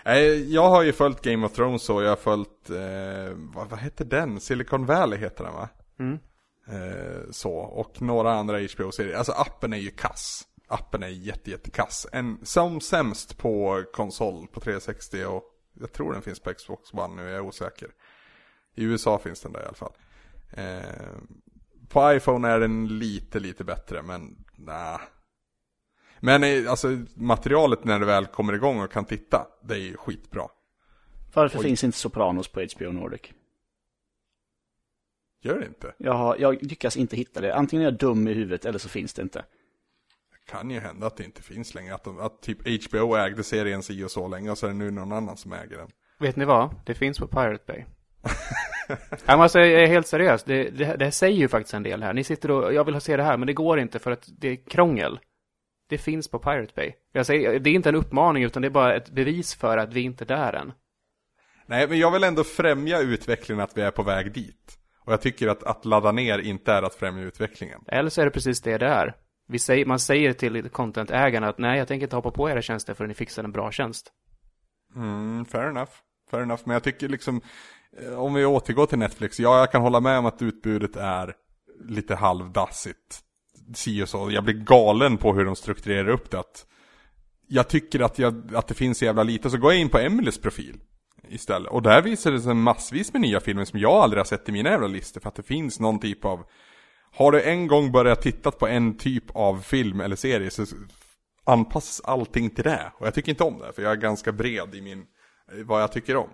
Nej, 0.04 0.54
jag 0.54 0.70
har 0.70 0.82
ju 0.82 0.92
följt 0.92 1.22
Game 1.22 1.46
of 1.46 1.52
Thrones 1.52 1.90
och 1.90 2.02
jag 2.02 2.08
har 2.08 2.16
följt, 2.16 2.70
eh, 2.70 3.36
vad, 3.36 3.68
vad 3.68 3.78
heter 3.78 4.04
den? 4.04 4.40
Silicon 4.40 4.86
Valley 4.86 5.18
heter 5.18 5.44
den 5.44 5.54
va? 5.54 5.68
Mm. 5.98 6.18
Eh, 6.68 7.30
så, 7.30 7.52
och 7.52 8.02
några 8.02 8.32
andra 8.32 8.58
HBO-serier. 8.58 9.16
Alltså 9.16 9.32
appen 9.32 9.72
är 9.72 9.76
ju 9.76 9.90
kass. 9.90 10.46
Appen 10.68 11.02
är 11.02 11.08
jätte, 11.08 11.50
jätte 11.50 11.70
kass. 11.70 12.06
En, 12.12 12.38
som 12.42 12.80
sämst 12.80 13.38
på 13.38 13.84
konsol 13.92 14.46
på 14.46 14.60
360 14.60 15.24
och 15.24 15.44
jag 15.80 15.92
tror 15.92 16.12
den 16.12 16.22
finns 16.22 16.40
på 16.40 16.54
Xbox 16.54 16.92
One 16.92 17.22
nu, 17.22 17.28
jag 17.28 17.36
är 17.36 17.40
osäker. 17.40 17.88
I 18.74 18.84
USA 18.84 19.18
finns 19.18 19.40
den 19.40 19.52
där 19.52 19.60
i 19.60 19.64
alla 19.64 19.74
fall. 19.74 19.92
Eh, 20.52 21.16
på 21.88 22.12
iPhone 22.12 22.48
är 22.48 22.60
den 22.60 22.98
lite, 22.98 23.40
lite 23.40 23.64
bättre, 23.64 24.02
men 24.02 24.44
nej. 24.56 24.98
Men 26.26 26.44
eh, 26.44 26.70
alltså 26.70 26.98
materialet 27.14 27.84
när 27.84 27.98
det 27.98 28.06
väl 28.06 28.26
kommer 28.26 28.52
igång 28.52 28.80
och 28.80 28.92
kan 28.92 29.04
titta, 29.04 29.46
det 29.62 29.74
är 29.74 29.78
ju 29.78 29.96
skitbra. 29.96 30.48
Varför 31.34 31.58
Oj. 31.58 31.64
finns 31.64 31.84
inte 31.84 31.98
Sopranos 31.98 32.48
på 32.48 32.60
HBO 32.60 32.92
Nordic? 32.92 33.20
Gör 35.42 35.58
det 35.58 35.66
inte? 35.66 35.94
Jag, 35.98 36.12
har, 36.12 36.36
jag 36.36 36.62
lyckas 36.62 36.96
inte 36.96 37.16
hitta 37.16 37.40
det. 37.40 37.54
Antingen 37.54 37.86
är 37.86 37.90
jag 37.90 37.98
dum 37.98 38.28
i 38.28 38.32
huvudet 38.32 38.64
eller 38.64 38.78
så 38.78 38.88
finns 38.88 39.14
det 39.14 39.22
inte. 39.22 39.44
kan 40.50 40.70
ju 40.70 40.80
hända 40.80 41.06
att 41.06 41.16
det 41.16 41.24
inte 41.24 41.42
finns 41.42 41.74
längre. 41.74 41.94
Att, 41.94 42.04
de, 42.04 42.20
att 42.20 42.42
typ 42.42 42.88
HBO 42.88 43.16
ägde 43.16 43.42
serien 43.42 43.82
si 43.82 44.04
och 44.04 44.10
så 44.10 44.28
länge 44.28 44.50
och 44.50 44.58
så 44.58 44.66
är 44.66 44.70
det 44.70 44.76
nu 44.76 44.90
någon 44.90 45.12
annan 45.12 45.36
som 45.36 45.52
äger 45.52 45.76
den. 45.76 45.88
Vet 46.18 46.36
ni 46.36 46.44
vad? 46.44 46.74
Det 46.86 46.94
finns 46.94 47.18
på 47.18 47.26
Pirate 47.26 47.64
Bay. 47.66 47.84
Jag 49.26 49.38
måste 49.38 49.58
jag 49.58 49.82
är 49.82 49.86
helt 49.86 50.06
seriös. 50.06 50.44
Det, 50.44 50.70
det, 50.70 50.96
det 50.96 51.12
säger 51.12 51.38
ju 51.38 51.48
faktiskt 51.48 51.74
en 51.74 51.82
del 51.82 52.02
här. 52.02 52.12
Ni 52.12 52.24
sitter 52.24 52.50
och, 52.50 52.74
jag 52.74 52.84
vill 52.84 53.00
se 53.00 53.16
det 53.16 53.22
här, 53.22 53.36
men 53.36 53.46
det 53.46 53.52
går 53.52 53.78
inte 53.78 53.98
för 53.98 54.10
att 54.10 54.28
det 54.38 54.48
är 54.48 54.56
krångel. 54.56 55.18
Det 55.88 55.98
finns 55.98 56.28
på 56.28 56.38
Pirate 56.38 56.72
Bay. 56.76 56.92
Jag 57.12 57.26
säger, 57.26 57.58
det 57.58 57.70
är 57.70 57.74
inte 57.74 57.88
en 57.88 57.94
uppmaning, 57.94 58.44
utan 58.44 58.62
det 58.62 58.68
är 58.68 58.70
bara 58.70 58.96
ett 58.96 59.10
bevis 59.10 59.54
för 59.54 59.78
att 59.78 59.92
vi 59.92 60.00
inte 60.00 60.24
är 60.24 60.26
där 60.26 60.52
än. 60.52 60.72
Nej, 61.66 61.88
men 61.88 61.98
jag 61.98 62.10
vill 62.10 62.24
ändå 62.24 62.44
främja 62.44 63.00
utvecklingen 63.00 63.64
att 63.64 63.76
vi 63.76 63.82
är 63.82 63.90
på 63.90 64.02
väg 64.02 64.32
dit. 64.32 64.78
Och 65.04 65.12
jag 65.12 65.20
tycker 65.20 65.48
att, 65.48 65.62
att 65.62 65.84
ladda 65.84 66.12
ner 66.12 66.38
inte 66.38 66.72
är 66.72 66.82
att 66.82 66.94
främja 66.94 67.22
utvecklingen. 67.22 67.80
Eller 67.86 68.10
så 68.10 68.20
är 68.20 68.24
det 68.24 68.30
precis 68.30 68.60
det 68.60 68.78
det 68.78 68.86
är. 68.86 69.14
Vi 69.48 69.58
säger, 69.58 69.86
man 69.86 69.98
säger 69.98 70.32
till 70.32 70.68
content-ägarna 70.68 71.48
att 71.48 71.58
nej, 71.58 71.78
jag 71.78 71.88
tänker 71.88 72.06
inte 72.06 72.16
hoppa 72.16 72.30
på 72.30 72.50
era 72.50 72.62
tjänster 72.62 72.94
förrän 72.94 73.08
ni 73.08 73.14
fixar 73.14 73.44
en 73.44 73.52
bra 73.52 73.72
tjänst. 73.72 74.12
Mm, 74.96 75.44
fair 75.44 75.68
enough. 75.68 75.90
Fair 76.30 76.42
enough. 76.42 76.62
Men 76.64 76.72
jag 76.72 76.82
tycker 76.82 77.08
liksom, 77.08 77.40
eh, 78.02 78.20
om 78.20 78.34
vi 78.34 78.44
återgår 78.44 78.86
till 78.86 78.98
Netflix, 78.98 79.40
ja 79.40 79.58
jag 79.58 79.72
kan 79.72 79.82
hålla 79.82 80.00
med 80.00 80.18
om 80.18 80.26
att 80.26 80.42
utbudet 80.42 80.96
är 80.96 81.34
lite 81.84 82.14
halvdassigt. 82.14 83.20
Si 83.74 84.02
och 84.02 84.08
så. 84.08 84.30
Jag 84.30 84.44
blir 84.44 84.54
galen 84.54 85.16
på 85.16 85.34
hur 85.34 85.44
de 85.44 85.56
strukturerar 85.56 86.08
upp 86.08 86.30
det. 86.30 86.38
Att 86.38 86.66
jag 87.48 87.68
tycker 87.68 88.00
att, 88.00 88.18
jag, 88.18 88.54
att 88.54 88.68
det 88.68 88.74
finns 88.74 88.98
så 88.98 89.04
jävla 89.04 89.22
lite, 89.22 89.50
så 89.50 89.56
går 89.56 89.72
jag 89.72 89.80
in 89.80 89.88
på 89.88 89.98
Emelies 89.98 90.38
profil 90.38 90.76
istället. 91.28 91.72
Och 91.72 91.82
där 91.82 92.02
visar 92.02 92.32
det 92.32 92.40
sig 92.40 92.54
massvis 92.54 93.12
med 93.12 93.22
nya 93.22 93.40
filmer 93.40 93.64
som 93.64 93.80
jag 93.80 93.92
aldrig 93.92 94.18
har 94.18 94.24
sett 94.24 94.48
i 94.48 94.52
mina 94.52 94.70
jävla 94.70 94.86
listor. 94.86 95.20
För 95.20 95.28
att 95.28 95.34
det 95.34 95.42
finns 95.42 95.80
någon 95.80 95.98
typ 95.98 96.24
av 96.24 96.44
Har 97.12 97.32
du 97.32 97.42
en 97.42 97.66
gång 97.66 97.92
börjat 97.92 98.22
titta 98.22 98.50
på 98.50 98.66
en 98.66 98.98
typ 98.98 99.36
av 99.36 99.60
film 99.60 100.00
eller 100.00 100.16
serie 100.16 100.50
så 100.50 100.64
anpassas 101.46 102.00
allting 102.04 102.50
till 102.50 102.64
det. 102.64 102.92
Och 102.98 103.06
jag 103.06 103.14
tycker 103.14 103.30
inte 103.30 103.44
om 103.44 103.58
det, 103.58 103.72
för 103.72 103.82
jag 103.82 103.92
är 103.92 103.96
ganska 103.96 104.32
bred 104.32 104.74
i 104.74 104.80
min, 104.80 105.06
vad 105.64 105.82
jag 105.82 105.92
tycker 105.92 106.16
om. 106.16 106.28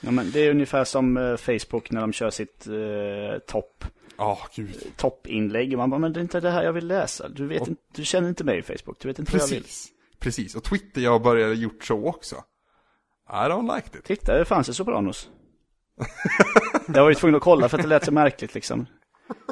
Ja, 0.00 0.10
men 0.10 0.30
det 0.30 0.40
är 0.40 0.50
ungefär 0.50 0.84
som 0.84 1.16
eh, 1.16 1.36
Facebook 1.36 1.90
när 1.90 2.00
de 2.00 2.12
kör 2.12 2.30
sitt 2.30 2.66
eh, 2.66 3.38
topp, 3.46 3.84
Gud. 4.54 4.92
toppinlägg. 4.96 5.76
Man 5.76 5.90
bara, 5.90 5.98
men 5.98 6.12
det 6.12 6.20
är 6.20 6.22
inte 6.22 6.40
det 6.40 6.50
här 6.50 6.62
jag 6.62 6.72
vill 6.72 6.86
läsa. 6.86 7.28
Du, 7.28 7.46
vet 7.46 7.68
inte, 7.68 7.82
du 7.94 8.04
känner 8.04 8.28
inte 8.28 8.44
mig 8.44 8.58
i 8.58 8.62
Facebook, 8.62 8.98
du 9.00 9.08
vet 9.08 9.18
inte 9.18 9.32
vad 9.32 9.40
jag 9.40 9.48
vill. 9.48 9.62
Precis. 9.62 9.92
Precis, 10.18 10.54
och 10.54 10.64
Twitter 10.64 11.00
jag 11.00 11.10
har 11.10 11.20
börjat 11.20 11.58
gjort 11.58 11.84
så 11.84 12.06
också. 12.06 12.36
I 13.28 13.48
don't 13.48 13.76
like 13.76 13.98
it. 13.98 14.04
Titta, 14.04 14.38
det 14.38 14.44
fanns 14.44 14.68
i 14.68 14.74
Sopranos. 14.74 15.28
jag 16.94 17.02
var 17.02 17.08
ju 17.08 17.14
tvungen 17.14 17.36
att 17.36 17.42
kolla 17.42 17.68
för 17.68 17.78
att 17.78 17.82
det 17.82 17.88
lät 17.88 18.04
så 18.04 18.12
märkligt 18.12 18.54
liksom. 18.54 18.86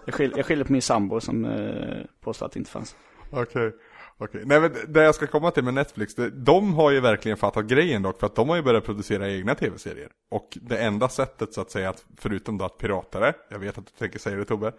Jag 0.07 0.15
skyller, 0.15 0.37
jag 0.37 0.47
skyller 0.47 0.65
på 0.65 0.73
min 0.73 0.83
sambo 0.83 1.21
som 1.21 1.45
eh, 1.45 2.05
påstår 2.21 2.47
att 2.47 2.53
det 2.53 2.59
inte 2.59 2.71
fanns. 2.71 2.97
Okej. 3.31 3.73
Okej, 4.19 4.43
nej 4.45 4.61
men 4.61 4.73
det 4.89 5.03
jag 5.03 5.15
ska 5.15 5.27
komma 5.27 5.51
till 5.51 5.65
med 5.65 5.75
Netflix, 5.75 6.15
det, 6.15 6.31
de 6.31 6.75
har 6.75 6.91
ju 6.91 7.01
verkligen 7.01 7.39
fattat 7.39 7.67
grejen 7.67 8.03
dock 8.03 8.21
för 8.21 8.27
att 8.27 8.37
de 8.37 8.49
har 8.49 8.57
ju 8.57 8.63
börjat 8.63 8.85
producera 8.85 9.31
egna 9.31 9.55
tv-serier. 9.55 10.09
Och 10.31 10.59
det 10.63 10.79
enda 10.79 11.09
sättet 11.09 11.53
så 11.53 11.61
att 11.61 11.71
säga, 11.71 11.91
att, 11.91 12.05
förutom 12.17 12.59
då 12.59 12.65
att 12.65 12.79
pirata 12.79 13.21
det, 13.21 13.35
jag 13.51 13.59
vet 13.59 13.79
att 13.79 13.87
du 13.87 13.93
tänker 13.99 14.19
säga 14.19 14.37
det 14.37 14.45
Tobbe, 14.45 14.73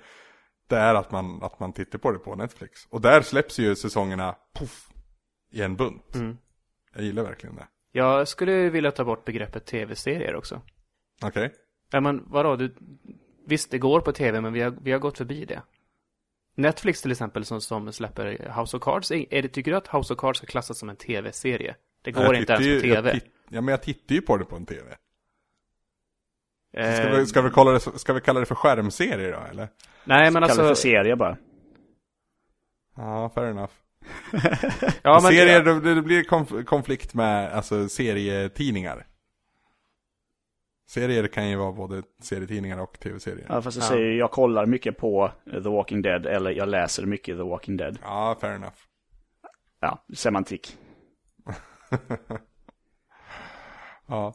det 0.68 0.76
är 0.76 0.96
att 0.96 1.12
man, 1.12 1.44
att 1.44 1.60
man 1.60 1.74
tittar 1.74 2.00
på 2.00 2.12
det 2.12 2.20
på 2.20 2.36
Netflix. 2.36 2.88
Och 2.90 3.02
där 3.02 3.22
släpps 3.22 3.60
ju 3.60 3.76
säsongerna, 3.76 4.36
poff, 4.54 4.90
i 5.52 5.62
en 5.62 5.76
bunt. 5.76 6.16
Mm. 6.16 6.38
Jag 6.96 7.04
gillar 7.04 7.24
verkligen 7.24 7.56
det. 7.56 7.68
Jag 7.92 8.28
skulle 8.28 8.70
vilja 8.70 8.92
ta 8.92 9.04
bort 9.04 9.26
begreppet 9.26 9.66
tv-serier 9.66 10.36
också. 10.36 10.62
Okej? 11.24 11.54
Ja, 11.92 12.00
men 12.00 12.24
vadå? 12.28 12.56
Du, 12.56 12.76
visst, 13.48 13.72
det 13.72 13.78
går 13.78 14.02
på 14.02 14.12
tv, 14.12 14.42
men 14.42 14.54
vi 14.54 14.62
har, 14.62 14.76
vi 14.82 14.92
har 14.92 15.00
gått 15.00 15.18
förbi 15.18 15.46
det. 15.46 15.62
Netflix 16.56 17.02
till 17.02 17.12
exempel 17.12 17.46
som, 17.46 17.62
som 17.62 17.94
släpper 17.94 18.54
House 18.62 18.78
of 18.78 18.84
Cards, 18.84 19.12
är, 19.12 19.42
det, 19.42 19.48
tycker 19.48 19.72
du 19.72 19.78
att 19.78 19.88
House 19.88 20.14
of 20.14 20.20
Cards 20.20 20.38
ska 20.38 20.48
klassas 20.48 20.80
som 20.80 20.90
en 20.90 20.96
tv-serie? 20.96 21.76
Det 22.04 22.12
går 22.12 22.24
Jag 22.24 22.36
inte 22.36 22.54
ens 22.54 22.82
på 22.82 22.88
tv. 22.88 23.14
Titt, 23.14 23.26
ja 23.50 23.62
men 23.62 23.72
jag 23.72 23.82
tittar 23.84 24.16
ju 24.16 24.22
på 24.22 24.38
det 24.38 24.46
på 24.46 24.56
en 24.56 24.66
tv. 24.66 24.96
Ska 26.74 26.82
Eh, 26.82 27.16
vi, 27.18 27.26
ska, 27.26 27.42
vi 27.42 27.50
kalla 27.50 27.72
det, 27.72 27.80
ska 27.80 28.14
vi 28.14 28.22
kalla 28.22 28.40
det 28.40 28.46
för 28.46 28.56
skärmserie 28.56 29.32
då 29.32 29.40
eller? 29.52 29.68
nej 30.04 30.32
men 30.32 30.34
Kallar 30.34 30.48
det 30.48 30.54
för 30.56 30.70
alltså, 30.70 30.82
serie 30.82 31.16
bara. 31.16 31.38
Ja, 32.96 33.32
fair 33.36 33.48
enough. 33.48 33.72
ja, 35.02 35.20
men, 35.22 35.22
Serier, 35.22 35.64
det, 35.64 35.96
det 35.96 36.02
blir 36.02 36.24
konf- 36.24 36.64
konflikt 36.64 37.14
med 37.14 37.54
alltså, 37.54 37.90
serietidningar. 37.90 39.06
Serier 40.88 41.28
kan 41.28 41.50
ju 41.50 41.56
vara 41.56 41.72
både 41.72 42.04
serietidningar 42.22 42.80
och 42.82 43.00
tv-serier. 43.00 43.46
Ja, 43.50 43.62
fast 43.62 43.78
jag 43.78 43.84
Ja. 43.84 43.88
säger 43.90 44.12
jag 44.14 44.32
kollar 44.32 44.66
mycket 44.66 44.98
på 44.98 45.32
The 45.52 45.60
Walking 45.60 46.02
Dead 46.02 46.26
eller 46.26 46.52
jag 46.52 46.70
läser 46.70 47.06
mycket 47.06 47.38
The 47.38 47.44
Walking 47.44 47.78
Dead. 47.78 48.00
Ja, 48.02 48.38
fair 48.42 48.56
enough. 48.56 48.76
Ja, 49.80 50.06
semantik. 50.14 50.78
Ja. 54.08 54.34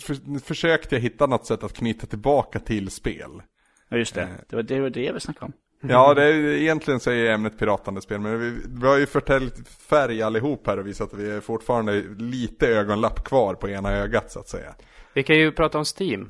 För- 0.00 0.38
Försökte 0.38 0.94
jag 0.94 1.02
hitta 1.02 1.26
något 1.26 1.46
sätt 1.46 1.62
att 1.64 1.72
knyta 1.72 2.06
tillbaka 2.06 2.58
till 2.60 2.90
spel. 2.90 3.42
Ja, 3.88 3.96
just 3.96 4.14
det. 4.14 4.22
Eh. 4.22 4.28
Det 4.48 4.56
var 4.56 4.62
det, 4.62 4.80
var 4.80 4.90
det 4.90 5.12
vi 5.12 5.20
snackade 5.20 5.46
om. 5.46 5.52
Ja, 5.80 6.14
det 6.14 6.24
är, 6.24 6.34
egentligen 6.34 7.00
så 7.00 7.10
är 7.10 7.30
ämnet 7.30 7.58
piratande 7.58 8.00
spel, 8.00 8.20
men 8.20 8.40
vi, 8.40 8.60
vi 8.80 8.86
har 8.86 8.96
ju 8.96 9.06
förtäljt 9.06 9.68
färg 9.68 10.22
allihop 10.22 10.66
här 10.66 10.78
och 10.78 10.86
visat 10.86 11.12
att 11.12 11.18
vi 11.18 11.30
är 11.30 11.40
fortfarande 11.40 12.02
lite 12.18 12.68
ögonlapp 12.68 13.24
kvar 13.24 13.54
på 13.54 13.68
ena 13.68 13.92
ögat 13.92 14.30
så 14.30 14.40
att 14.40 14.48
säga. 14.48 14.74
vi 15.14 15.22
kan 15.22 15.36
ju 15.36 15.52
prata 15.52 15.78
om 15.78 15.84
Steam. 16.00 16.28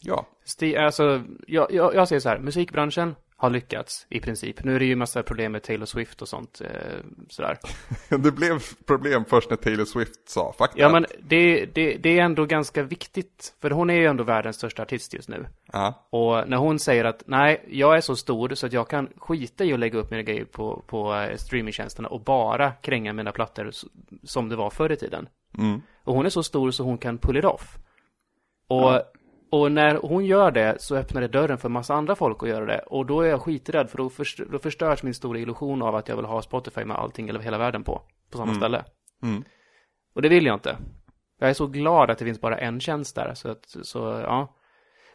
Ja, 0.00 0.26
Steam 0.60 0.84
alltså, 0.84 1.22
jag, 1.46 1.72
jag, 1.72 1.94
jag 1.94 2.08
säger 2.08 2.20
så 2.20 2.28
här, 2.28 2.38
musikbranschen 2.38 3.14
har 3.40 3.50
lyckats 3.50 4.06
i 4.08 4.20
princip. 4.20 4.64
Nu 4.64 4.74
är 4.74 4.78
det 4.78 4.84
ju 4.84 4.96
massa 4.96 5.22
problem 5.22 5.52
med 5.52 5.62
Taylor 5.62 5.86
Swift 5.86 6.22
och 6.22 6.28
sånt, 6.28 6.60
eh, 6.60 6.70
sådär. 7.28 7.58
det 8.08 8.32
blev 8.32 8.62
problem 8.86 9.24
först 9.24 9.50
när 9.50 9.56
Taylor 9.56 9.84
Swift 9.84 10.28
sa 10.28 10.54
fakta. 10.58 10.78
Ja, 10.78 10.88
men 10.88 11.06
det, 11.22 11.66
det, 11.66 11.96
det 11.96 12.18
är 12.18 12.22
ändå 12.22 12.44
ganska 12.44 12.82
viktigt, 12.82 13.54
för 13.60 13.70
hon 13.70 13.90
är 13.90 13.94
ju 13.94 14.06
ändå 14.06 14.24
världens 14.24 14.56
största 14.56 14.82
artist 14.82 15.14
just 15.14 15.28
nu. 15.28 15.46
Ja, 15.72 16.08
Och 16.10 16.48
när 16.48 16.56
hon 16.56 16.78
säger 16.78 17.04
att 17.04 17.22
nej, 17.26 17.64
jag 17.68 17.96
är 17.96 18.00
så 18.00 18.16
stor 18.16 18.54
så 18.54 18.66
att 18.66 18.72
jag 18.72 18.88
kan 18.88 19.08
skita 19.16 19.64
i 19.64 19.72
att 19.72 19.80
lägga 19.80 19.98
upp 19.98 20.10
mina 20.10 20.22
grejer 20.22 20.44
på, 20.44 20.84
på 20.86 21.14
eh, 21.14 21.36
streamingtjänsterna 21.36 22.08
och 22.08 22.20
bara 22.20 22.72
kränga 22.72 23.12
mina 23.12 23.32
plattor 23.32 23.70
som 24.24 24.48
det 24.48 24.56
var 24.56 24.70
förr 24.70 24.92
i 24.92 24.96
tiden. 24.96 25.28
mm. 25.58 25.82
Och 26.04 26.14
hon 26.14 26.26
är 26.26 26.30
så 26.30 26.42
stor 26.42 26.70
så 26.70 26.84
hon 26.84 26.98
kan 26.98 27.18
pull 27.18 27.36
it 27.36 27.44
off. 27.44 27.78
Och, 28.68 29.02
och 29.50 29.72
när 29.72 29.94
hon 29.94 30.26
gör 30.26 30.50
det 30.50 30.76
så 30.82 30.96
öppnar 30.96 31.20
det 31.20 31.28
dörren 31.28 31.58
för 31.58 31.68
massa 31.68 31.94
andra 31.94 32.14
folk 32.14 32.42
att 32.42 32.48
göra 32.48 32.66
det. 32.66 32.78
Och 32.78 33.06
då 33.06 33.20
är 33.20 33.28
jag 33.28 33.42
skiträdd 33.42 33.90
för 33.90 33.98
då, 33.98 34.10
först, 34.10 34.38
då 34.38 34.58
förstörs 34.58 35.02
min 35.02 35.14
stora 35.14 35.38
illusion 35.38 35.82
av 35.82 35.94
att 35.94 36.08
jag 36.08 36.16
vill 36.16 36.24
ha 36.24 36.42
Spotify 36.42 36.84
med 36.84 36.96
allting 36.96 37.28
eller 37.28 37.40
hela 37.40 37.58
världen 37.58 37.84
på, 37.84 38.02
på 38.30 38.38
samma 38.38 38.54
ställe. 38.54 38.84
Mm. 39.22 39.44
Och 40.14 40.22
det 40.22 40.28
vill 40.28 40.46
jag 40.46 40.56
inte. 40.56 40.76
Jag 41.38 41.50
är 41.50 41.54
så 41.54 41.66
glad 41.66 42.10
att 42.10 42.18
det 42.18 42.24
finns 42.24 42.40
bara 42.40 42.58
en 42.58 42.80
tjänst 42.80 43.14
där, 43.14 43.34
så 43.34 43.50
att, 43.50 43.76
så, 43.82 43.98
ja. 43.98 44.56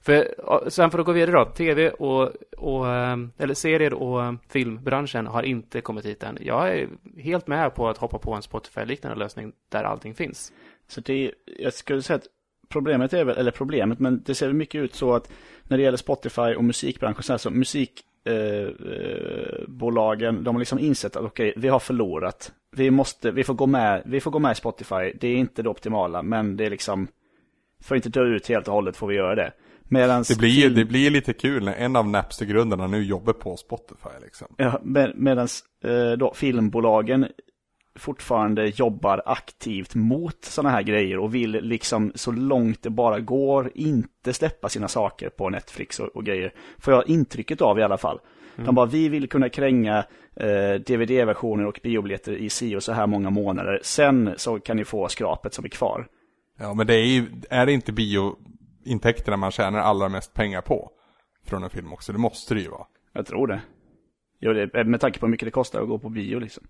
För, 0.01 0.35
sen 0.69 0.91
för 0.91 0.99
att 0.99 1.05
gå 1.05 1.11
vidare 1.11 1.31
då, 1.31 1.45
tv 1.45 1.89
och, 1.89 2.31
och 2.57 2.87
eh, 2.87 3.17
eller 3.37 3.53
serier 3.53 3.93
och 3.93 4.35
filmbranschen 4.49 5.27
har 5.27 5.43
inte 5.43 5.81
kommit 5.81 6.05
hit 6.05 6.23
än. 6.23 6.37
Jag 6.41 6.69
är 6.69 6.89
helt 7.17 7.47
med 7.47 7.75
på 7.75 7.87
att 7.89 7.97
hoppa 7.97 8.17
på 8.17 8.33
en 8.33 8.41
Spotify-liknande 8.41 9.19
lösning 9.19 9.53
där 9.69 9.83
allting 9.83 10.15
finns. 10.15 10.53
Så 10.87 11.01
det, 11.01 11.31
jag 11.45 11.73
skulle 11.73 12.01
säga 12.01 12.17
att 12.17 12.27
problemet 12.75 13.13
är 13.13 13.23
väl, 13.23 13.37
eller 13.37 13.51
problemet, 13.51 13.99
men 13.99 14.23
det 14.25 14.35
ser 14.35 14.53
mycket 14.53 14.81
ut 14.81 14.95
så 14.95 15.13
att 15.13 15.31
när 15.63 15.77
det 15.77 15.83
gäller 15.83 15.97
Spotify 15.97 16.55
och 16.55 16.63
musikbranschen 16.63 17.23
så, 17.23 17.33
här, 17.33 17.37
så 17.37 17.49
musikbolagen, 17.49 18.05
eh, 18.25 19.67
bolagen, 19.67 20.43
de 20.43 20.55
har 20.55 20.59
liksom 20.59 20.79
insett 20.79 21.15
att 21.15 21.23
okej, 21.23 21.53
vi 21.57 21.67
har 21.67 21.79
förlorat. 21.79 22.51
Vi 22.75 22.91
måste, 22.91 23.31
vi 23.31 23.43
får 23.43 23.53
gå 23.53 23.65
med, 23.67 24.03
vi 24.05 24.19
får 24.19 24.31
gå 24.31 24.39
med 24.39 24.51
i 24.51 24.55
Spotify. 24.55 25.13
Det 25.19 25.27
är 25.27 25.35
inte 25.35 25.63
det 25.63 25.69
optimala, 25.69 26.23
men 26.23 26.57
det 26.57 26.65
är 26.65 26.69
liksom, 26.69 27.07
för 27.83 27.95
att 27.95 28.05
inte 28.05 28.19
dö 28.19 28.25
ut 28.25 28.47
helt 28.47 28.67
och 28.67 28.73
hållet 28.73 28.97
får 28.97 29.07
vi 29.07 29.15
göra 29.15 29.35
det. 29.35 29.51
Medans 29.89 30.27
Det 30.27 30.37
blir 30.37 30.61
film- 30.61 30.75
det 30.75 30.85
blir 30.85 31.09
lite 31.09 31.33
kul 31.33 31.65
när 31.65 31.73
en 31.73 31.95
av 31.95 32.07
Napster-grundarna 32.09 32.87
nu 32.87 33.03
jobbar 33.03 33.33
på 33.33 33.57
Spotify 33.57 34.09
liksom. 34.21 34.47
Ja, 34.57 34.79
med, 34.83 35.11
medan 35.15 35.47
eh, 35.83 36.11
då 36.11 36.33
filmbolagen 36.33 37.27
fortfarande 37.95 38.67
jobbar 38.67 39.21
aktivt 39.25 39.95
mot 39.95 40.45
sådana 40.45 40.69
här 40.69 40.81
grejer 40.81 41.19
och 41.19 41.35
vill 41.35 41.51
liksom 41.51 42.11
så 42.15 42.31
långt 42.31 42.83
det 42.83 42.89
bara 42.89 43.19
går 43.19 43.71
inte 43.75 44.33
släppa 44.33 44.69
sina 44.69 44.87
saker 44.87 45.29
på 45.29 45.49
Netflix 45.49 45.99
och, 45.99 46.07
och 46.07 46.25
grejer. 46.25 46.53
Får 46.77 46.93
jag 46.93 47.09
intrycket 47.09 47.61
av 47.61 47.79
i 47.79 47.83
alla 47.83 47.97
fall. 47.97 48.19
De 48.55 48.75
bara, 48.75 48.85
vi 48.85 49.09
vill 49.09 49.29
kunna 49.29 49.49
kränga 49.49 50.05
eh, 50.35 50.73
DVD-versioner 50.73 51.65
och 51.65 51.79
biobiljetter 51.83 52.31
i 52.31 52.49
si 52.49 52.75
och 52.75 52.83
så 52.83 52.91
här 52.91 53.07
många 53.07 53.29
månader. 53.29 53.79
Sen 53.83 54.33
så 54.37 54.59
kan 54.59 54.77
ni 54.77 54.85
få 54.85 55.07
skrapet 55.07 55.53
som 55.53 55.65
är 55.65 55.69
kvar. 55.69 56.07
Ja, 56.59 56.73
men 56.73 56.87
det 56.87 56.95
är 56.95 57.05
ju, 57.05 57.25
är 57.49 57.65
det 57.65 57.71
inte 57.71 57.91
biointäkterna 57.91 59.37
man 59.37 59.51
tjänar 59.51 59.79
allra 59.79 60.09
mest 60.09 60.33
pengar 60.33 60.61
på? 60.61 60.91
Från 61.45 61.63
en 61.63 61.69
film 61.69 61.93
också, 61.93 62.11
det 62.11 62.19
måste 62.19 62.53
det 62.53 62.61
ju 62.61 62.69
vara. 62.69 62.85
Jag 63.13 63.25
tror 63.25 63.47
det. 63.47 63.61
Jo, 64.39 64.53
det 64.53 64.83
med 64.83 65.01
tanke 65.01 65.19
på 65.19 65.25
hur 65.25 65.31
mycket 65.31 65.47
det 65.47 65.51
kostar 65.51 65.81
att 65.81 65.87
gå 65.87 65.99
på 65.99 66.09
bio 66.09 66.39
liksom. 66.39 66.63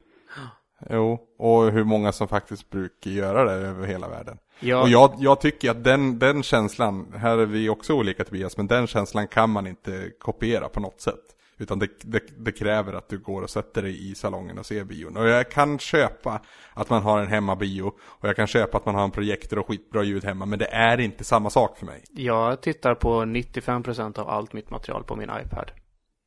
Jo, 0.90 1.20
och 1.38 1.72
hur 1.72 1.84
många 1.84 2.12
som 2.12 2.28
faktiskt 2.28 2.70
brukar 2.70 3.12
göra 3.12 3.44
det 3.44 3.68
över 3.68 3.88
hela 3.88 4.10
världen. 4.10 4.38
Ja. 4.60 4.82
Och 4.82 4.90
jag, 4.90 5.16
jag 5.18 5.42
tycker 5.42 5.72
att 5.72 5.84
den, 5.84 6.20
den 6.20 6.44
känslan, 6.44 7.14
här 7.18 7.38
är 7.38 7.46
vi 7.46 7.70
också 7.70 7.94
olika 7.94 8.24
Tobias, 8.24 8.58
men 8.58 8.68
den 8.68 8.88
känslan 8.88 9.28
kan 9.28 9.50
man 9.50 9.68
inte 9.68 10.12
kopiera 10.20 10.70
på 10.70 10.80
något 10.80 11.02
sätt. 11.02 11.36
Utan 11.58 11.80
det, 11.80 11.88
det, 12.02 12.24
det 12.38 12.52
kräver 12.52 12.94
att 12.94 13.10
du 13.10 13.18
går 13.18 13.42
och 13.42 13.50
sätter 13.50 13.82
dig 13.82 14.12
i 14.12 14.16
salongen 14.16 14.58
och 14.58 14.66
ser 14.66 14.84
bion. 14.84 15.18
Och 15.18 15.28
jag 15.28 15.52
kan 15.52 15.80
köpa 15.80 16.42
att 16.74 16.90
man 16.90 17.04
har 17.04 17.20
en 17.20 17.28
hemmabio, 17.28 17.94
och 17.98 18.28
jag 18.28 18.36
kan 18.36 18.48
köpa 18.48 18.78
att 18.78 18.86
man 18.86 18.96
har 18.96 19.04
en 19.04 19.12
projektor 19.12 19.60
och 19.60 19.68
skitbra 19.68 20.04
ljud 20.04 20.26
hemma, 20.26 20.46
men 20.46 20.60
det 20.60 20.66
är 20.66 21.00
inte 21.00 21.24
samma 21.24 21.50
sak 21.50 21.78
för 21.78 21.86
mig. 21.86 22.04
Jag 22.12 22.62
tittar 22.62 22.96
på 22.96 23.22
95% 23.22 24.20
av 24.20 24.30
allt 24.30 24.54
mitt 24.54 24.70
material 24.70 25.04
på 25.04 25.16
min 25.16 25.30
iPad. 25.46 25.72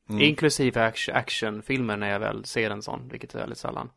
Inklusive 0.09 0.83
action, 0.83 1.15
actionfilmer 1.15 1.97
när 1.97 2.09
jag 2.09 2.19
väl 2.19 2.45
ser 2.45 2.69
en 2.69 2.81
sån, 2.81 3.09
vilket 3.11 3.35
är 3.35 3.39
väldigt 3.39 3.57
sällan. 3.57 3.89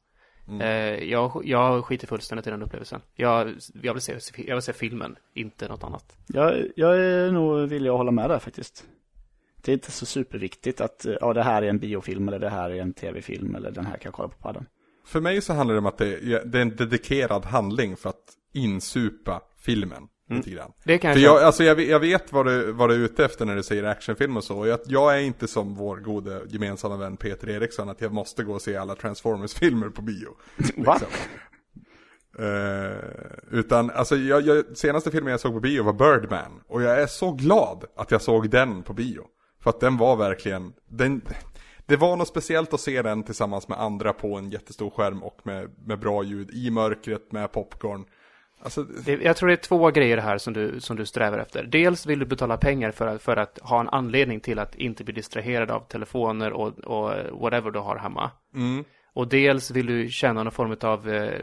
Eh, 0.60 1.04
jag, 1.10 1.42
jag 1.44 1.84
skiter 1.84 2.06
fullständigt 2.06 2.46
i 2.46 2.50
den 2.50 2.62
upplevelsen. 2.62 3.00
Jag, 3.14 3.54
jag, 3.82 3.94
vill 3.94 4.02
se, 4.02 4.16
jag 4.36 4.56
vill 4.56 4.62
se 4.62 4.72
filmen, 4.72 5.16
inte 5.34 5.68
något 5.68 5.84
annat. 5.84 6.16
Jag, 6.26 6.66
jag 6.76 7.00
är 7.00 7.32
nog 7.32 7.68
villig 7.68 7.90
att 7.90 7.96
hålla 7.96 8.10
med 8.10 8.30
där 8.30 8.38
faktiskt. 8.38 8.84
Det 9.64 9.72
är 9.72 9.74
inte 9.74 9.90
så 9.90 10.06
superviktigt 10.06 10.80
att 10.80 11.06
ja, 11.20 11.32
det 11.32 11.42
här 11.42 11.62
är 11.62 11.66
en 11.66 11.78
biofilm 11.78 12.28
eller 12.28 12.38
det 12.38 12.48
här 12.48 12.70
är 12.70 12.82
en 12.82 12.92
tv-film 12.92 13.54
eller 13.54 13.70
den 13.70 13.86
här 13.86 13.92
kan 13.92 14.08
jag 14.08 14.14
kolla 14.14 14.28
på 14.28 14.38
padden. 14.42 14.66
För 15.06 15.20
mig 15.20 15.40
så 15.40 15.52
handlar 15.52 15.74
det 15.74 15.78
om 15.78 15.86
att 15.86 15.98
det, 15.98 16.42
det 16.44 16.58
är 16.58 16.62
en 16.62 16.76
dedikerad 16.76 17.44
handling 17.44 17.96
för 17.96 18.08
att 18.08 18.36
insupa 18.52 19.40
filmen. 19.56 20.08
Lite 20.36 20.50
grann. 20.50 20.72
Det 20.84 20.98
kan 20.98 21.10
jag 21.10 21.16
För 21.16 21.24
jag, 21.24 21.42
alltså 21.42 21.64
jag, 21.64 21.74
vet- 21.74 21.88
jag 21.88 22.00
vet 22.00 22.32
vad 22.32 22.46
du, 22.46 22.72
vad 22.72 22.90
du 22.90 22.94
är 22.94 22.98
ute 22.98 23.24
efter 23.24 23.44
när 23.44 23.56
du 23.56 23.62
säger 23.62 23.84
actionfilm 23.84 24.36
och 24.36 24.44
så. 24.44 24.66
Jag, 24.66 24.80
jag 24.86 25.16
är 25.16 25.20
inte 25.20 25.48
som 25.48 25.74
vår 25.74 25.96
gode 25.96 26.40
gemensamma 26.48 26.96
vän 26.96 27.16
Peter 27.16 27.48
Eriksson 27.50 27.88
att 27.88 28.00
jag 28.00 28.12
måste 28.12 28.44
gå 28.44 28.52
och 28.52 28.62
se 28.62 28.76
alla 28.76 28.94
Transformers-filmer 28.94 29.88
på 29.88 30.02
bio. 30.02 30.28
Va? 30.76 31.00
Eh, 32.38 32.96
utan, 33.50 33.90
alltså 33.90 34.16
jag, 34.16 34.42
jag, 34.42 34.64
senaste 34.76 35.10
filmen 35.10 35.30
jag 35.30 35.40
såg 35.40 35.52
på 35.52 35.60
bio 35.60 35.82
var 35.82 35.92
Birdman. 35.92 36.60
Och 36.68 36.82
jag 36.82 37.00
är 37.02 37.06
så 37.06 37.32
glad 37.32 37.84
att 37.96 38.10
jag 38.10 38.22
såg 38.22 38.50
den 38.50 38.82
på 38.82 38.92
bio. 38.92 39.22
För 39.62 39.70
att 39.70 39.80
den 39.80 39.96
var 39.96 40.16
verkligen, 40.16 40.72
den, 40.88 41.22
det 41.86 41.96
var 41.96 42.16
något 42.16 42.28
speciellt 42.28 42.74
att 42.74 42.80
se 42.80 43.02
den 43.02 43.22
tillsammans 43.22 43.68
med 43.68 43.80
andra 43.80 44.12
på 44.12 44.36
en 44.36 44.50
jättestor 44.50 44.90
skärm 44.90 45.22
och 45.22 45.40
med, 45.44 45.70
med 45.86 45.98
bra 45.98 46.22
ljud 46.22 46.50
i 46.50 46.70
mörkret 46.70 47.32
med 47.32 47.52
popcorn. 47.52 48.04
Alltså, 48.64 48.82
Det, 48.82 49.12
jag 49.22 49.36
tror 49.36 49.46
det 49.48 49.54
är 49.54 49.56
två 49.56 49.90
grejer 49.90 50.18
här 50.18 50.38
som 50.38 50.52
du, 50.52 50.80
som 50.80 50.96
du 50.96 51.06
strävar 51.06 51.38
efter. 51.38 51.64
Dels 51.64 52.06
vill 52.06 52.18
du 52.18 52.26
betala 52.26 52.56
pengar 52.56 52.90
för 52.90 53.06
att, 53.06 53.22
för 53.22 53.36
att 53.36 53.58
ha 53.62 53.80
en 53.80 53.88
anledning 53.88 54.40
till 54.40 54.58
att 54.58 54.74
inte 54.74 55.04
bli 55.04 55.14
distraherad 55.14 55.70
av 55.70 55.80
telefoner 55.80 56.52
och, 56.52 56.78
och 56.78 57.40
whatever 57.40 57.70
du 57.70 57.78
har 57.78 57.96
hemma. 57.96 58.30
mm, 58.54 58.84
Och 59.14 59.28
dels 59.28 59.70
vill 59.70 59.86
du 59.86 60.08
känna 60.08 60.42
någon 60.42 60.52
form 60.52 60.76
av 60.80 61.10
eh, 61.10 61.40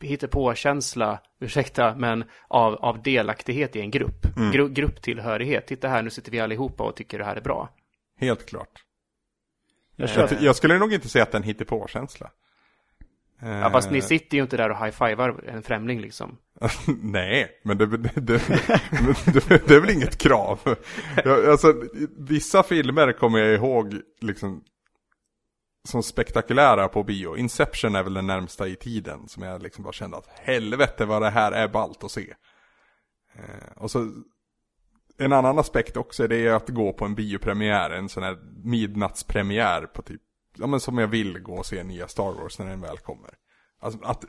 hittepå-känsla, 0.00 1.18
ursäkta, 1.40 1.94
men 1.96 2.24
av, 2.48 2.74
av 2.74 3.02
delaktighet 3.02 3.76
i 3.76 3.80
en 3.80 3.90
grupp. 3.90 4.26
Gru, 4.52 4.68
grupptillhörighet. 4.68 5.66
Titta 5.66 5.88
här, 5.88 6.02
nu 6.02 6.10
sitter 6.10 6.30
vi 6.32 6.40
allihopa 6.40 6.84
och 6.84 6.96
tycker 6.96 7.18
det 7.18 7.24
här 7.24 7.36
är 7.36 7.40
bra. 7.40 7.68
helt 8.20 8.46
klart. 8.46 8.84
Jag 9.96 10.08
Jag, 10.08 10.14
köper. 10.14 10.44
jag 10.44 10.56
skulle 10.56 10.78
nog 10.78 10.92
inte 10.92 11.08
säga 11.08 11.22
att 11.22 11.32
den 11.32 11.42
hittar 11.42 11.64
på 11.64 11.86
känsla 11.88 12.30
Ja, 13.40 13.70
fast 13.70 13.90
ni 13.90 14.02
sitter 14.02 14.36
ju 14.36 14.42
inte 14.42 14.56
där 14.56 14.70
och 14.70 14.76
high-fivar 14.76 15.44
en 15.46 15.62
främling 15.62 16.00
liksom. 16.00 16.38
Nej, 17.02 17.60
men 17.64 17.78
det, 17.78 17.86
det, 17.86 17.98
det, 18.14 18.42
det, 19.32 19.68
det 19.68 19.74
är 19.74 19.80
väl 19.80 19.90
inget 19.90 20.18
krav. 20.18 20.60
Jag, 21.24 21.46
alltså, 21.46 21.74
vissa 22.18 22.62
filmer 22.62 23.12
kommer 23.12 23.38
jag 23.38 23.54
ihåg 23.54 24.00
liksom 24.20 24.62
som 25.88 26.02
spektakulära 26.02 26.88
på 26.88 27.02
bio. 27.02 27.36
Inception 27.36 27.94
är 27.94 28.02
väl 28.02 28.14
den 28.14 28.26
närmsta 28.26 28.68
i 28.68 28.76
tiden 28.76 29.28
som 29.28 29.42
jag 29.42 29.62
liksom 29.62 29.84
bara 29.84 29.92
kände 29.92 30.16
att 30.16 30.28
helvete 30.28 31.04
vad 31.04 31.22
det 31.22 31.30
här 31.30 31.52
är 31.52 31.68
ballt 31.68 32.04
att 32.04 32.10
se. 32.10 32.34
Eh, 33.34 33.72
och 33.82 33.90
så 33.90 34.12
en 35.18 35.32
annan 35.32 35.58
aspekt 35.58 35.96
också 35.96 36.26
det 36.26 36.36
är 36.36 36.52
att 36.52 36.68
gå 36.68 36.92
på 36.92 37.04
en 37.04 37.14
biopremiär, 37.14 37.90
en 37.90 38.08
sån 38.08 38.22
här 38.22 38.38
midnattspremiär 38.64 39.82
på 39.82 40.02
typ, 40.02 40.20
ja 40.54 40.66
men 40.66 40.80
som 40.80 40.98
jag 40.98 41.08
vill 41.08 41.38
gå 41.38 41.54
och 41.54 41.66
se 41.66 41.84
nya 41.84 42.08
Star 42.08 42.32
Wars 42.32 42.58
när 42.58 42.66
den 42.66 42.80
väl 42.80 42.98
kommer. 42.98 43.30
Alltså 43.80 44.00
att, 44.02 44.24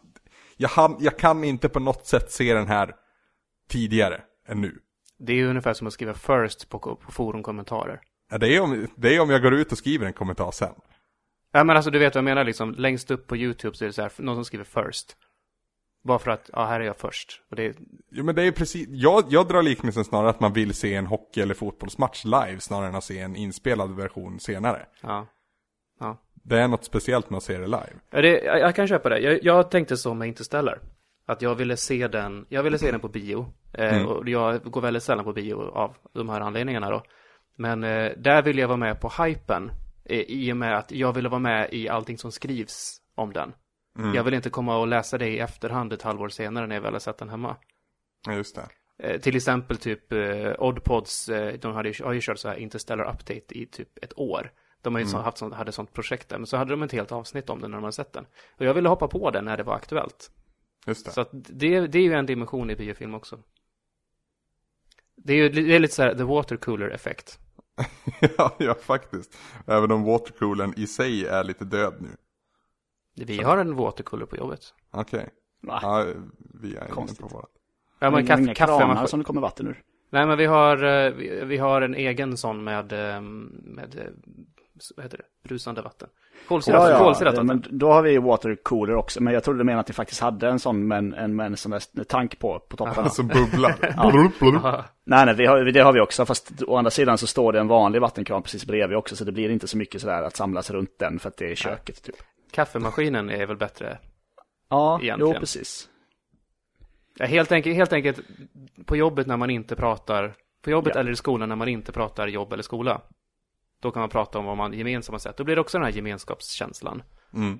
jag, 0.58 0.70
han, 0.70 0.98
jag 1.00 1.20
kan 1.20 1.44
inte 1.44 1.70
på 1.70 1.80
något 1.80 2.08
sätt 2.08 2.32
se 2.32 2.54
den 2.54 2.68
här 2.68 2.96
tidigare 3.70 4.22
än 4.48 4.62
nu. 4.62 4.80
Det 5.20 5.34
är 5.34 5.38
ju 5.38 5.48
ungefär 5.50 5.74
som 5.74 5.88
att 5.88 5.94
skriva 5.94 6.14
first 6.14 6.70
på, 6.70 6.80
på 6.80 7.12
forumkommentarer. 7.12 8.02
Ja, 8.32 8.38
det, 8.38 8.56
är 8.56 8.62
om, 8.62 8.88
det 8.96 9.16
är 9.16 9.20
om 9.20 9.30
jag 9.30 9.42
går 9.42 9.54
ut 9.54 9.72
och 9.72 9.78
skriver 9.78 10.06
en 10.06 10.14
kommentar 10.14 10.52
sen. 10.52 10.74
Ja 11.52 11.64
men 11.64 11.76
alltså 11.76 11.92
du 11.92 12.00
vet 12.00 12.16
vad 12.16 12.20
jag 12.20 12.26
menar 12.26 12.44
liksom. 12.44 12.72
Längst 12.74 13.12
upp 13.12 13.28
på 13.28 13.38
YouTube 13.38 13.78
så 13.78 13.84
är 13.84 13.88
det 13.88 13.94
så 13.94 14.02
här, 14.02 14.12
någon 14.18 14.36
som 14.36 14.46
skriver 14.46 14.66
first. 14.66 15.18
Bara 16.04 16.20
för 16.20 16.32
att, 16.32 16.50
ja 16.54 16.66
här 16.66 16.80
är 16.80 16.86
jag 16.86 16.98
först. 16.98 17.42
Och 17.50 17.56
det 17.56 17.66
är, 17.66 17.76
Jo 18.12 18.24
men 18.24 18.36
det 18.36 18.44
är 18.44 18.52
precis, 18.52 18.88
jag, 18.90 19.24
jag 19.30 19.48
drar 19.48 19.64
liknelsen 19.64 20.06
snarare 20.06 20.30
att 20.30 20.40
man 20.40 20.54
vill 20.54 20.74
se 20.74 20.96
en 20.96 21.06
hockey 21.06 21.42
eller 21.42 21.54
fotbollsmatch 21.54 22.26
live 22.26 22.60
snarare 22.60 22.90
än 22.90 22.96
att 22.96 23.04
se 23.04 23.20
en 23.20 23.36
inspelad 23.36 23.96
version 23.96 24.40
senare. 24.40 24.86
ja. 25.02 25.28
Det 26.48 26.60
är 26.60 26.68
något 26.68 26.84
speciellt 26.84 27.30
med 27.30 27.38
att 27.38 27.44
se 27.44 27.58
det 27.58 27.66
live. 27.66 27.94
Ja, 28.10 28.22
det, 28.22 28.44
jag, 28.44 28.60
jag 28.60 28.76
kan 28.76 28.88
köpa 28.88 29.10
det. 29.10 29.20
Jag, 29.20 29.44
jag 29.44 29.72
tänkte 29.72 29.98
så 29.98 30.14
med 30.14 30.28
Interstellar. 30.28 30.80
Att 31.28 31.42
jag 31.42 31.56
ville 31.56 31.78
se 31.78 32.08
den, 32.08 32.46
jag 32.50 32.64
ville 32.64 32.78
se 32.78 32.92
den 32.92 33.00
på 33.00 33.08
bio. 33.08 33.54
Eh, 33.74 33.96
Mm. 33.96 34.08
Och 34.08 34.30
jag 34.30 34.64
går 34.64 34.82
väldigt 34.82 35.04
sällan 35.04 35.26
på 35.26 35.34
bio 35.34 35.62
av 35.62 35.96
de 36.14 36.30
här 36.30 36.42
anledningarna 36.42 36.90
då. 36.90 37.04
Men 37.58 37.84
eh, 37.84 38.12
där 38.18 38.42
ville 38.42 38.62
jag 38.62 38.68
vara 38.68 38.78
med 38.78 39.02
på 39.02 39.12
hypen. 39.24 39.72
Eh, 40.06 40.20
I 40.20 40.52
och 40.54 40.58
med 40.58 40.78
att 40.78 40.92
jag 40.92 41.14
ville 41.14 41.30
vara 41.30 41.40
med 41.40 41.74
i 41.74 41.90
allting 41.90 42.18
som 42.18 42.32
skrivs 42.32 43.02
om 43.16 43.34
den. 43.34 43.54
Mm. 44.00 44.14
Jag 44.14 44.24
vill 44.24 44.34
inte 44.34 44.50
komma 44.50 44.78
och 44.78 44.88
läsa 44.88 45.18
det 45.18 45.28
i 45.28 45.40
efterhand 45.40 45.94
ett 45.94 46.02
halvår 46.02 46.30
senare 46.30 46.68
när 46.68 46.76
jag 46.76 46.82
väl 46.82 46.94
har 46.94 47.00
sett 47.00 47.18
den 47.18 47.30
hemma. 47.30 47.56
Ja, 48.28 48.34
just 48.34 48.56
det. 48.56 48.68
Eh, 49.04 49.20
till 49.22 49.36
exempel 49.36 49.78
typ 49.78 50.12
eh, 50.14 50.52
Oddpods, 50.60 51.30
eh, 51.30 51.54
de 51.54 51.74
hade, 51.74 51.94
har 52.04 52.14
ju 52.14 52.22
kört 52.22 52.40
så 52.40 52.48
här 52.48 52.56
Interstellar 52.56 53.04
Update 53.04 53.60
i 53.60 53.66
typ 53.66 54.04
ett 54.04 54.14
år. 54.20 54.52
De 54.86 54.96
har 54.96 55.02
ju 55.02 55.08
så, 55.08 55.18
haft 55.18 55.38
sånt, 55.38 55.54
hade 55.54 55.72
sånt 55.72 55.94
projekt 55.94 56.30
där, 56.30 56.38
men 56.38 56.48
så 56.48 56.58
hade 56.58 56.72
de 56.72 56.84
ett 56.84 56.92
helt 56.92 57.12
avsnitt 57.12 57.50
om 57.50 57.62
det 57.62 57.68
när 57.68 57.78
de 57.78 57.84
hade 57.84 57.94
sett 57.94 58.14
den. 58.14 58.26
Och 58.58 58.66
jag 58.66 58.74
ville 58.74 58.90
hoppa 58.90 59.08
på 59.08 59.32
den 59.32 59.46
när 59.46 59.58
det 59.58 59.64
var 59.64 59.76
aktuellt. 59.76 60.32
Just 60.88 61.06
det. 61.06 61.12
Så 61.12 61.22
att 61.22 61.30
det, 61.32 61.88
det 61.88 62.00
är 62.00 62.04
ju 62.04 62.14
en 62.14 62.26
dimension 62.26 62.70
i 62.70 62.76
biofilm 62.76 63.14
också. 63.16 63.40
Det 65.16 65.34
är 65.34 65.38
ju 65.38 65.50
det 65.50 65.76
är 65.76 65.80
lite 65.80 65.94
så 65.94 66.04
här 66.04 66.16
the 66.16 66.24
water 66.24 66.58
cooler 66.58 66.90
effekt. 66.90 67.40
ja, 68.38 68.56
ja, 68.60 68.74
faktiskt. 68.74 69.38
Även 69.68 69.92
om 69.92 70.04
watercoolern 70.04 70.74
i 70.78 70.88
sig 70.88 71.26
är 71.26 71.44
lite 71.44 71.66
död 71.66 71.94
nu. 72.00 72.10
Vi 73.26 73.44
har 73.44 73.58
en 73.58 73.76
watercooler 73.76 74.26
på 74.26 74.38
jobbet. 74.38 74.74
Okej. 74.92 75.30
Va? 75.62 75.80
Ja, 75.82 76.06
vi 76.38 76.76
är 76.76 76.82
inne 76.82 76.92
Konstigt. 76.92 77.20
på 77.20 77.28
vårat. 77.28 77.50
Ja, 78.00 78.12
men 78.12 78.20
Inga 78.20 78.28
kaffe, 78.28 78.54
kranar 78.54 78.80
kaffemaskin. 78.80 79.08
som 79.08 79.20
det 79.20 79.26
kommer 79.26 79.42
vatten 79.42 79.68
ur. 79.68 79.84
Nej, 80.10 80.26
men 80.26 80.38
vi 80.38 80.46
har, 80.46 80.84
eh, 80.84 81.12
vi, 81.12 81.44
vi 81.46 81.58
har 81.58 81.82
en 81.82 81.96
egen 81.96 82.38
sån 82.38 82.64
med, 82.64 82.92
eh, 82.92 83.22
med, 83.22 83.96
eh, 83.96 84.12
vad 84.96 85.04
heter 85.06 85.18
det, 85.18 85.48
brusande 85.50 85.82
vatten. 85.82 86.10
Kolsyrat, 86.48 86.90
Ja, 86.92 87.00
kolsyrat 87.00 87.34
ja, 87.36 87.42
vatten. 87.44 87.62
men 87.70 87.78
då 87.80 87.92
har 87.92 88.02
vi 88.02 88.18
watercooler 88.18 88.96
också. 88.96 89.24
Men 89.24 89.34
jag 89.34 89.44
trodde 89.44 89.60
du 89.60 89.64
menade 89.64 89.80
att 89.82 89.90
vi 89.90 89.94
faktiskt 89.94 90.22
hade 90.22 90.48
en 90.50 90.60
sån 90.60 90.88
med 90.88 90.98
en, 90.98 91.14
en, 91.14 91.36
med 91.36 91.46
en 91.46 91.58
sån 91.58 91.72
där 91.72 92.04
tank 92.04 92.40
på, 92.40 92.60
på 92.60 92.78
toppen. 92.78 93.10
Som 93.10 93.28
bubblar. 93.28 93.76
Ja. 94.62 94.86
Nej, 95.06 95.26
nej, 95.26 95.36
vi 95.36 95.46
har, 95.46 95.60
det 95.66 95.80
har 95.80 95.94
vi 95.94 96.00
också. 96.00 96.26
Fast 96.26 96.64
å 96.68 96.76
andra 96.78 96.92
sidan 96.92 97.18
så 97.18 97.28
står 97.28 97.54
det 97.54 97.60
en 97.60 97.68
vanlig 97.68 98.02
vattenkran 98.02 98.42
precis 98.44 98.66
bredvid 98.66 98.98
också. 98.98 99.16
Så 99.16 99.24
det 99.24 99.32
blir 99.32 99.50
inte 99.50 99.68
så 99.68 99.78
mycket 99.78 100.02
sådär 100.02 100.24
att 100.24 100.36
samlas 100.36 100.72
runt 100.72 101.00
den 101.00 101.20
för 101.20 101.30
att 101.30 101.38
det 101.38 101.52
är 101.52 101.56
köket 101.56 102.04
typ. 102.04 102.16
Kaffemaskinen 102.52 103.30
är 103.30 103.46
väl 103.46 103.58
bättre. 103.58 103.98
Ja, 104.70 105.00
Egentligen. 105.02 105.34
jo 105.34 105.40
precis. 105.40 105.90
Ja, 107.18 107.26
helt, 107.26 107.52
enkelt, 107.52 107.76
helt 107.76 107.94
enkelt 107.94 108.20
på 108.86 108.96
jobbet 108.96 109.28
när 109.28 109.38
man 109.38 109.50
inte 109.50 109.76
pratar, 109.76 110.34
på 110.64 110.70
jobbet 110.70 110.92
Ja. 110.96 111.00
eller 111.02 111.12
i 111.12 111.16
skolan 111.16 111.50
när 111.50 111.56
man 111.56 111.68
inte 111.68 111.92
pratar 111.92 112.28
jobb 112.28 112.54
eller 112.54 112.64
skola. 112.64 113.02
Då 113.86 113.92
kan 113.92 114.00
man 114.00 114.10
prata 114.10 114.40
om 114.40 114.46
vad 114.46 114.58
man 114.58 114.74
gemensamt 114.74 115.14
har 115.14 115.20
sett. 115.20 115.38
Då 115.38 115.44
blir 115.44 115.56
det 115.56 115.62
också 115.62 115.78
den 115.78 115.86
här 115.86 115.94
gemenskapskänslan. 115.94 117.04
Mm. 117.34 117.60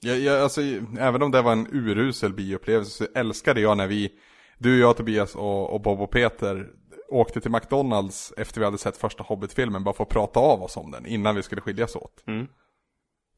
Jag, 0.00 0.18
jag, 0.18 0.40
alltså, 0.40 0.60
även 0.98 1.22
om 1.22 1.30
det 1.30 1.42
var 1.42 1.52
en 1.52 1.66
urusel 1.72 2.32
bioupplevelse 2.32 2.90
så 2.90 3.18
älskade 3.18 3.60
jag 3.60 3.76
när 3.76 3.86
vi, 3.86 4.12
du, 4.58 4.78
jag, 4.78 4.96
Tobias 4.96 5.34
och, 5.34 5.72
och 5.72 5.80
Bob 5.80 6.00
och 6.00 6.10
Peter 6.10 6.70
åkte 7.08 7.40
till 7.40 7.50
McDonalds 7.50 8.32
efter 8.36 8.60
vi 8.60 8.64
hade 8.64 8.78
sett 8.78 8.96
första 8.96 9.22
Hobbit-filmen 9.22 9.84
bara 9.84 9.94
för 9.94 10.04
att 10.04 10.10
prata 10.10 10.40
av 10.40 10.62
oss 10.62 10.76
om 10.76 10.90
den 10.90 11.06
innan 11.06 11.34
vi 11.34 11.42
skulle 11.42 11.60
skiljas 11.60 11.96
åt. 11.96 12.24
Mm. 12.26 12.46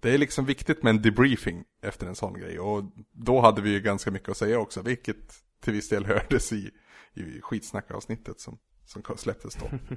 Det 0.00 0.14
är 0.14 0.18
liksom 0.18 0.44
viktigt 0.44 0.82
med 0.82 0.90
en 0.90 1.02
debriefing 1.02 1.64
efter 1.82 2.06
en 2.06 2.14
sån 2.14 2.40
grej 2.40 2.58
och 2.58 2.82
då 3.12 3.40
hade 3.40 3.62
vi 3.62 3.70
ju 3.70 3.80
ganska 3.80 4.10
mycket 4.10 4.28
att 4.28 4.36
säga 4.36 4.58
också, 4.58 4.82
vilket 4.82 5.34
till 5.60 5.72
viss 5.72 5.88
del 5.88 6.06
hördes 6.06 6.52
i, 6.52 6.70
i 7.14 7.40
skitsnackavsnittet 7.40 8.40
som, 8.40 8.58
som 8.84 9.02
släpptes 9.16 9.54
då. 9.54 9.66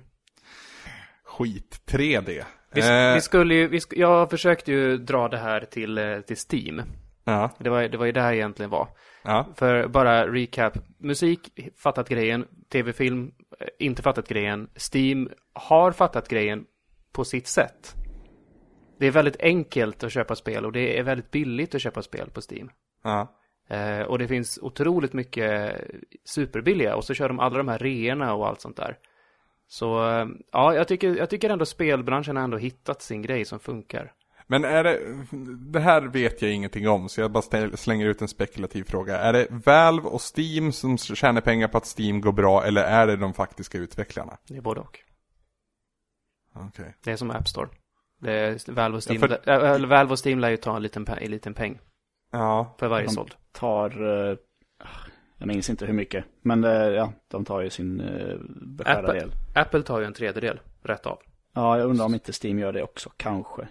Skit 1.38 1.82
3D. 1.86 2.44
Vi, 2.72 2.82
Eh, 2.82 3.14
vi 3.14 3.22
skulle 3.22 3.56
ju, 3.56 3.68
vi 3.68 3.80
jag 3.92 4.30
försökte 4.30 4.72
ju 4.72 4.98
dra 4.98 5.28
det 5.28 5.38
här 5.38 5.62
till, 5.62 5.98
eh, 5.98 6.20
till 6.20 6.38
Steam. 6.52 6.82
ja, 7.24 7.50
Det 7.60 7.70
var, 7.70 7.84
det 7.88 7.98
var 7.98 8.06
ju 8.06 8.12
det 8.12 8.22
här 8.22 8.34
egentligen 8.34 8.70
var. 8.70 8.88
ja, 9.24 9.48
För 9.56 9.88
bara 9.88 10.28
recap. 10.28 10.74
Musik, 10.98 11.50
fattat 11.78 12.10
grejen. 12.10 12.46
Tv-film, 12.72 13.32
eh, 13.60 13.68
inte 13.80 14.02
fattat 14.02 14.28
grejen. 14.28 14.70
Steam 14.94 15.30
har 15.54 15.92
fattat 15.92 16.28
grejen 16.28 16.66
på 17.14 17.26
sitt 17.26 17.48
sätt. 17.48 17.96
Det 19.00 19.08
är 19.08 19.12
väldigt 19.12 19.40
enkelt 19.42 20.04
att 20.04 20.12
köpa 20.12 20.36
spel 20.36 20.66
och 20.66 20.72
det 20.72 21.00
är 21.00 21.04
väldigt 21.04 21.32
billigt 21.32 21.76
att 21.76 21.82
köpa 21.82 22.02
spel 22.02 22.30
på 22.30 22.42
Steam. 22.52 22.70
ja. 23.04 23.36
Eh, 23.72 24.02
och 24.02 24.20
det 24.20 24.28
finns 24.28 24.60
otroligt 24.62 25.14
mycket 25.14 25.74
superbilliga 26.26 26.96
och 26.96 27.04
så 27.04 27.14
kör 27.14 27.28
de 27.28 27.40
alla 27.40 27.58
de 27.58 27.68
här 27.68 27.78
reorna 27.80 28.34
och 28.34 28.48
allt 28.48 28.62
sånt 28.62 28.78
där. 28.78 28.98
Så 29.72 30.10
eh, 30.10 30.28
ja, 30.52 30.74
jag 30.76 30.88
tycker, 30.88 31.16
jag 31.16 31.30
tycker 31.30 31.50
ändå 31.50 31.66
spelbranschen 31.66 32.36
har 32.36 32.44
ändå 32.44 32.58
hittat 32.58 33.02
sin 33.02 33.22
grej 33.22 33.46
som 33.46 33.60
funkar. 33.60 34.14
Men 34.48 34.66
är 34.66 34.84
det, 34.84 35.00
det 35.72 35.80
här 35.80 36.02
vet 36.02 36.42
jag 36.42 36.52
ingenting 36.52 36.90
om 36.90 37.10
så 37.10 37.22
jag 37.22 37.32
bara 37.32 37.78
slänger 37.78 38.06
ut 38.06 38.22
en 38.22 38.28
spekulativ 38.28 38.84
fråga. 38.84 39.18
Är 39.20 39.34
det 39.34 39.48
Valve 39.50 40.08
och 40.08 40.22
Steam 40.38 40.72
som 40.72 40.98
tjänar 40.98 41.42
pengar 41.42 41.68
på 41.68 41.78
att 41.78 41.96
Steam 42.00 42.22
går 42.22 42.32
bra 42.32 42.64
eller 42.66 42.84
är 42.84 43.08
det 43.08 43.16
de 43.16 43.34
faktiska 43.34 43.78
utvecklarna? 43.78 44.38
Det 44.48 44.58
är 44.58 44.62
både 44.62 44.82
och. 44.82 45.00
Okej. 46.56 46.96
Det 47.04 47.12
är 47.12 47.16
som 47.16 47.32
App 47.32 47.48
Store. 47.48 47.70
Det 48.22 48.32
är 48.34 48.72
Valve 48.72 48.98
och 48.98 49.04
Steam, 49.10 49.22
Ja, 49.22 49.28
för- 49.28 49.82
äh, 49.82 49.88
Valve 49.88 50.12
och 50.14 50.26
Steam 50.26 50.40
lär 50.40 50.50
ju 50.50 50.58
ta 50.58 50.76
en 50.76 50.82
liten, 50.82 51.08
en 51.08 51.32
liten 51.32 51.54
peng 51.54 51.80
Ja, 52.32 52.76
för 52.80 52.88
varje 52.88 53.06
De- 53.08 53.12
såld. 53.14 53.36
Tar, 53.52 53.90
eh, 54.30 54.36
jag 55.40 55.48
minns 55.48 55.70
inte 55.70 55.86
hur 55.86 55.94
mycket. 55.94 56.26
Men 56.42 56.64
eh, 56.64 56.72
ja, 56.72 57.14
de 57.28 57.46
tar 57.46 57.62
ju 57.62 57.70
sin 57.70 58.02
eh, 58.02 58.38
beskärda 58.62 59.00
Apple, 59.00 59.20
del. 59.20 59.32
Apple 59.56 59.84
tar 59.84 60.00
ju 60.00 60.06
en 60.06 60.14
tredjedel 60.14 60.60
rätt 60.84 61.06
av. 61.06 61.20
Ja, 61.54 61.78
jag 61.78 61.90
undrar 61.90 62.06
om 62.06 62.14
inte 62.14 62.34
Steam 62.44 62.60
gör 62.60 62.74
det 62.74 62.84
också, 62.84 63.12
kanske. 63.18 63.68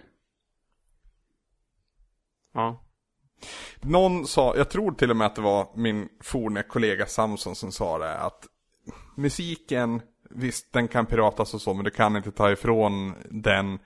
Ja. 2.53 2.83
Någon 3.81 4.27
sa, 4.27 4.55
jag 4.57 4.69
tror 4.69 4.91
till 4.91 5.11
och 5.11 5.17
med 5.17 5.27
att 5.27 5.35
det 5.35 5.41
var 5.41 5.67
min 5.75 6.09
forne 6.21 6.63
kollega 6.63 7.05
Samson 7.05 7.55
som 7.55 7.71
sa 7.71 7.97
det, 7.97 8.17
att 8.17 8.47
musiken, 9.17 10.01
visst 10.29 10.73
den 10.73 10.87
kan 10.87 11.05
piratas 11.05 11.53
och 11.53 11.61
så, 11.61 11.73
men 11.73 11.85
du 11.85 11.91
kan 11.91 12.15
inte 12.15 12.31
ta 12.31 12.51
ifrån 12.51 13.15
den 13.29 13.79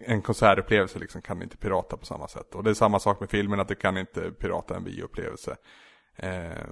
en 0.00 0.22
konsertupplevelse 0.22 0.98
liksom 0.98 1.22
kan 1.22 1.42
inte 1.42 1.56
pirata 1.56 1.96
på 1.96 2.06
samma 2.06 2.28
sätt. 2.28 2.54
Och 2.54 2.64
det 2.64 2.70
är 2.70 2.74
samma 2.74 3.00
sak 3.00 3.20
med 3.20 3.30
filmen, 3.30 3.60
att 3.60 3.68
du 3.68 3.74
kan 3.74 3.96
inte 3.96 4.30
pirata 4.30 4.76
en 4.76 4.84
bioupplevelse. 4.84 5.56
Eh, 6.16 6.68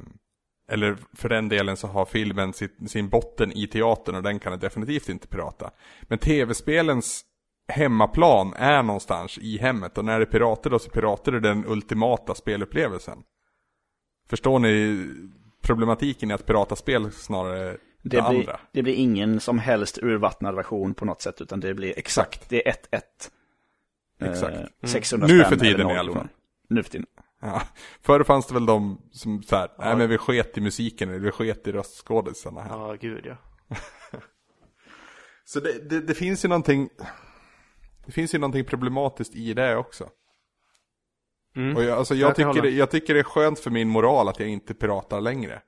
eller 0.71 0.97
för 1.13 1.29
den 1.29 1.49
delen 1.49 1.77
så 1.77 1.87
har 1.87 2.05
filmen 2.05 2.53
sitt, 2.53 2.91
sin 2.91 3.09
botten 3.09 3.53
i 3.53 3.67
teatern 3.67 4.15
och 4.15 4.23
den 4.23 4.39
kan 4.39 4.53
du 4.53 4.59
definitivt 4.59 5.09
inte 5.09 5.29
pirata. 5.29 5.71
Men 6.03 6.19
tv-spelens 6.19 7.25
hemmaplan 7.69 8.55
är 8.57 8.83
någonstans 8.83 9.39
i 9.39 9.59
hemmet 9.59 9.99
och 9.99 10.05
när 10.05 10.19
det 10.19 10.25
är 10.25 10.31
pirater 10.31 10.71
då 10.71 10.79
så 10.79 10.91
pirater 10.91 11.33
du 11.33 11.41
den 11.41 11.65
ultimata 11.67 12.35
spelupplevelsen. 12.35 13.19
Förstår 14.29 14.59
ni 14.59 15.07
problematiken 15.63 16.31
i 16.31 16.35
att 16.35 16.47
pirata 16.47 16.77
spel 16.77 17.13
snarare 17.13 17.77
det, 18.03 18.17
Det 18.17 18.29
blir, 18.29 18.41
andra? 18.41 18.61
det 18.73 18.83
blir 18.83 18.95
ingen 18.95 19.41
som 19.41 19.59
helst 19.59 19.99
urvattnad 20.03 20.55
version 20.55 20.95
på 20.95 21.05
något 21.05 21.23
sätt, 21.23 21.41
utan 21.41 21.61
det 21.61 21.75
blir 21.75 21.99
exakt, 21.99 22.49
det 22.49 22.69
är 22.69 22.73
1-1. 22.73 23.01
Exakt. 24.21 24.57
Eh, 24.57 24.89
600 24.89 25.27
Nu 25.27 25.39
spänn 25.39 25.59
för 25.59 25.65
tiden 25.65 25.91
i 25.91 25.97
alla 25.97 26.13
fall. 26.13 26.29
Nu 26.69 26.83
för 26.83 26.91
tiden. 26.91 27.07
Ja. 27.43 27.63
Förr 28.03 28.25
fanns 28.25 28.47
det 28.47 28.55
väl 28.55 28.67
de 28.67 29.01
som 29.13 29.43
så 29.43 29.57
här, 29.57 29.71
nej 29.79 29.97
men 29.97 30.09
vi 30.09 30.19
sket 30.19 30.59
i 30.59 30.61
musiken 30.61 31.09
eller 31.09 31.19
vi 31.19 31.31
sket 31.31 31.67
i 31.67 31.73
röstskådisarna 31.73 32.63
här. 32.63 32.71
Ja, 32.71 32.97
gud 33.01 33.27
ja. 33.27 33.37
Så 35.45 35.61
det, 35.61 35.91
det, 35.91 36.01
det 36.01 36.15
finns 36.15 36.45
ju 36.45 36.49
någonting, 36.49 36.89
det 38.07 38.13
finns 38.13 38.35
ju 38.35 38.39
någonting 38.39 38.65
problematiskt 38.65 39.35
i 39.35 39.55
det 39.55 39.77
också. 39.77 40.09
Mm. 41.57 41.77
Och 41.77 41.85
jag, 41.85 41.99
alltså 41.99 42.15
jag, 42.15 42.29
Jag 42.29 42.37
tycker 42.37 42.63
det, 42.63 42.71
jag 42.71 42.91
tycker 42.91 43.15
det 43.15 43.21
är 43.21 43.25
skönt 43.25 43.59
för 43.59 43.71
min 43.71 43.89
moral 43.89 44.29
att 44.29 44.41
jag 44.41 44.49
inte 44.49 44.75
piratar 44.75 45.21
längre. 45.21 45.63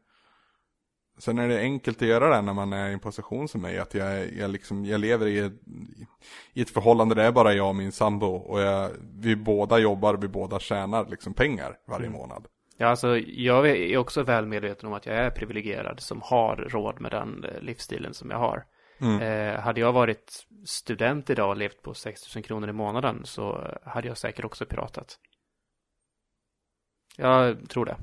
Sen 1.19 1.39
är 1.39 1.49
det 1.49 1.59
enkelt 1.61 2.03
att 2.03 2.09
göra 2.09 2.37
det 2.37 2.43
när 2.43 2.53
man 2.53 2.73
är 2.73 2.89
i 2.89 2.93
en 2.93 3.01
position 3.01 3.49
som 3.49 3.63
mig. 3.63 3.79
Att 3.79 3.95
jag, 3.95 4.33
jag, 4.33 4.51
liksom, 4.51 4.85
jag 4.85 5.01
lever 5.01 5.27
i 5.27 5.39
ett, 5.39 5.53
i 6.53 6.63
ett 6.63 6.71
förhållande 6.71 7.15
där 7.15 7.23
det 7.23 7.29
är 7.29 7.33
bara 7.33 7.53
jag 7.55 7.69
och 7.69 7.77
min 7.77 7.93
sambo. 7.93 8.27
Och 8.27 8.61
jag, 8.61 8.91
vi 9.19 9.37
båda 9.37 9.79
jobbar 9.79 10.15
och 10.15 10.25
vi 10.25 10.29
båda 10.29 10.59
tjänar 10.59 11.07
liksom 11.09 11.35
pengar 11.35 11.77
varje 11.89 12.07
Mm. 12.07 12.19
månad. 12.19 12.47
Ja, 12.77 12.87
alltså, 12.89 13.19
jag 13.19 13.69
är 13.69 13.97
också 13.97 14.23
väl 14.23 14.47
medveten 14.47 14.89
om 14.89 14.93
att 14.95 15.07
jag 15.07 15.17
är 15.17 15.31
privilegierad 15.31 16.01
som 16.01 16.21
har 16.23 16.57
råd 16.57 17.01
med 17.01 17.11
den 17.11 17.45
eh, 17.45 17.61
livsstilen 17.61 18.15
som 18.15 18.31
jag 18.31 18.39
har. 18.39 18.65
Mm. 19.01 19.21
Eh, 19.21 19.61
hade 19.61 19.81
jag 19.81 19.93
varit 19.93 20.47
student 20.67 21.31
idag 21.31 21.51
och 21.51 21.57
levt 21.57 21.83
på 21.83 21.95
6 21.95 22.35
000 22.37 22.45
kronor 22.45 22.69
i 22.69 22.73
månaden 22.73 23.21
så 23.25 23.75
hade 23.85 24.09
jag 24.09 24.19
säkert 24.19 24.45
också 24.45 24.67
piratat. 24.67 25.19
Jag 27.17 27.69
tror 27.71 27.85
det. 27.85 27.97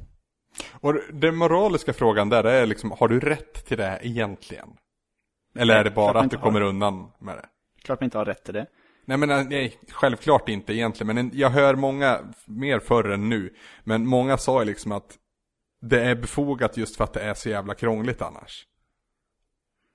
Och 0.72 0.96
den 1.14 1.36
moraliska 1.36 1.94
frågan 1.94 2.30
där 2.30 2.44
är 2.44 2.66
liksom, 2.66 2.92
har 2.92 3.08
du 3.08 3.20
rätt 3.20 3.66
till 3.66 3.78
det 3.78 3.84
här 3.86 4.00
egentligen? 4.06 4.70
Eller 5.56 5.74
Nej, 5.74 5.80
är 5.80 5.84
det 5.84 5.92
bara 5.92 6.20
att 6.20 6.30
du 6.30 6.38
har. 6.38 6.44
kommer 6.44 6.62
undan 6.62 7.12
med 7.20 7.36
det? 7.38 7.46
Klart 7.84 8.00
man 8.00 8.06
inte 8.06 8.18
har 8.18 8.26
rätt 8.26 8.44
till 8.44 8.54
det. 8.54 8.66
Nej 9.06 9.18
men 9.18 9.30
eh, 9.30 9.44
nej, 9.44 9.80
självklart 9.92 10.50
inte 10.50 10.74
egentligen, 10.74 11.08
men 11.08 11.18
en- 11.18 11.32
jag 11.34 11.50
hör 11.50 11.76
många, 11.76 12.20
mer 12.46 12.80
förr 12.80 13.10
än 13.10 13.30
nu, 13.30 13.54
men 13.84 14.08
många 14.08 14.38
sa 14.38 14.62
ju 14.62 14.66
liksom 14.66 14.92
att 14.92 15.18
det 15.82 16.02
är 16.04 16.16
befogat 16.16 16.78
just 16.78 16.96
för 16.96 17.04
att 17.04 17.14
det 17.14 17.20
är 17.22 17.34
så 17.34 17.50
jävla 17.50 17.76
krångligt 17.76 18.22
annars. 18.22 18.66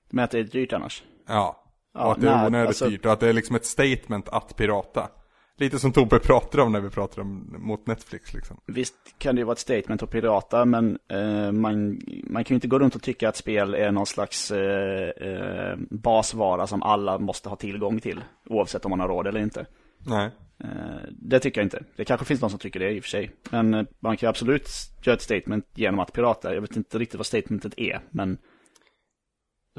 Men 0.09 0.23
att 0.25 0.31
det 0.31 0.39
är 0.39 0.43
dyrt 0.43 0.73
annars. 0.73 1.03
Ja, 1.27 1.61
Ja, 1.93 2.05
och 2.05 2.11
att 2.11 2.21
det 2.21 2.29
är 2.29 2.35
nej, 2.37 2.47
onödigt 2.47 2.67
alltså- 2.67 2.89
dyrt 2.89 3.05
och 3.05 3.11
att 3.13 3.19
det 3.19 3.29
är 3.29 3.33
liksom 3.33 3.55
ett 3.55 3.65
statement 3.65 4.29
att 4.29 4.55
pirata. 4.55 5.09
Lite 5.57 5.79
som 5.79 5.93
Tobbe 5.93 6.19
pratar 6.19 6.59
om 6.59 6.71
när 6.71 6.81
vi 6.81 6.89
pratar 6.89 7.21
om 7.21 7.55
mot 7.59 7.87
Netflix 7.87 8.33
liksom. 8.33 8.57
Visst 8.65 8.95
kan 9.17 9.35
det 9.35 9.39
ju 9.39 9.45
vara 9.45 9.53
ett 9.53 9.59
statement 9.59 10.03
att 10.03 10.09
pirata, 10.09 10.65
men 10.65 10.99
eh, 11.09 11.51
man, 11.51 12.01
man 12.23 12.43
kan 12.43 12.53
ju 12.53 12.55
inte 12.55 12.67
gå 12.67 12.79
runt 12.79 12.95
och 12.95 13.01
tycka 13.01 13.29
att 13.29 13.35
spel 13.35 13.73
är 13.73 13.91
någon 13.91 14.05
slags 14.05 14.51
eh, 14.51 15.09
eh, 15.09 15.77
basvara 15.89 16.67
som 16.67 16.83
alla 16.83 17.19
måste 17.19 17.49
ha 17.49 17.55
tillgång 17.55 17.99
till, 17.99 18.23
oavsett 18.45 18.85
om 18.85 18.89
man 18.89 18.99
har 18.99 19.07
råd 19.07 19.27
eller 19.27 19.39
inte. 19.39 19.65
Nej. 19.97 20.31
Eh, 20.59 21.09
det 21.09 21.39
tycker 21.39 21.61
jag 21.61 21.65
inte. 21.65 21.83
Det 21.95 22.05
kanske 22.05 22.25
finns 22.25 22.41
någon 22.41 22.49
som 22.49 22.59
tycker 22.59 22.79
det 22.79 22.91
i 22.91 22.99
och 22.99 23.03
för 23.03 23.09
sig. 23.09 23.31
Men 23.49 23.73
eh, 23.73 23.85
man 23.99 24.17
kan 24.17 24.27
ju 24.27 24.29
absolut 24.29 24.69
göra 25.01 25.15
ett 25.15 25.21
statement 25.21 25.65
genom 25.75 25.99
att 25.99 26.13
pirata. 26.13 26.53
Jag 26.53 26.61
vet 26.61 26.75
inte 26.75 26.99
riktigt 26.99 27.17
vad 27.17 27.25
statementet 27.25 27.73
är, 27.77 28.01
men 28.09 28.37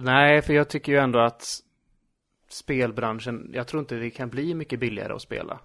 Nej, 0.01 0.43
för 0.43 0.53
jag 0.53 0.69
tycker 0.69 0.93
ju 0.93 0.99
ändå 0.99 1.19
att 1.19 1.45
spelbranschen, 2.57 3.51
jag 3.55 3.67
tror 3.67 3.81
inte 3.81 3.95
det 3.95 4.11
kan 4.11 4.29
bli 4.29 4.55
mycket 4.55 4.81
billigare 4.81 5.13
att 5.13 5.23
spela. 5.23 5.61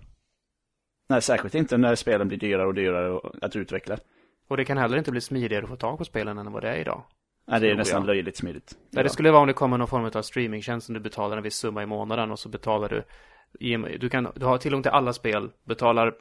nej, 1.10 1.22
särskilt 1.22 1.56
inte 1.56 1.78
när 1.78 1.96
spelen 1.96 2.28
blir 2.28 2.38
dyrare 2.38 2.68
och 2.68 2.74
dyrare 2.74 3.20
att 3.42 3.56
utveckla. 3.56 3.98
Och 4.48 4.58
det 4.58 4.66
kan 4.66 4.78
heller 4.78 4.98
inte 4.98 5.12
bli 5.12 5.22
smidigare 5.22 5.64
att 5.64 5.70
få 5.70 5.76
tag 5.76 5.98
på 5.98 6.06
spelen 6.06 6.38
än 6.38 6.52
vad 6.52 6.64
det 6.64 6.70
är 6.70 6.78
idag. 6.78 7.04
Nej, 7.48 7.60
det 7.60 7.72
är 7.72 7.76
nästan 7.76 8.02
jag. 8.02 8.08
löjligt 8.08 8.38
smidigt. 8.38 8.78
Där 8.90 9.04
det 9.04 9.10
skulle 9.10 9.32
vara 9.32 9.42
om 9.42 9.48
det 9.48 9.54
kommer 9.54 9.78
någon 9.78 9.88
form 9.88 10.12
av 10.16 10.22
streamingtjänst 10.22 10.86
som 10.86 10.94
du 10.94 11.00
betalar 11.00 11.38
en 11.38 11.44
viss 11.44 11.56
summa 11.56 11.84
i 11.84 11.86
månaden 11.86 12.32
och 12.32 12.40
så 12.40 12.50
betalar 12.50 12.90
du 12.90 13.04
du, 14.00 14.10
kan, 14.10 14.32
du 14.36 14.46
har 14.46 14.58
tillgång 14.58 14.82
till 14.82 14.92
alla 14.92 15.14
spel, 15.14 15.50
betalar 15.64 16.14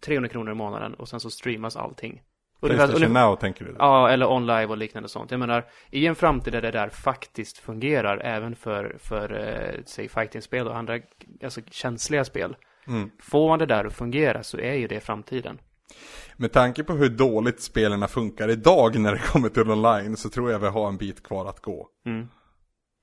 300 0.00 0.28
kronor 0.28 0.52
i 0.52 0.54
månaden 0.54 0.94
och 0.94 1.08
sen 1.08 1.20
så 1.20 1.30
streamas 1.30 1.76
allting. 1.76 2.22
Playstation 2.60 2.94
ungefär- 3.02 3.26
Now 3.26 3.36
tänker 3.36 3.64
du? 3.64 3.74
Ja, 3.78 4.08
eller 4.10 4.30
online 4.30 4.70
och 4.70 4.76
liknande 4.76 5.08
sånt. 5.08 5.30
Jag 5.30 5.40
menar, 5.40 5.64
i 5.90 6.06
en 6.06 6.14
framtid 6.14 6.52
där 6.52 6.62
det 6.62 6.70
där 6.70 6.88
faktiskt 6.88 7.58
fungerar 7.58 8.18
även 8.18 8.56
för, 8.56 8.96
för 9.00 9.32
eh, 9.48 9.80
säg 9.86 10.08
fighting-spel 10.08 10.68
och 10.68 10.76
andra 10.76 10.98
alltså, 11.44 11.60
känsliga 11.70 12.24
spel. 12.24 12.56
Mm. 12.86 13.10
Får 13.22 13.48
man 13.48 13.58
det 13.58 13.66
där 13.66 13.84
att 13.84 13.92
fungera 13.92 14.42
så 14.42 14.58
är 14.58 14.74
ju 14.74 14.86
det 14.88 15.00
framtiden. 15.00 15.58
Med 16.36 16.52
tanke 16.52 16.84
på 16.84 16.92
hur 16.92 17.08
dåligt 17.08 17.60
spelarna 17.60 18.08
funkar 18.08 18.48
idag 18.48 18.98
när 18.98 19.12
det 19.12 19.18
kommer 19.18 19.48
till 19.48 19.70
online 19.70 20.16
så 20.16 20.28
tror 20.28 20.50
jag 20.50 20.58
vi 20.58 20.66
har 20.66 20.88
en 20.88 20.96
bit 20.96 21.22
kvar 21.22 21.46
att 21.46 21.60
gå. 21.60 21.88
Mm. 22.06 22.28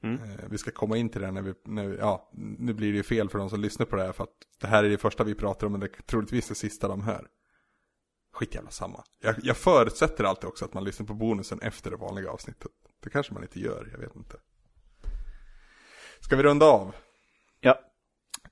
Eh, 0.03 0.45
Vi 0.49 0.57
ska 0.57 0.71
komma 0.71 0.97
in 0.97 1.09
till 1.09 1.21
det 1.21 1.31
när 1.31 1.41
vi, 1.41 1.53
när 1.65 1.85
vi, 1.87 1.97
ja, 1.97 2.29
nu 2.57 2.73
blir 2.73 2.91
det 2.91 2.97
ju 2.97 3.03
fel 3.03 3.29
för 3.29 3.39
de 3.39 3.49
som 3.49 3.59
lyssnar 3.61 3.85
på 3.85 3.95
det 3.95 4.03
här 4.03 4.11
för 4.11 4.23
att 4.23 4.29
det 4.61 4.67
här 4.67 4.83
är 4.83 4.89
det 4.89 4.97
första 4.97 5.23
vi 5.23 5.35
pratar 5.35 5.67
om 5.67 5.71
men 5.73 5.79
det 5.81 5.85
är 5.87 6.01
troligtvis 6.01 6.47
det 6.49 6.55
sista 6.55 6.87
de 6.87 7.01
hör. 7.01 7.25
Skit 8.37 8.55
jävla 8.55 8.71
samma. 8.71 9.03
Jag, 9.19 9.35
jag 9.43 9.57
förutsätter 9.57 10.23
alltid 10.23 10.45
också 10.45 10.65
att 10.65 10.73
man 10.73 10.83
lyssnar 10.83 11.07
på 11.07 11.13
bonusen 11.13 11.59
efter 11.61 11.91
det 11.91 11.97
vanliga 11.97 12.31
avsnittet. 12.31 12.71
Det 13.03 13.09
kanske 13.09 13.33
man 13.33 13.43
inte 13.43 13.59
gör, 13.59 13.89
jag 13.91 13.99
vet 13.99 14.15
inte. 14.15 14.37
Ska 16.19 16.35
vi 16.35 16.43
runda 16.43 16.65
av? 16.65 16.95
Ja, 17.59 17.79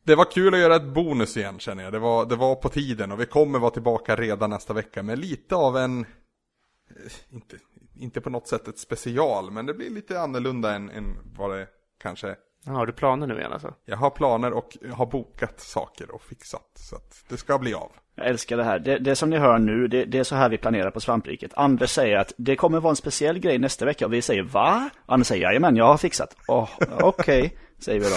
Det 0.03 0.15
var 0.15 0.31
kul 0.31 0.53
att 0.53 0.59
göra 0.59 0.75
ett 0.75 0.93
bonus 0.93 1.37
igen 1.37 1.59
känner 1.59 1.83
jag. 1.83 1.93
Det 1.93 1.99
var, 1.99 2.25
det 2.25 2.35
var 2.35 2.55
på 2.55 2.69
tiden 2.69 3.11
och 3.11 3.19
vi 3.19 3.25
kommer 3.25 3.59
vara 3.59 3.71
tillbaka 3.71 4.15
redan 4.15 4.49
nästa 4.49 4.73
vecka 4.73 5.03
med 5.03 5.19
lite 5.19 5.55
av 5.55 5.77
en, 5.77 5.99
eh, 5.99 7.11
inte, 7.29 7.57
inte 7.95 8.21
på 8.21 8.29
något 8.29 8.47
sätt 8.47 8.67
ett 8.67 8.79
special, 8.79 9.51
men 9.51 9.65
det 9.65 9.73
blir 9.73 9.89
lite 9.89 10.21
annorlunda 10.21 10.75
än, 10.75 10.89
än 10.89 11.17
vad 11.37 11.51
det 11.51 11.67
kanske. 11.97 12.35
Ja, 12.65 12.71
har 12.71 12.85
du 12.85 12.93
planer 12.93 13.27
nu 13.27 13.37
igen 13.37 13.51
alltså? 13.53 13.73
Jag 13.85 13.97
har 13.97 14.09
planer 14.09 14.53
och 14.53 14.77
har 14.93 15.05
bokat 15.05 15.59
saker 15.59 16.15
och 16.15 16.21
fixat, 16.21 16.71
så 16.75 16.95
att 16.95 17.25
det 17.29 17.37
ska 17.37 17.59
bli 17.59 17.73
av. 17.73 17.91
jag 18.15 18.27
älskar 18.27 18.57
det 18.57 18.63
här. 18.63 18.79
Det, 18.79 18.97
det 18.97 19.15
som 19.15 19.29
ni 19.29 19.37
hör 19.37 19.59
nu, 19.59 19.87
det, 19.87 20.05
det 20.05 20.19
är 20.19 20.23
så 20.23 20.35
här 20.35 20.49
vi 20.49 20.57
planerar 20.57 20.91
på 20.91 21.01
Svampriket. 21.01 21.51
Anders 21.55 21.89
säger 21.91 22.17
att 22.17 22.33
det 22.37 22.55
kommer 22.55 22.79
vara 22.79 22.89
en 22.89 22.95
speciell 22.95 23.39
grej 23.39 23.57
nästa 23.57 23.85
vecka 23.85 24.05
och 24.05 24.13
vi 24.13 24.21
säger 24.21 24.43
va? 24.43 24.89
Anders 25.05 25.27
säger 25.27 25.43
jajamän, 25.43 25.75
jag 25.75 25.85
har 25.85 25.97
fixat. 25.97 26.35
Åh, 26.47 26.69
okej, 26.99 27.57
säger 27.79 27.99
vi 27.99 28.05
då. 28.09 28.15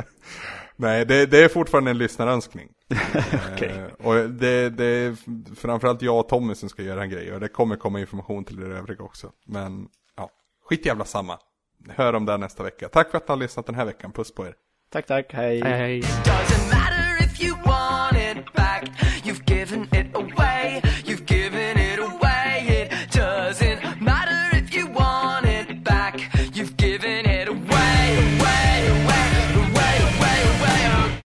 Nej, 0.76 1.06
det, 1.06 1.26
det 1.26 1.44
är 1.44 1.48
fortfarande 1.48 1.90
en 1.90 1.98
lyssnarönskning. 1.98 2.68
Okej. 3.52 3.68
Eh, 3.68 4.06
och 4.06 4.30
det, 4.30 4.70
det 4.70 4.84
är 4.84 5.16
framförallt 5.54 6.02
jag 6.02 6.18
och 6.18 6.28
Tommy 6.28 6.54
som 6.54 6.68
ska 6.68 6.82
göra 6.82 7.02
en 7.02 7.10
grej 7.10 7.32
och 7.32 7.40
det 7.40 7.48
kommer 7.48 7.76
komma 7.76 8.00
information 8.00 8.44
till 8.44 8.62
er 8.62 8.70
övriga 8.70 9.04
också. 9.04 9.32
Men 9.46 9.88
ja, 10.16 10.30
skit 10.68 10.86
jävla 10.86 11.04
samma. 11.04 11.38
Hör 11.88 12.12
om 12.12 12.26
det 12.26 12.32
här 12.32 12.38
nästa 12.38 12.62
vecka. 12.62 12.88
Tack 12.88 13.10
för 13.10 13.18
att 13.18 13.28
ni 13.28 13.32
har 13.32 13.36
lyssnat 13.36 13.66
den 13.66 13.74
här 13.74 13.84
veckan. 13.84 14.12
Puss 14.12 14.34
på 14.34 14.46
er. 14.46 14.54
Tack, 14.90 15.06
tack, 15.06 15.32
hej. 15.32 15.60
Hej. 15.64 16.02